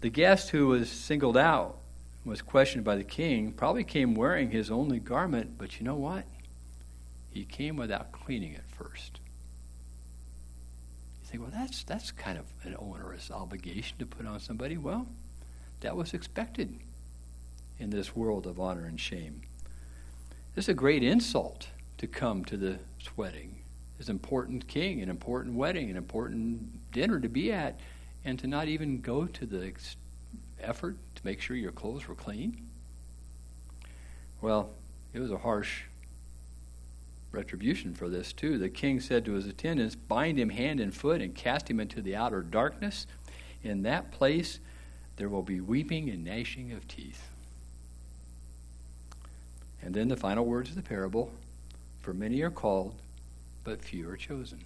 The 0.00 0.08
guest 0.08 0.50
who 0.50 0.68
was 0.68 0.90
singled 0.90 1.36
out 1.36 1.78
was 2.24 2.42
questioned 2.42 2.84
by 2.84 2.96
the 2.96 3.04
king, 3.04 3.52
probably 3.52 3.84
came 3.84 4.14
wearing 4.14 4.50
his 4.50 4.70
only 4.70 4.98
garment, 4.98 5.58
but 5.58 5.78
you 5.78 5.84
know 5.84 5.96
what? 5.96 6.24
He 7.30 7.44
came 7.44 7.76
without 7.76 8.12
cleaning 8.12 8.52
it 8.52 8.64
first. 8.68 9.18
You 11.20 11.26
think, 11.26 11.42
well, 11.42 11.52
that's, 11.52 11.82
that's 11.82 12.12
kind 12.12 12.38
of 12.38 12.44
an 12.62 12.76
onerous 12.78 13.30
obligation 13.30 13.98
to 13.98 14.06
put 14.06 14.26
on 14.26 14.38
somebody. 14.38 14.76
Well, 14.76 15.06
that 15.80 15.96
was 15.96 16.14
expected 16.14 16.78
in 17.78 17.90
this 17.90 18.14
world 18.14 18.46
of 18.46 18.60
honor 18.60 18.84
and 18.84 19.00
shame. 19.00 19.42
It's 20.54 20.68
a 20.68 20.74
great 20.74 21.02
insult 21.02 21.68
to 21.98 22.06
come 22.06 22.44
to 22.44 22.56
the 22.56 22.78
wedding. 23.16 23.56
It's 23.98 24.08
important 24.08 24.68
king, 24.68 25.00
an 25.00 25.08
important 25.08 25.54
wedding, 25.56 25.90
an 25.90 25.96
important 25.96 26.92
dinner 26.92 27.18
to 27.18 27.28
be 27.28 27.52
at, 27.52 27.80
and 28.24 28.38
to 28.38 28.46
not 28.46 28.68
even 28.68 29.00
go 29.00 29.26
to 29.26 29.46
the 29.46 29.62
effort 30.62 30.96
to 31.16 31.22
make 31.24 31.40
sure 31.40 31.56
your 31.56 31.72
clothes 31.72 32.08
were 32.08 32.14
clean? 32.14 32.56
Well, 34.40 34.70
it 35.12 35.20
was 35.20 35.30
a 35.30 35.38
harsh 35.38 35.82
retribution 37.30 37.94
for 37.94 38.08
this, 38.08 38.32
too. 38.32 38.58
The 38.58 38.68
king 38.68 39.00
said 39.00 39.24
to 39.24 39.32
his 39.32 39.46
attendants, 39.46 39.94
Bind 39.94 40.38
him 40.38 40.50
hand 40.50 40.80
and 40.80 40.94
foot 40.94 41.20
and 41.20 41.34
cast 41.34 41.70
him 41.70 41.80
into 41.80 42.02
the 42.02 42.16
outer 42.16 42.42
darkness. 42.42 43.06
In 43.62 43.82
that 43.82 44.10
place 44.10 44.58
there 45.16 45.28
will 45.28 45.42
be 45.42 45.60
weeping 45.60 46.08
and 46.10 46.24
gnashing 46.24 46.72
of 46.72 46.88
teeth. 46.88 47.28
And 49.82 49.94
then 49.94 50.08
the 50.08 50.16
final 50.16 50.44
words 50.44 50.70
of 50.70 50.76
the 50.76 50.82
parable 50.82 51.32
For 52.00 52.12
many 52.12 52.42
are 52.42 52.50
called, 52.50 52.94
but 53.64 53.82
few 53.82 54.08
are 54.08 54.16
chosen. 54.16 54.60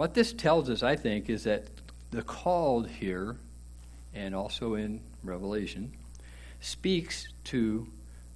What 0.00 0.14
this 0.14 0.32
tells 0.32 0.70
us, 0.70 0.82
I 0.82 0.96
think, 0.96 1.28
is 1.28 1.44
that 1.44 1.64
the 2.10 2.22
called 2.22 2.88
here, 2.88 3.36
and 4.14 4.34
also 4.34 4.72
in 4.72 5.02
Revelation, 5.22 5.92
speaks 6.62 7.28
to 7.44 7.86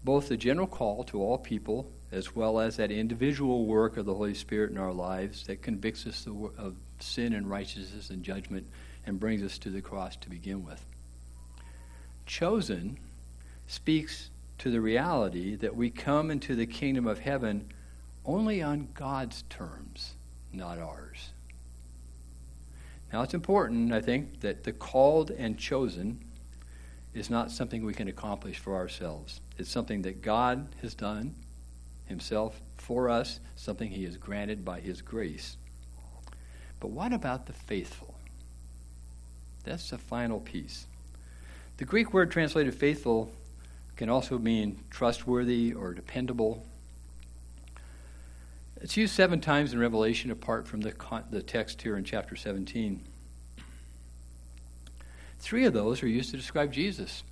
both 0.04 0.28
the 0.28 0.36
general 0.36 0.66
call 0.66 1.04
to 1.04 1.22
all 1.22 1.38
people 1.38 1.90
as 2.12 2.36
well 2.36 2.60
as 2.60 2.76
that 2.76 2.90
individual 2.90 3.64
work 3.64 3.96
of 3.96 4.04
the 4.04 4.12
Holy 4.12 4.34
Spirit 4.34 4.72
in 4.72 4.76
our 4.76 4.92
lives 4.92 5.46
that 5.46 5.62
convicts 5.62 6.06
us 6.06 6.26
of 6.26 6.76
sin 7.00 7.32
and 7.32 7.48
righteousness 7.48 8.10
and 8.10 8.22
judgment 8.22 8.66
and 9.06 9.18
brings 9.18 9.42
us 9.42 9.56
to 9.56 9.70
the 9.70 9.80
cross 9.80 10.16
to 10.16 10.28
begin 10.28 10.66
with. 10.66 10.84
Chosen 12.26 12.98
speaks 13.68 14.28
to 14.58 14.70
the 14.70 14.82
reality 14.82 15.56
that 15.56 15.74
we 15.74 15.88
come 15.88 16.30
into 16.30 16.54
the 16.56 16.66
kingdom 16.66 17.06
of 17.06 17.20
heaven 17.20 17.72
only 18.26 18.60
on 18.60 18.88
God's 18.92 19.44
terms, 19.48 20.12
not 20.52 20.78
ours. 20.78 21.30
Now, 23.14 23.22
it's 23.22 23.32
important, 23.32 23.92
I 23.92 24.00
think, 24.00 24.40
that 24.40 24.64
the 24.64 24.72
called 24.72 25.30
and 25.30 25.56
chosen 25.56 26.18
is 27.14 27.30
not 27.30 27.52
something 27.52 27.84
we 27.84 27.94
can 27.94 28.08
accomplish 28.08 28.58
for 28.58 28.74
ourselves. 28.74 29.40
It's 29.56 29.70
something 29.70 30.02
that 30.02 30.20
God 30.20 30.66
has 30.82 30.94
done 30.94 31.36
Himself 32.06 32.60
for 32.76 33.08
us, 33.08 33.38
something 33.54 33.88
He 33.88 34.02
has 34.02 34.16
granted 34.16 34.64
by 34.64 34.80
His 34.80 35.00
grace. 35.00 35.56
But 36.80 36.90
what 36.90 37.12
about 37.12 37.46
the 37.46 37.52
faithful? 37.52 38.16
That's 39.62 39.90
the 39.90 39.98
final 39.98 40.40
piece. 40.40 40.86
The 41.76 41.84
Greek 41.84 42.12
word 42.12 42.32
translated 42.32 42.74
faithful 42.74 43.30
can 43.94 44.08
also 44.08 44.40
mean 44.40 44.80
trustworthy 44.90 45.72
or 45.72 45.94
dependable. 45.94 46.66
It's 48.84 48.98
used 48.98 49.14
seven 49.14 49.40
times 49.40 49.72
in 49.72 49.78
Revelation, 49.78 50.30
apart 50.30 50.66
from 50.68 50.82
the, 50.82 50.92
the 51.30 51.42
text 51.42 51.80
here 51.80 51.96
in 51.96 52.04
chapter 52.04 52.36
17. 52.36 53.00
Three 55.38 55.64
of 55.64 55.72
those 55.72 56.02
are 56.02 56.06
used 56.06 56.32
to 56.32 56.36
describe 56.36 56.70
Jesus. 56.70 57.22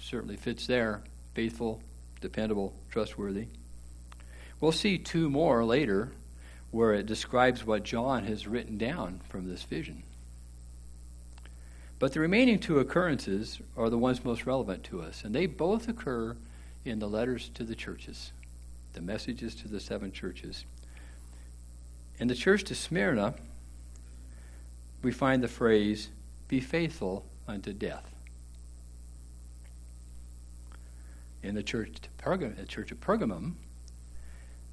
Certainly 0.00 0.36
fits 0.36 0.66
there 0.66 1.02
faithful, 1.34 1.82
dependable, 2.22 2.72
trustworthy. 2.90 3.48
We'll 4.62 4.72
see 4.72 4.96
two 4.96 5.28
more 5.28 5.62
later 5.62 6.12
where 6.70 6.94
it 6.94 7.04
describes 7.04 7.66
what 7.66 7.82
John 7.82 8.24
has 8.24 8.46
written 8.46 8.78
down 8.78 9.20
from 9.28 9.46
this 9.46 9.64
vision. 9.64 10.04
But 11.98 12.14
the 12.14 12.20
remaining 12.20 12.60
two 12.60 12.78
occurrences 12.78 13.60
are 13.76 13.90
the 13.90 13.98
ones 13.98 14.24
most 14.24 14.46
relevant 14.46 14.84
to 14.84 15.02
us, 15.02 15.22
and 15.22 15.34
they 15.34 15.44
both 15.44 15.86
occur 15.86 16.34
in 16.82 16.98
the 16.98 17.10
letters 17.10 17.50
to 17.56 17.62
the 17.62 17.74
churches 17.74 18.32
the 18.94 19.02
messages 19.02 19.54
to 19.56 19.68
the 19.68 19.80
seven 19.80 20.10
churches. 20.12 20.64
In 22.18 22.28
the 22.28 22.34
church 22.34 22.64
to 22.64 22.74
Smyrna, 22.74 23.34
we 25.02 25.12
find 25.12 25.42
the 25.42 25.48
phrase, 25.48 26.08
be 26.48 26.60
faithful 26.60 27.24
unto 27.46 27.72
death. 27.72 28.10
In 31.42 31.54
the 31.54 31.62
church, 31.62 31.92
to 32.00 32.08
Pergam, 32.22 32.56
the 32.56 32.64
church 32.64 32.90
of 32.90 33.00
Pergamum, 33.00 33.54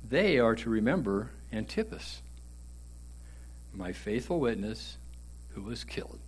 they 0.07 0.39
are 0.39 0.55
to 0.55 0.69
remember 0.69 1.31
Antipas, 1.51 2.21
my 3.73 3.91
faithful 3.91 4.39
witness 4.39 4.97
who 5.49 5.61
was 5.61 5.83
killed. 5.83 6.19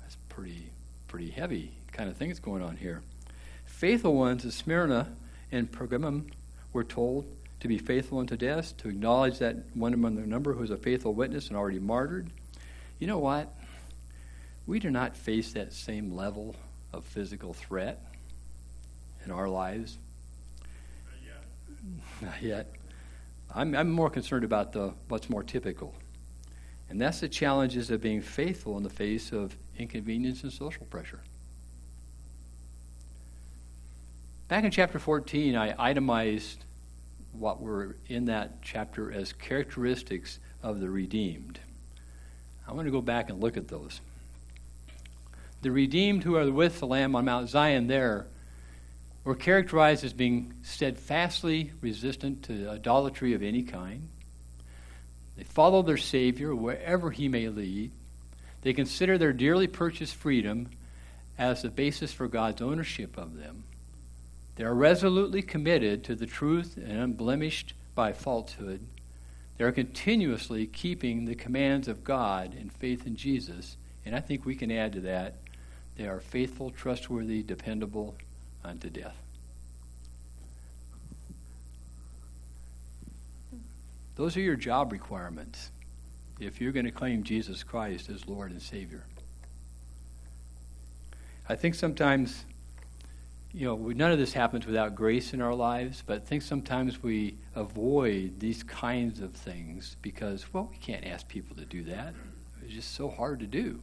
That's 0.00 0.16
pretty, 0.28 0.70
pretty 1.08 1.30
heavy 1.30 1.72
kind 1.92 2.08
of 2.10 2.16
thing 2.16 2.28
that's 2.28 2.40
going 2.40 2.62
on 2.62 2.76
here. 2.76 3.02
Faithful 3.64 4.14
ones 4.14 4.44
of 4.44 4.52
Smyrna 4.52 5.08
in 5.50 5.66
Pergamum 5.66 6.30
were 6.72 6.84
told 6.84 7.26
to 7.60 7.68
be 7.68 7.78
faithful 7.78 8.18
unto 8.18 8.36
death, 8.36 8.76
to 8.78 8.88
acknowledge 8.88 9.38
that 9.38 9.56
one 9.74 9.94
among 9.94 10.16
their 10.16 10.26
number 10.26 10.52
who 10.52 10.62
is 10.62 10.70
a 10.70 10.76
faithful 10.76 11.14
witness 11.14 11.48
and 11.48 11.56
already 11.56 11.78
martyred. 11.78 12.28
You 12.98 13.06
know 13.06 13.18
what? 13.18 13.52
We 14.66 14.78
do 14.78 14.90
not 14.90 15.16
face 15.16 15.52
that 15.52 15.72
same 15.72 16.14
level 16.14 16.56
of 16.92 17.04
physical 17.04 17.54
threat 17.54 18.00
in 19.24 19.30
our 19.30 19.48
lives. 19.48 19.98
Not 21.06 21.20
yet. 21.24 22.22
Not 22.22 22.42
yet. 22.42 22.72
I'm, 23.54 23.74
I'm 23.74 23.90
more 23.90 24.10
concerned 24.10 24.44
about 24.44 24.72
the 24.72 24.92
what's 25.08 25.30
more 25.30 25.42
typical. 25.42 25.94
And 26.88 27.00
that's 27.00 27.20
the 27.20 27.28
challenges 27.28 27.90
of 27.90 28.00
being 28.00 28.22
faithful 28.22 28.76
in 28.76 28.82
the 28.82 28.90
face 28.90 29.32
of 29.32 29.56
inconvenience 29.78 30.42
and 30.42 30.52
social 30.52 30.86
pressure. 30.86 31.20
Back 34.48 34.62
in 34.62 34.70
chapter 34.70 35.00
14, 35.00 35.56
I 35.56 35.74
itemized 35.76 36.62
what 37.32 37.60
were 37.60 37.96
in 38.06 38.26
that 38.26 38.62
chapter 38.62 39.10
as 39.10 39.32
characteristics 39.32 40.38
of 40.62 40.78
the 40.78 40.88
redeemed. 40.88 41.58
I 42.68 42.72
want 42.72 42.86
to 42.86 42.92
go 42.92 43.00
back 43.00 43.28
and 43.28 43.40
look 43.40 43.56
at 43.56 43.66
those. 43.66 44.00
The 45.62 45.72
redeemed 45.72 46.22
who 46.22 46.36
are 46.36 46.48
with 46.48 46.78
the 46.78 46.86
Lamb 46.86 47.16
on 47.16 47.24
Mount 47.24 47.48
Zion 47.48 47.88
there 47.88 48.28
were 49.24 49.34
characterized 49.34 50.04
as 50.04 50.12
being 50.12 50.54
steadfastly 50.62 51.72
resistant 51.80 52.44
to 52.44 52.70
idolatry 52.70 53.34
of 53.34 53.42
any 53.42 53.64
kind. 53.64 54.08
They 55.36 55.42
follow 55.42 55.82
their 55.82 55.96
Savior 55.96 56.54
wherever 56.54 57.10
he 57.10 57.26
may 57.26 57.48
lead. 57.48 57.90
They 58.62 58.74
consider 58.74 59.18
their 59.18 59.32
dearly 59.32 59.66
purchased 59.66 60.14
freedom 60.14 60.68
as 61.36 61.62
the 61.62 61.68
basis 61.68 62.12
for 62.12 62.28
God's 62.28 62.62
ownership 62.62 63.18
of 63.18 63.36
them. 63.36 63.64
They 64.56 64.64
are 64.64 64.74
resolutely 64.74 65.42
committed 65.42 66.02
to 66.04 66.14
the 66.14 66.26
truth 66.26 66.76
and 66.76 66.98
unblemished 66.98 67.74
by 67.94 68.12
falsehood. 68.12 68.80
They 69.58 69.64
are 69.64 69.72
continuously 69.72 70.66
keeping 70.66 71.24
the 71.24 71.34
commands 71.34 71.88
of 71.88 72.04
God 72.04 72.54
and 72.58 72.72
faith 72.72 73.06
in 73.06 73.16
Jesus. 73.16 73.76
And 74.04 74.14
I 74.14 74.20
think 74.20 74.44
we 74.44 74.54
can 74.54 74.70
add 74.70 74.92
to 74.94 75.00
that 75.00 75.34
they 75.96 76.06
are 76.06 76.20
faithful, 76.20 76.70
trustworthy, 76.70 77.42
dependable 77.42 78.16
unto 78.64 78.90
death. 78.90 79.16
Those 84.16 84.36
are 84.36 84.40
your 84.40 84.56
job 84.56 84.92
requirements 84.92 85.70
if 86.40 86.60
you're 86.60 86.72
going 86.72 86.86
to 86.86 86.92
claim 86.92 87.22
Jesus 87.22 87.62
Christ 87.62 88.08
as 88.08 88.26
Lord 88.26 88.50
and 88.50 88.60
Savior. 88.60 89.04
I 91.48 91.54
think 91.54 91.74
sometimes 91.74 92.44
you 93.56 93.64
know, 93.64 93.74
none 93.74 94.12
of 94.12 94.18
this 94.18 94.34
happens 94.34 94.66
without 94.66 94.94
grace 94.94 95.32
in 95.32 95.40
our 95.40 95.54
lives, 95.54 96.02
but 96.06 96.16
I 96.16 96.18
think 96.18 96.42
sometimes 96.42 97.02
we 97.02 97.38
avoid 97.54 98.38
these 98.38 98.62
kinds 98.62 99.20
of 99.20 99.32
things 99.32 99.96
because, 100.02 100.52
well, 100.52 100.68
we 100.70 100.76
can't 100.76 101.06
ask 101.06 101.26
people 101.26 101.56
to 101.56 101.64
do 101.64 101.82
that. 101.84 102.12
It's 102.62 102.74
just 102.74 102.94
so 102.94 103.08
hard 103.08 103.40
to 103.40 103.46
do. 103.46 103.80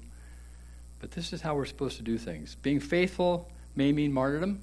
But 1.00 1.10
this 1.10 1.34
is 1.34 1.42
how 1.42 1.56
we're 1.56 1.66
supposed 1.66 1.98
to 1.98 2.04
do 2.04 2.20
things. 2.20 2.54
Being 2.62 2.80
faithful 2.80 3.50
may 3.76 3.92
mean 3.92 4.14
martyrdom, 4.14 4.62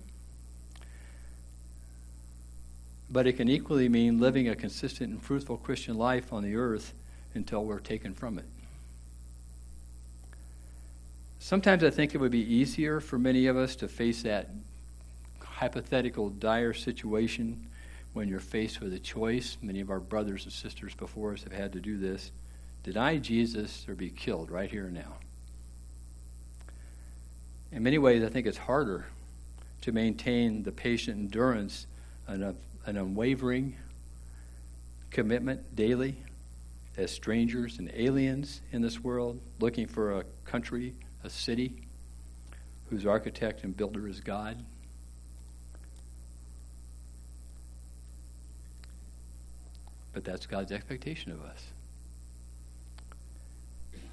but 3.10 3.26
it 3.26 3.32
can 3.32 3.48
equally 3.48 3.88
mean 3.88 4.20
living 4.20 4.48
a 4.48 4.54
consistent 4.54 5.10
and 5.10 5.20
fruitful 5.20 5.56
Christian 5.56 5.98
life 5.98 6.32
on 6.32 6.44
the 6.44 6.54
earth 6.54 6.94
until 7.34 7.64
we're 7.64 7.80
taken 7.80 8.14
from 8.14 8.38
it. 8.38 8.46
Sometimes 11.40 11.82
I 11.82 11.90
think 11.90 12.14
it 12.14 12.18
would 12.18 12.30
be 12.30 12.54
easier 12.54 13.00
for 13.00 13.18
many 13.18 13.46
of 13.48 13.56
us 13.56 13.74
to 13.76 13.88
face 13.88 14.22
that 14.22 14.50
hypothetical 15.60 16.30
dire 16.30 16.72
situation 16.72 17.68
when 18.14 18.28
you're 18.28 18.40
faced 18.40 18.80
with 18.80 18.94
a 18.94 18.98
choice. 18.98 19.58
Many 19.60 19.82
of 19.82 19.90
our 19.90 20.00
brothers 20.00 20.44
and 20.44 20.52
sisters 20.54 20.94
before 20.94 21.34
us 21.34 21.42
have 21.42 21.52
had 21.52 21.74
to 21.74 21.80
do 21.80 21.98
this 21.98 22.30
deny 22.82 23.18
Jesus 23.18 23.84
or 23.86 23.94
be 23.94 24.08
killed 24.08 24.50
right 24.50 24.70
here 24.70 24.86
and 24.86 24.94
now. 24.94 25.18
In 27.72 27.82
many 27.82 27.98
ways, 27.98 28.24
I 28.24 28.30
think 28.30 28.46
it's 28.46 28.56
harder 28.56 29.04
to 29.82 29.92
maintain 29.92 30.62
the 30.62 30.72
patient 30.72 31.18
endurance 31.18 31.86
and 32.26 32.42
an 32.86 32.96
unwavering 32.96 33.76
commitment 35.10 35.76
daily 35.76 36.16
as 36.96 37.10
strangers 37.10 37.78
and 37.78 37.90
aliens 37.94 38.62
in 38.72 38.80
this 38.80 39.04
world, 39.04 39.38
looking 39.58 39.86
for 39.86 40.20
a 40.20 40.24
country, 40.46 40.94
a 41.22 41.28
city, 41.28 41.82
whose 42.88 43.04
architect 43.04 43.62
and 43.62 43.76
builder 43.76 44.08
is 44.08 44.20
God. 44.20 44.56
But 50.12 50.24
that's 50.24 50.46
God's 50.46 50.72
expectation 50.72 51.32
of 51.32 51.42
us. 51.42 51.66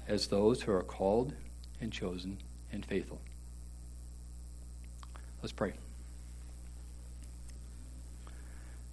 As 0.06 0.28
those 0.28 0.62
who 0.62 0.72
are 0.72 0.82
called 0.82 1.32
and 1.80 1.92
chosen 1.92 2.38
and 2.72 2.84
faithful. 2.84 3.20
Let's 5.42 5.52
pray. 5.52 5.72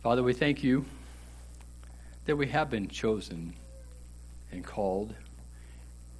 Father, 0.01 0.21
we 0.21 0.33
thank 0.33 0.63
you 0.63 0.85
that 2.25 2.35
we 2.35 2.47
have 2.47 2.69
been 2.69 2.87
chosen 2.87 3.53
and 4.51 4.63
called. 4.63 5.13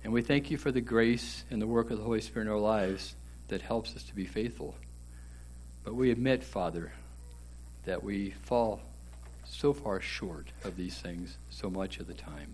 And 0.03 0.13
we 0.13 0.21
thank 0.21 0.51
you 0.51 0.57
for 0.57 0.71
the 0.71 0.81
grace 0.81 1.43
and 1.49 1.61
the 1.61 1.67
work 1.67 1.89
of 1.89 1.97
the 1.97 2.03
Holy 2.03 2.21
Spirit 2.21 2.45
in 2.45 2.51
our 2.51 2.59
lives 2.59 3.15
that 3.47 3.61
helps 3.61 3.95
us 3.95 4.03
to 4.03 4.15
be 4.15 4.25
faithful. 4.25 4.75
But 5.83 5.95
we 5.95 6.11
admit, 6.11 6.43
Father, 6.43 6.91
that 7.85 8.03
we 8.03 8.31
fall 8.31 8.81
so 9.47 9.73
far 9.73 10.01
short 10.01 10.47
of 10.63 10.75
these 10.77 10.97
things 10.97 11.37
so 11.49 11.69
much 11.69 11.99
of 11.99 12.07
the 12.07 12.13
time. 12.13 12.53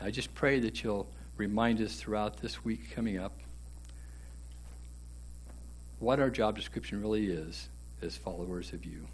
I 0.00 0.10
just 0.10 0.34
pray 0.34 0.58
that 0.60 0.82
you'll 0.82 1.06
remind 1.36 1.80
us 1.80 1.96
throughout 1.96 2.38
this 2.38 2.64
week 2.64 2.94
coming 2.94 3.18
up 3.18 3.32
what 5.98 6.18
our 6.18 6.30
job 6.30 6.56
description 6.56 7.00
really 7.00 7.26
is 7.26 7.68
as 8.02 8.16
followers 8.16 8.72
of 8.72 8.84
you. 8.84 9.06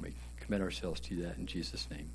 We 0.00 0.12
commit 0.38 0.60
ourselves 0.60 1.00
to 1.00 1.16
that 1.22 1.36
in 1.38 1.46
Jesus' 1.46 1.88
name. 1.90 2.08